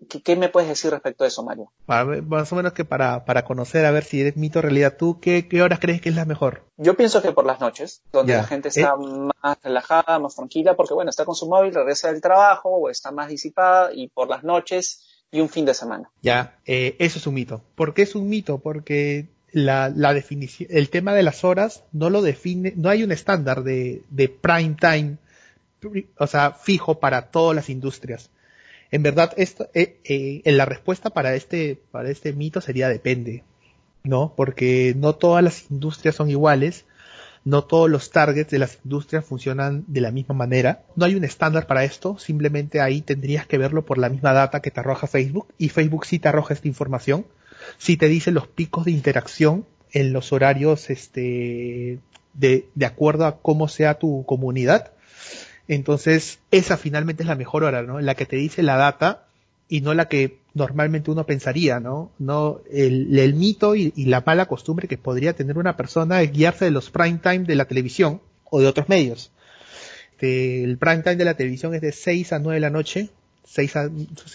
¿Qué, 0.09 0.23
¿Qué, 0.23 0.37
me 0.37 0.49
puedes 0.49 0.69
decir 0.69 0.91
respecto 0.91 1.25
a 1.25 1.27
eso, 1.27 1.43
Mario? 1.43 1.73
Más 1.87 2.53
o 2.53 2.57
menos 2.57 2.73
que 2.73 2.85
para, 2.85 3.25
para 3.25 3.45
conocer, 3.45 3.85
a 3.85 3.91
ver 3.91 4.05
si 4.05 4.21
eres 4.21 4.37
mito 4.37 4.61
o 4.61 4.63
realidad, 4.63 4.97
¿tú 4.97 5.19
qué, 5.21 5.49
qué 5.49 5.63
horas 5.63 5.81
crees 5.81 6.01
que 6.01 6.11
es 6.11 6.15
la 6.15 6.25
mejor? 6.25 6.63
Yo 6.77 6.95
pienso 6.95 7.21
que 7.21 7.33
por 7.33 7.47
las 7.47 7.61
noches, 7.61 8.03
donde 8.13 8.33
ya. 8.33 8.39
la 8.39 8.45
gente 8.45 8.69
está 8.69 8.95
eh. 8.95 9.31
más 9.43 9.59
relajada, 9.63 10.19
más 10.19 10.37
tranquila, 10.37 10.77
porque 10.77 10.95
bueno, 10.95 11.11
está 11.11 11.25
con 11.25 11.35
su 11.35 11.49
móvil, 11.49 11.75
regresa 11.75 12.13
del 12.13 12.21
trabajo 12.21 12.69
o 12.71 12.91
está 12.91 13.11
más 13.11 13.29
disipada 13.29 13.91
y 13.93 14.09
por 14.09 14.29
las 14.29 14.45
noches 14.45 15.12
y 15.33 15.41
un 15.41 15.49
fin 15.49 15.65
de 15.65 15.75
semana. 15.75 16.11
Ya, 16.23 16.59
eh, 16.67 16.95
eso 16.99 17.19
es 17.19 17.27
un 17.27 17.35
mito. 17.35 17.63
¿Por 17.75 17.95
qué 17.95 18.03
es 18.03 18.15
un 18.15 18.29
mito? 18.29 18.59
Porque 18.59 19.27
la, 19.51 19.91
definición, 20.15 20.69
el 20.71 20.91
tema 20.91 21.15
de 21.15 21.23
las 21.23 21.43
horas 21.43 21.85
no 21.91 22.11
lo 22.11 22.23
define, 22.23 22.75
no 22.77 22.91
hay 22.91 23.03
un 23.03 23.13
estándar 23.13 23.65
de, 23.65 24.03
de 24.11 24.29
prime 24.29 24.77
time, 24.79 25.17
o 26.19 26.27
sea, 26.27 26.53
fijo 26.53 27.01
para 27.01 27.31
todas 27.31 27.57
las 27.57 27.71
industrias. 27.71 28.31
En 28.91 29.03
verdad, 29.03 29.33
esto, 29.39 29.69
eh, 29.73 29.99
eh, 30.05 30.43
la 30.53 30.67
respuesta 30.67 31.09
para 31.11 31.35
este, 31.35 31.81
para 31.91 32.11
este 32.11 32.35
mito 32.35 32.61
sería 32.61 32.91
depende, 32.91 33.43
¿no? 34.05 34.35
Porque 34.37 34.95
no 34.97 35.15
todas 35.15 35.43
las 35.43 35.71
industrias 35.71 36.15
son 36.15 36.29
iguales, 36.29 36.85
no 37.45 37.65
todos 37.65 37.91
los 37.91 38.11
targets 38.11 38.51
de 38.51 38.59
las 38.59 38.79
industrias 38.85 39.25
funcionan 39.25 39.85
de 39.87 40.01
la 40.01 40.11
misma 40.11 40.35
manera. 40.35 40.83
No 40.97 41.05
hay 41.05 41.15
un 41.15 41.25
estándar 41.25 41.67
para 41.67 41.85
esto, 41.85 42.19
simplemente 42.19 42.81
ahí 42.81 43.03
tendrías 43.03 43.47
que 43.47 43.59
verlo 43.59 43.85
por 43.85 43.99
la 43.99 44.09
misma 44.09 44.33
data 44.33 44.61
que 44.61 44.71
te 44.71 44.81
arroja 44.81 45.07
Facebook 45.07 45.49
y 45.59 45.69
Facebook 45.69 46.07
sí 46.07 46.19
te 46.19 46.29
arroja 46.29 46.55
esta 46.55 46.69
información, 46.69 47.27
sí 47.79 47.97
te 47.97 48.09
dice 48.09 48.31
los 48.31 48.47
picos 48.47 48.85
de 48.85 48.93
interacción 48.93 49.67
en 49.93 50.13
los 50.13 50.33
horarios 50.33 50.91
este 50.91 51.99
de, 52.35 52.69
de 52.75 52.87
acuerdo 52.87 53.27
a 53.27 53.41
cómo 53.41 53.69
sea 53.69 53.99
tu 53.99 54.25
comunidad 54.25 54.93
entonces, 55.69 56.41
esa 56.51 56.77
finalmente 56.77 57.23
es 57.23 57.29
la 57.29 57.35
mejor 57.35 57.65
hora, 57.65 57.83
¿no? 57.83 58.01
La 58.01 58.15
que 58.15 58.27
te 58.27 58.37
dice 58.37 58.63
la 58.63 58.77
data 58.77 59.27
y 59.73 59.81
no 59.81 59.95
la 59.95 60.07
que 60.07 60.37
normalmente 60.53 61.11
uno 61.11 61.25
pensaría, 61.25 61.81
¿no? 61.81 62.13
No, 62.19 62.61
el, 62.71 63.19
el 63.19 63.33
mito 63.33 63.75
y, 63.75 63.91
la 64.05 64.21
mala 64.21 64.45
costumbre 64.45 64.87
que 64.87 64.99
podría 64.99 65.33
tener 65.33 65.57
una 65.57 65.79
persona 65.79 66.21
es 66.21 66.31
guiarse 66.31 66.67
de 66.67 66.71
los 66.71 66.91
prime 66.91 67.21
time 67.23 67.45
de 67.45 67.55
la 67.55 67.65
televisión 67.65 68.21
o 68.51 68.61
de 68.61 68.67
otros 68.67 68.91
medios. 68.91 69.33
El 70.19 70.77
prime 70.77 70.99
time 71.03 71.17
de 71.17 71.25
la 71.25 71.39
televisión 71.39 71.75
es 71.75 71.81
de 71.81 71.91
6 71.91 72.35
a 72.35 72.39
9 72.39 72.57
de 72.57 72.61
la 72.61 72.69
noche, 72.69 73.09
6 73.45 73.77
a, 73.77 73.91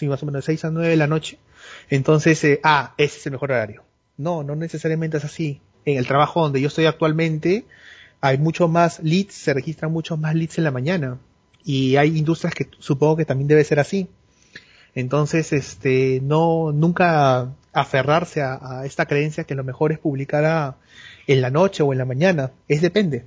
más 0.08 0.22
o 0.24 0.26
menos 0.26 0.44
6 0.44 0.64
a 0.64 0.70
9 0.72 0.88
de 0.88 0.96
la 0.96 1.06
noche. 1.06 1.38
Entonces, 1.88 2.42
eh, 2.42 2.58
ah, 2.64 2.94
ese 2.98 3.18
es 3.18 3.26
el 3.26 3.32
mejor 3.32 3.52
horario. 3.52 3.84
No, 4.16 4.42
no 4.42 4.56
necesariamente 4.56 5.18
es 5.18 5.24
así. 5.24 5.60
En 5.84 5.98
el 5.98 6.08
trabajo 6.08 6.42
donde 6.42 6.60
yo 6.60 6.66
estoy 6.66 6.86
actualmente, 6.86 7.64
hay 8.20 8.38
mucho 8.38 8.66
más 8.66 8.98
leads, 9.04 9.34
se 9.34 9.54
registran 9.54 9.92
muchos 9.92 10.18
más 10.18 10.34
leads 10.34 10.58
en 10.58 10.64
la 10.64 10.72
mañana 10.72 11.20
y 11.64 11.94
hay 11.94 12.18
industrias 12.18 12.54
que 12.54 12.68
supongo 12.80 13.18
que 13.18 13.24
también 13.24 13.46
debe 13.46 13.62
ser 13.62 13.78
así. 13.78 14.08
Entonces, 14.98 15.52
este, 15.52 16.18
no, 16.24 16.72
nunca 16.72 17.54
aferrarse 17.72 18.42
a, 18.42 18.82
esta 18.84 19.06
creencia 19.06 19.44
que 19.44 19.54
lo 19.54 19.62
mejor 19.62 19.92
es 19.92 20.00
publicar 20.00 20.74
en 21.28 21.40
la 21.40 21.50
noche 21.50 21.84
o 21.84 21.92
en 21.92 21.98
la 21.98 22.04
mañana. 22.04 22.50
Es 22.66 22.82
depende. 22.82 23.24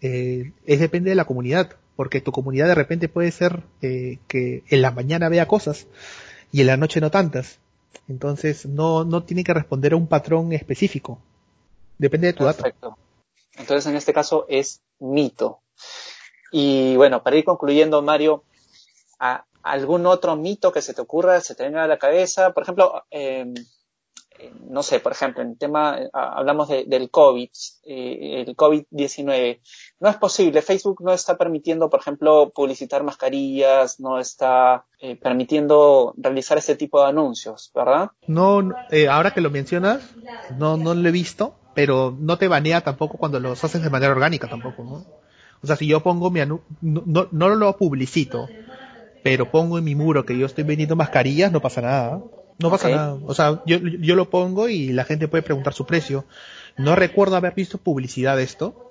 Eh, 0.00 0.50
es 0.66 0.80
depende 0.80 1.10
de 1.10 1.14
la 1.14 1.24
comunidad. 1.24 1.76
Porque 1.94 2.20
tu 2.20 2.32
comunidad 2.32 2.66
de 2.66 2.74
repente 2.74 3.08
puede 3.08 3.30
ser 3.30 3.62
eh, 3.80 4.18
que 4.26 4.64
en 4.68 4.82
la 4.82 4.90
mañana 4.90 5.28
vea 5.28 5.46
cosas 5.46 5.86
y 6.50 6.62
en 6.62 6.66
la 6.66 6.76
noche 6.76 7.00
no 7.00 7.12
tantas. 7.12 7.60
Entonces, 8.08 8.66
no, 8.66 9.04
no 9.04 9.22
tiene 9.22 9.44
que 9.44 9.54
responder 9.54 9.92
a 9.92 9.96
un 9.96 10.08
patrón 10.08 10.52
específico. 10.52 11.20
Depende 11.96 12.26
de 12.26 12.32
tu 12.32 12.42
Perfecto. 12.42 12.88
dato. 12.88 12.98
Entonces, 13.54 13.86
en 13.86 13.94
este 13.94 14.12
caso 14.12 14.46
es 14.48 14.80
mito. 14.98 15.60
Y 16.50 16.96
bueno, 16.96 17.22
para 17.22 17.36
ir 17.36 17.44
concluyendo, 17.44 18.02
Mario, 18.02 18.42
¿a 19.20 19.44
¿algún 19.64 20.06
otro 20.06 20.36
mito 20.36 20.72
que 20.72 20.82
se 20.82 20.94
te 20.94 21.00
ocurra, 21.00 21.40
se 21.40 21.54
te 21.54 21.64
venga 21.64 21.84
a 21.84 21.88
la 21.88 21.98
cabeza? 21.98 22.52
Por 22.52 22.62
ejemplo, 22.62 23.04
eh, 23.10 23.52
no 24.68 24.82
sé, 24.82 25.00
por 25.00 25.12
ejemplo, 25.12 25.42
en 25.42 25.56
tema, 25.56 25.98
hablamos 26.12 26.68
de, 26.68 26.84
del 26.86 27.10
COVID, 27.10 27.48
eh, 27.84 28.44
el 28.46 28.56
COVID-19. 28.56 29.60
No 30.00 30.08
es 30.08 30.16
posible, 30.16 30.62
Facebook 30.62 31.02
no 31.02 31.12
está 31.12 31.36
permitiendo, 31.36 31.88
por 31.88 32.00
ejemplo, 32.00 32.50
publicitar 32.54 33.02
mascarillas, 33.02 34.00
no 34.00 34.18
está 34.18 34.84
eh, 35.00 35.16
permitiendo 35.16 36.14
realizar 36.16 36.58
este 36.58 36.76
tipo 36.76 37.00
de 37.00 37.08
anuncios, 37.08 37.70
¿verdad? 37.74 38.10
No, 38.26 38.76
eh, 38.90 39.08
ahora 39.08 39.32
que 39.32 39.40
lo 39.40 39.50
mencionas, 39.50 40.02
no, 40.58 40.76
no 40.76 40.94
lo 40.94 41.08
he 41.08 41.12
visto, 41.12 41.54
pero 41.74 42.16
no 42.18 42.38
te 42.38 42.48
banea 42.48 42.82
tampoco 42.82 43.18
cuando 43.18 43.40
los 43.40 43.62
haces 43.62 43.82
de 43.82 43.90
manera 43.90 44.12
orgánica 44.12 44.48
tampoco, 44.48 44.84
¿no? 44.84 45.04
O 45.62 45.66
sea, 45.66 45.76
si 45.76 45.86
yo 45.86 46.02
pongo 46.02 46.30
mi 46.30 46.40
anuncio, 46.40 46.66
no, 46.82 47.02
no, 47.06 47.28
no, 47.30 47.48
lo 47.54 47.76
publicito, 47.78 48.50
pero 49.24 49.50
pongo 49.50 49.78
en 49.78 49.84
mi 49.84 49.94
muro 49.94 50.26
que 50.26 50.36
yo 50.36 50.44
estoy 50.44 50.64
vendiendo 50.64 50.96
mascarillas, 50.96 51.50
no 51.50 51.62
pasa 51.62 51.80
nada. 51.80 52.20
No 52.58 52.70
pasa 52.70 52.88
okay. 52.88 52.94
nada. 52.94 53.18
O 53.24 53.32
sea, 53.32 53.62
yo, 53.64 53.78
yo 53.78 54.16
lo 54.16 54.28
pongo 54.28 54.68
y 54.68 54.92
la 54.92 55.04
gente 55.04 55.28
puede 55.28 55.42
preguntar 55.42 55.72
su 55.72 55.86
precio. 55.86 56.26
No 56.76 56.94
recuerdo 56.94 57.34
haber 57.34 57.54
visto 57.54 57.78
publicidad 57.78 58.36
de 58.36 58.42
esto, 58.42 58.90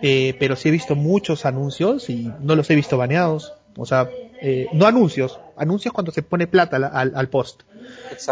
eh, 0.00 0.36
pero 0.38 0.54
sí 0.54 0.68
he 0.68 0.72
visto 0.72 0.94
muchos 0.94 1.44
anuncios 1.46 2.08
y 2.10 2.30
no 2.40 2.54
los 2.54 2.70
he 2.70 2.76
visto 2.76 2.96
baneados. 2.96 3.54
O 3.76 3.84
sea, 3.84 4.08
eh, 4.40 4.68
no 4.72 4.86
anuncios, 4.86 5.40
anuncios 5.56 5.92
cuando 5.92 6.12
se 6.12 6.22
pone 6.22 6.46
plata 6.46 6.76
al, 6.76 6.84
al, 6.84 7.12
al 7.16 7.28
post. 7.28 7.62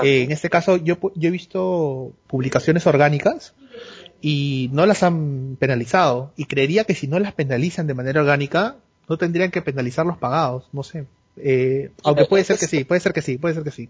Eh, 0.05 0.23
en 0.23 0.31
este 0.31 0.51
caso, 0.51 0.77
yo, 0.77 0.99
yo 1.17 1.29
he 1.29 1.33
visto 1.33 2.13
publicaciones 2.29 2.87
orgánicas 2.87 3.55
y 4.21 4.71
no 4.73 4.87
las 4.87 5.03
han 5.03 5.57
penalizado. 5.59 6.33
Y 6.37 6.45
creería 6.45 6.85
que 6.85 6.95
si 6.95 7.09
no 7.09 7.19
las 7.19 7.33
penalizan 7.33 7.89
de 7.89 7.95
manera 7.95 8.21
orgánica, 8.21 8.77
no 9.09 9.19
tendrían 9.19 9.51
que 9.51 9.63
penalizar 9.63 10.07
los 10.07 10.17
pagados, 10.17 10.69
no 10.73 10.85
sé. 10.85 11.07
Eh, 11.42 11.90
aunque 12.03 12.24
puede 12.26 12.44
ser 12.44 12.59
que 12.59 12.66
sí, 12.66 12.85
puede 12.85 13.00
ser 13.00 13.12
que 13.12 13.22
sí, 13.22 13.38
puede 13.38 13.55
ser 13.55 13.64
que 13.64 13.70
sí. 13.70 13.88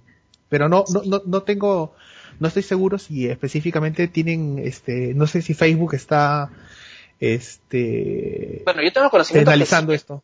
Pero 0.49 0.69
no, 0.69 0.85
no, 0.93 1.03
no, 1.05 1.23
no 1.25 1.43
tengo, 1.43 1.95
no 2.39 2.49
estoy 2.49 2.63
seguro 2.63 2.99
si 2.99 3.29
específicamente 3.29 4.09
tienen, 4.09 4.59
este, 4.59 5.15
no 5.15 5.27
sé 5.27 5.43
si 5.43 5.55
Facebook 5.55 5.95
está, 5.95 6.51
este, 7.21 8.63
bueno, 8.65 8.83
yo 8.83 8.93
tengo 8.93 9.11
conocimiento 9.11 9.51
penalizando 9.51 9.91
que 9.91 9.97
esto. 9.97 10.23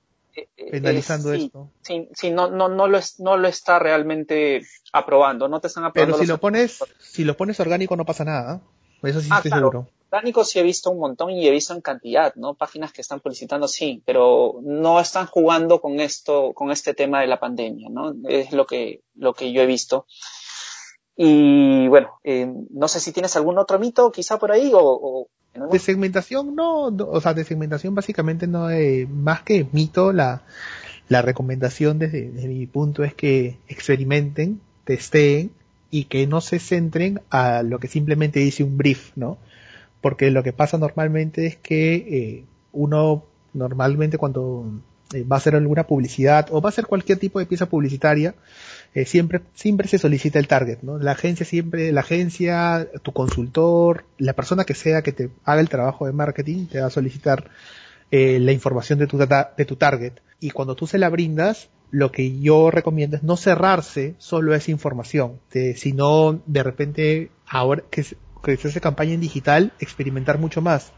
Penalizando 0.70 1.32
eh, 1.32 1.38
sí, 1.38 1.44
esto. 1.44 1.70
Sí, 1.82 2.08
sí, 2.14 2.30
no, 2.30 2.50
no, 2.50 2.68
no 2.68 2.86
lo 2.86 2.98
es, 2.98 3.20
no 3.20 3.36
lo 3.36 3.48
está 3.48 3.78
realmente 3.78 4.62
aprobando, 4.92 5.48
no 5.48 5.60
te 5.60 5.68
están 5.68 5.84
aprobando. 5.84 6.16
Pero 6.16 6.24
si 6.24 6.28
lo 6.28 6.38
pones, 6.38 6.78
si 6.98 7.24
lo 7.24 7.36
pones 7.36 7.60
orgánico 7.60 7.96
no 7.96 8.04
pasa 8.04 8.24
nada. 8.24 8.60
Eso 9.02 9.20
sí 9.20 9.28
ah, 9.30 9.36
estoy 9.36 9.50
claro. 9.50 9.70
seguro. 9.70 9.90
Orgánicos 10.10 10.50
sí 10.50 10.58
he 10.58 10.62
visto 10.62 10.90
un 10.90 11.00
montón 11.00 11.30
y 11.30 11.46
he 11.46 11.50
visto 11.50 11.74
en 11.74 11.80
cantidad, 11.80 12.34
¿no? 12.36 12.54
Páginas 12.54 12.92
que 12.92 13.00
están 13.00 13.20
publicitando 13.20 13.66
sí, 13.66 14.02
pero 14.04 14.60
no 14.62 15.00
están 15.00 15.26
jugando 15.26 15.80
con 15.80 16.00
esto, 16.00 16.52
con 16.54 16.70
este 16.70 16.94
tema 16.94 17.20
de 17.20 17.26
la 17.26 17.40
pandemia, 17.40 17.88
¿no? 17.90 18.14
Es 18.28 18.52
lo 18.52 18.66
que, 18.66 19.00
lo 19.14 19.34
que 19.34 19.52
yo 19.52 19.62
he 19.62 19.66
visto. 19.66 20.06
Y 21.16 21.88
bueno, 21.88 22.20
eh, 22.22 22.46
no 22.70 22.88
sé 22.88 23.00
si 23.00 23.12
tienes 23.12 23.34
algún 23.36 23.58
otro 23.58 23.78
mito 23.78 24.12
quizá 24.12 24.38
por 24.38 24.52
ahí 24.52 24.70
o... 24.72 24.80
o. 24.80 25.28
De 25.70 25.78
segmentación 25.78 26.54
no, 26.54 26.88
o 26.88 27.20
sea, 27.22 27.32
de 27.32 27.44
segmentación 27.44 27.94
básicamente 27.94 28.46
no 28.46 28.68
es 28.68 29.08
más 29.08 29.40
que 29.40 29.66
mito, 29.72 30.12
la, 30.12 30.42
la 31.08 31.22
recomendación 31.22 31.98
desde, 31.98 32.30
desde 32.30 32.48
mi 32.48 32.66
punto 32.66 33.04
es 33.04 33.14
que 33.14 33.58
experimenten, 33.66 34.60
testeen 34.84 35.52
y 35.90 36.04
que 36.04 36.26
no 36.26 36.42
se 36.42 36.58
centren 36.58 37.22
a 37.30 37.62
lo 37.62 37.78
que 37.78 37.88
simplemente 37.88 38.40
dice 38.40 38.64
un 38.64 38.76
brief, 38.76 39.12
¿no? 39.16 39.38
Porque 40.06 40.30
lo 40.30 40.44
que 40.44 40.52
pasa 40.52 40.78
normalmente 40.78 41.46
es 41.46 41.56
que 41.56 41.94
eh, 41.96 42.44
uno 42.70 43.24
normalmente 43.54 44.18
cuando 44.18 44.80
eh, 45.12 45.24
va 45.24 45.34
a 45.34 45.38
hacer 45.38 45.56
alguna 45.56 45.88
publicidad 45.88 46.46
o 46.52 46.60
va 46.60 46.68
a 46.68 46.70
hacer 46.70 46.86
cualquier 46.86 47.18
tipo 47.18 47.40
de 47.40 47.46
pieza 47.46 47.66
publicitaria, 47.66 48.36
eh, 48.94 49.04
siempre, 49.04 49.40
siempre 49.54 49.88
se 49.88 49.98
solicita 49.98 50.38
el 50.38 50.46
target, 50.46 50.78
¿no? 50.82 50.98
La 50.98 51.10
agencia 51.10 51.44
siempre, 51.44 51.90
la 51.90 52.02
agencia, 52.02 52.88
tu 53.02 53.10
consultor, 53.10 54.04
la 54.16 54.34
persona 54.34 54.62
que 54.62 54.74
sea 54.74 55.02
que 55.02 55.10
te 55.10 55.28
haga 55.44 55.60
el 55.60 55.68
trabajo 55.68 56.06
de 56.06 56.12
marketing, 56.12 56.66
te 56.66 56.78
va 56.78 56.86
a 56.86 56.90
solicitar 56.90 57.50
eh, 58.12 58.38
la 58.38 58.52
información 58.52 59.00
de 59.00 59.08
tu, 59.08 59.18
data, 59.18 59.54
de 59.56 59.64
tu 59.64 59.74
target. 59.74 60.12
Y 60.38 60.50
cuando 60.50 60.76
tú 60.76 60.86
se 60.86 60.98
la 60.98 61.08
brindas, 61.08 61.68
lo 61.90 62.12
que 62.12 62.38
yo 62.38 62.70
recomiendo 62.70 63.16
es 63.16 63.24
no 63.24 63.36
cerrarse 63.36 64.14
solo 64.18 64.52
a 64.52 64.56
esa 64.56 64.70
información, 64.70 65.40
de, 65.52 65.74
sino 65.74 66.40
de 66.46 66.62
repente 66.62 67.30
ahora 67.48 67.82
que 67.90 68.04
se 68.56 68.68
hace 68.68 68.80
campaña 68.80 69.14
en 69.14 69.20
digital, 69.20 69.72
experimentar 69.80 70.38
mucho 70.38 70.62
más. 70.62 70.92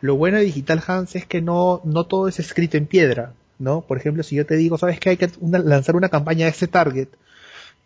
Lo 0.00 0.16
bueno 0.16 0.38
de 0.38 0.44
Digital 0.44 0.82
Hans 0.86 1.16
es 1.16 1.26
que 1.26 1.40
no, 1.40 1.80
no 1.84 2.04
todo 2.04 2.28
es 2.28 2.38
escrito 2.38 2.76
en 2.76 2.86
piedra, 2.86 3.34
¿no? 3.58 3.82
Por 3.82 3.96
ejemplo, 3.96 4.22
si 4.22 4.36
yo 4.36 4.46
te 4.46 4.56
digo, 4.56 4.78
¿sabes 4.78 5.00
que 5.00 5.10
hay 5.10 5.16
que 5.16 5.30
lanzar 5.40 5.96
una 5.96 6.08
campaña 6.08 6.46
de 6.46 6.50
ese 6.50 6.68
target 6.68 7.08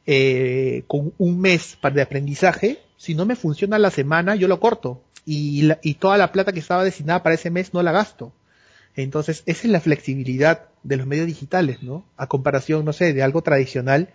eh, 0.06 0.84
con 0.86 1.12
un 1.18 1.40
mes 1.40 1.78
de 1.92 2.02
aprendizaje? 2.02 2.78
Si 2.96 3.14
no 3.14 3.26
me 3.26 3.36
funciona 3.36 3.78
la 3.78 3.90
semana, 3.90 4.34
yo 4.34 4.48
lo 4.48 4.60
corto 4.60 5.00
y, 5.24 5.70
y 5.82 5.94
toda 5.94 6.18
la 6.18 6.32
plata 6.32 6.52
que 6.52 6.60
estaba 6.60 6.84
destinada 6.84 7.22
para 7.22 7.34
ese 7.34 7.50
mes 7.50 7.74
no 7.74 7.82
la 7.82 7.92
gasto. 7.92 8.32
Entonces, 8.96 9.44
esa 9.46 9.66
es 9.66 9.72
la 9.72 9.80
flexibilidad 9.80 10.68
de 10.82 10.96
los 10.96 11.06
medios 11.06 11.26
digitales, 11.26 11.82
¿no? 11.82 12.04
A 12.16 12.26
comparación, 12.26 12.84
no 12.84 12.92
sé, 12.92 13.12
de 13.12 13.22
algo 13.22 13.42
tradicional, 13.42 14.08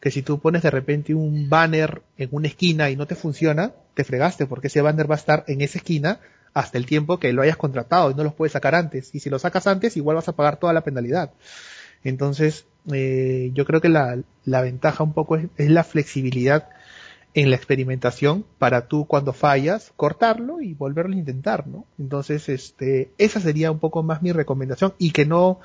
que 0.00 0.10
si 0.10 0.22
tú 0.22 0.40
pones 0.40 0.62
de 0.62 0.70
repente 0.70 1.14
un 1.14 1.48
banner 1.48 2.02
en 2.16 2.30
una 2.32 2.48
esquina 2.48 2.90
y 2.90 2.96
no 2.96 3.06
te 3.06 3.14
funciona, 3.14 3.72
te 3.94 4.04
fregaste, 4.04 4.46
porque 4.46 4.68
ese 4.68 4.80
banner 4.80 5.10
va 5.10 5.14
a 5.14 5.18
estar 5.18 5.44
en 5.46 5.60
esa 5.60 5.78
esquina 5.78 6.20
hasta 6.54 6.78
el 6.78 6.86
tiempo 6.86 7.18
que 7.18 7.32
lo 7.32 7.42
hayas 7.42 7.56
contratado 7.56 8.10
y 8.10 8.14
no 8.14 8.24
los 8.24 8.34
puedes 8.34 8.52
sacar 8.52 8.74
antes. 8.74 9.14
Y 9.14 9.20
si 9.20 9.30
lo 9.30 9.38
sacas 9.38 9.66
antes, 9.66 9.96
igual 9.96 10.16
vas 10.16 10.28
a 10.28 10.34
pagar 10.34 10.58
toda 10.58 10.72
la 10.72 10.80
penalidad. 10.82 11.32
Entonces, 12.02 12.64
eh, 12.92 13.50
yo 13.52 13.64
creo 13.66 13.80
que 13.80 13.90
la, 13.90 14.18
la 14.44 14.62
ventaja 14.62 15.04
un 15.04 15.12
poco 15.12 15.36
es, 15.36 15.48
la 15.58 15.84
flexibilidad 15.84 16.68
en 17.34 17.50
la 17.50 17.56
experimentación 17.56 18.44
para 18.58 18.88
tú 18.88 19.06
cuando 19.06 19.32
fallas 19.32 19.92
cortarlo 19.96 20.60
y 20.60 20.74
volverlo 20.74 21.14
a 21.14 21.18
intentar, 21.18 21.68
¿no? 21.68 21.84
Entonces, 21.98 22.48
este, 22.48 23.10
esa 23.18 23.38
sería 23.38 23.70
un 23.70 23.78
poco 23.78 24.02
más 24.02 24.22
mi 24.22 24.32
recomendación 24.32 24.94
y 24.98 25.12
que 25.12 25.26
no, 25.26 25.60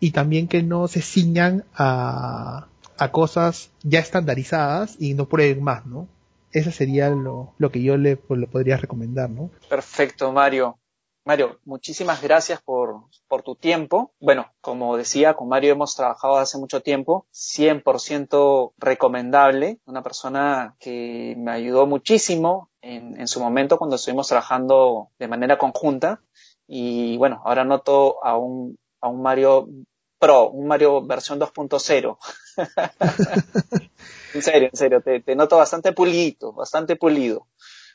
y 0.00 0.10
también 0.10 0.48
que 0.48 0.62
no 0.62 0.88
se 0.88 1.02
ciñan 1.02 1.64
a, 1.74 2.66
a 2.98 3.10
cosas 3.10 3.70
ya 3.82 3.98
estandarizadas 4.00 4.96
y 4.98 5.14
no 5.14 5.28
prueben 5.28 5.62
más, 5.62 5.86
¿no? 5.86 6.08
ese 6.54 6.70
sería 6.70 7.10
lo, 7.10 7.52
lo 7.58 7.70
que 7.70 7.82
yo 7.82 7.96
le, 7.96 8.16
pues, 8.16 8.40
le, 8.40 8.46
podría 8.46 8.76
recomendar, 8.76 9.28
¿no? 9.28 9.50
Perfecto, 9.68 10.32
Mario. 10.32 10.78
Mario, 11.26 11.58
muchísimas 11.64 12.22
gracias 12.22 12.62
por, 12.62 13.06
por 13.28 13.42
tu 13.42 13.56
tiempo. 13.56 14.12
Bueno, 14.20 14.52
como 14.60 14.96
decía, 14.96 15.34
con 15.34 15.48
Mario 15.48 15.72
hemos 15.72 15.96
trabajado 15.96 16.36
hace 16.36 16.58
mucho 16.58 16.80
tiempo, 16.80 17.26
100% 17.32 18.72
recomendable, 18.76 19.80
una 19.86 20.02
persona 20.02 20.76
que 20.78 21.34
me 21.38 21.50
ayudó 21.50 21.86
muchísimo 21.86 22.70
en, 22.82 23.18
en 23.18 23.26
su 23.26 23.40
momento 23.40 23.78
cuando 23.78 23.96
estuvimos 23.96 24.28
trabajando 24.28 25.08
de 25.18 25.28
manera 25.28 25.58
conjunta. 25.58 26.20
Y 26.68 27.16
bueno, 27.16 27.42
ahora 27.44 27.64
noto 27.64 28.24
a 28.24 28.36
un, 28.36 28.78
a 29.00 29.08
un 29.08 29.22
Mario 29.22 29.66
Pro, 30.24 30.48
un 30.48 30.66
Mario 30.66 31.04
versión 31.04 31.38
2.0. 31.38 32.16
En 34.34 34.42
serio, 34.42 34.68
en 34.72 34.76
serio, 34.76 35.00
te, 35.00 35.36
noto 35.36 35.56
bastante 35.58 35.92
pulido, 35.92 36.52
bastante 36.52 36.96
pulido. 36.96 37.46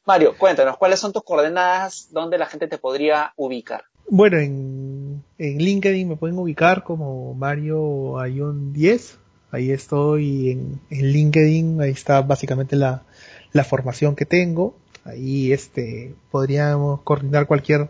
Mario, 0.05 0.38
cuéntanos, 0.38 0.77
¿cuáles 0.77 0.99
son 0.99 1.11
tus 1.11 1.23
coordenadas 1.23 2.07
donde 2.11 2.38
la 2.38 2.45
gente 2.45 2.67
te 2.67 2.77
podría 2.77 3.34
ubicar? 3.36 3.84
Bueno, 4.07 4.38
en, 4.38 5.21
en 5.38 5.57
LinkedIn 5.57 6.07
me 6.07 6.15
pueden 6.15 6.38
ubicar 6.38 6.84
como 6.84 7.34
Mario 7.34 8.19
Ayun 8.19 8.71
10. 8.71 9.17
Ahí 9.51 9.71
estoy 9.71 10.51
en, 10.51 10.80
en, 10.89 11.11
LinkedIn, 11.11 11.82
ahí 11.82 11.91
está 11.91 12.21
básicamente 12.21 12.77
la, 12.77 13.03
la 13.51 13.65
formación 13.65 14.15
que 14.15 14.25
tengo. 14.25 14.75
Ahí 15.03 15.51
este 15.51 16.15
podríamos 16.32 17.01
coordinar 17.01 17.47
cualquier 17.47 17.89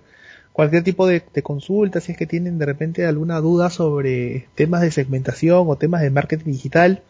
cualquier 0.59 0.83
tipo 0.83 1.07
de, 1.07 1.21
consulta 1.41 2.01
si 2.01 2.11
es 2.11 2.17
que 2.17 2.25
tienen 2.25 2.57
de 2.57 2.65
repente 2.65 3.05
alguna 3.05 3.39
duda 3.39 3.69
sobre 3.69 4.49
temas 4.55 4.81
de 4.81 4.91
segmentación 4.91 5.63
o 5.69 5.77
temas 5.77 6.01
de 6.01 6.09
marketing 6.09 6.51
digital 6.51 7.01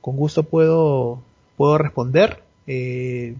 con 0.00 0.16
gusto 0.16 0.44
puedo, 0.44 1.20
puedo 1.58 1.76
responder. 1.76 2.40
Eh, 2.66 3.34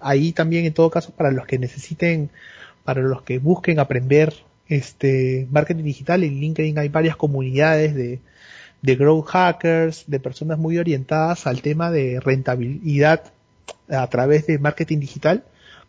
ahí 0.00 0.30
también 0.30 0.66
en 0.66 0.72
todo 0.72 0.88
caso 0.88 1.10
para 1.10 1.32
los 1.32 1.46
que 1.46 1.58
necesiten, 1.58 2.30
para 2.84 3.02
los 3.02 3.22
que 3.22 3.40
busquen 3.40 3.80
aprender 3.80 4.34
este 4.68 5.48
marketing 5.50 5.82
digital, 5.82 6.22
en 6.22 6.38
LinkedIn 6.38 6.78
hay 6.78 6.88
varias 6.88 7.16
comunidades 7.16 7.96
de, 7.96 8.20
de 8.82 8.94
growth 8.94 9.26
hackers, 9.26 10.04
de 10.06 10.20
personas 10.20 10.60
muy 10.60 10.78
orientadas 10.78 11.48
al 11.48 11.60
tema 11.60 11.90
de 11.90 12.20
rentabilidad 12.20 13.32
a 13.88 14.06
través 14.06 14.46
de 14.46 14.60
marketing 14.60 15.00
digital 15.00 15.42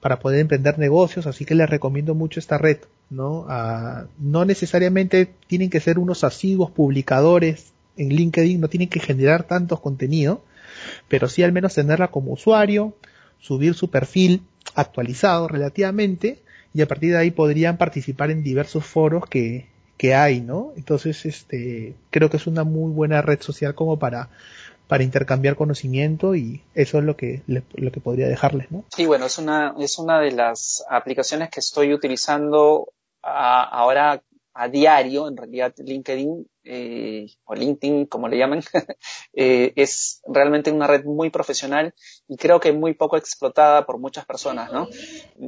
para 0.03 0.19
poder 0.19 0.41
emprender 0.41 0.77
negocios, 0.79 1.27
así 1.27 1.45
que 1.45 1.55
les 1.55 1.69
recomiendo 1.69 2.13
mucho 2.13 2.41
esta 2.41 2.57
red, 2.57 2.79
¿no? 3.15 3.45
Ah, 3.49 4.05
no 4.19 4.45
necesariamente 4.45 5.33
tienen 5.47 5.69
que 5.69 5.79
ser 5.79 5.99
unos 5.99 6.23
asiduos 6.23 6.71
publicadores 6.71 7.73
en 7.97 8.09
LinkedIn 8.09 8.59
no 8.59 8.69
tienen 8.69 8.89
que 8.89 8.99
generar 8.99 9.43
tantos 9.43 9.79
contenido, 9.79 10.41
pero 11.07 11.27
sí 11.27 11.43
al 11.43 11.51
menos 11.51 11.75
tenerla 11.75 12.09
como 12.09 12.33
usuario, 12.33 12.95
subir 13.39 13.73
su 13.75 13.89
perfil 13.89 14.43
actualizado 14.75 15.47
relativamente 15.47 16.39
y 16.73 16.81
a 16.81 16.87
partir 16.87 17.11
de 17.11 17.17
ahí 17.17 17.31
podrían 17.31 17.77
participar 17.77 18.31
en 18.31 18.43
diversos 18.43 18.85
foros 18.85 19.25
que, 19.27 19.67
que 19.97 20.15
hay, 20.15 20.41
¿no? 20.41 20.73
Entonces, 20.75 21.25
este, 21.25 21.95
creo 22.09 22.29
que 22.29 22.37
es 22.37 22.47
una 22.47 22.63
muy 22.63 22.91
buena 22.91 23.21
red 23.21 23.41
social 23.41 23.75
como 23.75 23.99
para, 23.99 24.29
para 24.87 25.03
intercambiar 25.03 25.55
conocimiento 25.55 26.35
y 26.35 26.63
eso 26.73 26.97
es 26.97 27.03
lo 27.03 27.15
que, 27.15 27.43
lo 27.47 27.91
que 27.91 27.99
podría 27.99 28.27
dejarles, 28.27 28.71
¿no? 28.71 28.85
Sí, 28.95 29.05
bueno, 29.05 29.27
es 29.27 29.37
una, 29.37 29.75
es 29.77 29.99
una 29.99 30.19
de 30.19 30.31
las 30.31 30.83
aplicaciones 30.89 31.49
que 31.51 31.59
estoy 31.59 31.93
utilizando 31.93 32.87
ahora 33.23 34.21
a 34.53 34.67
diario, 34.67 35.27
en 35.27 35.35
realidad 35.35 35.73
LinkedIn 35.77 36.47
eh, 36.65 37.27
o 37.43 37.55
LinkedIn, 37.55 38.05
como 38.05 38.27
le 38.27 38.37
llaman, 38.37 38.61
eh, 39.33 39.73
es 39.75 40.21
realmente 40.27 40.71
una 40.71 40.87
red 40.87 41.03
muy 41.03 41.29
profesional 41.29 41.93
y 42.27 42.37
creo 42.37 42.59
que 42.59 42.71
muy 42.71 42.93
poco 42.93 43.17
explotada 43.17 43.85
por 43.85 43.99
muchas 43.99 44.25
personas, 44.25 44.71
¿no? 44.71 44.87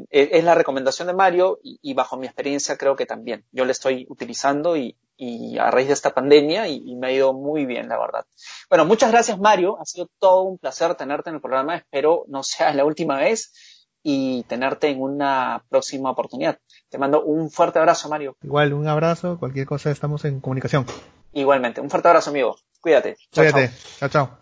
Eh, 0.09 0.29
es 0.33 0.43
la 0.43 0.55
recomendación 0.55 1.07
de 1.07 1.13
Mario 1.13 1.59
y, 1.63 1.93
bajo 1.93 2.17
mi 2.17 2.25
experiencia 2.25 2.77
creo 2.77 2.95
que 2.95 3.05
también. 3.05 3.45
Yo 3.51 3.63
le 3.63 3.71
estoy 3.71 4.05
utilizando 4.09 4.75
y, 4.75 4.97
y 5.15 5.57
a 5.57 5.71
raíz 5.71 5.87
de 5.87 5.93
esta 5.93 6.13
pandemia 6.13 6.67
y, 6.67 6.95
me 6.95 7.07
ha 7.07 7.11
ido 7.11 7.33
muy 7.33 7.65
bien, 7.65 7.87
la 7.87 7.99
verdad. 7.99 8.25
Bueno, 8.69 8.85
muchas 8.85 9.11
gracias 9.11 9.39
Mario, 9.39 9.77
ha 9.79 9.85
sido 9.85 10.09
todo 10.19 10.43
un 10.43 10.57
placer 10.57 10.95
tenerte 10.95 11.29
en 11.29 11.35
el 11.35 11.41
programa, 11.41 11.77
espero 11.77 12.25
no 12.27 12.43
sea 12.43 12.73
la 12.73 12.83
última 12.83 13.19
vez 13.19 13.53
y 14.07 14.43
tenerte 14.43 14.87
en 14.89 15.01
una 15.01 15.63
próxima 15.67 16.11
oportunidad. 16.11 16.59
Te 16.89 16.99
mando 16.99 17.23
un 17.23 17.49
fuerte 17.49 17.79
abrazo, 17.79 18.07
Mario. 18.07 18.37
Igual, 18.43 18.73
un 18.73 18.87
abrazo, 18.87 19.39
cualquier 19.39 19.65
cosa 19.65 19.89
estamos 19.89 20.23
en 20.25 20.41
comunicación. 20.41 20.85
Igualmente, 21.33 21.81
un 21.81 21.89
fuerte 21.89 22.09
abrazo, 22.09 22.29
amigo. 22.29 22.55
Cuídate. 22.81 23.17
Chao, 23.31 23.43
Cuídate. 23.45 23.71
chao. 23.97 24.09
chao. 24.09 24.37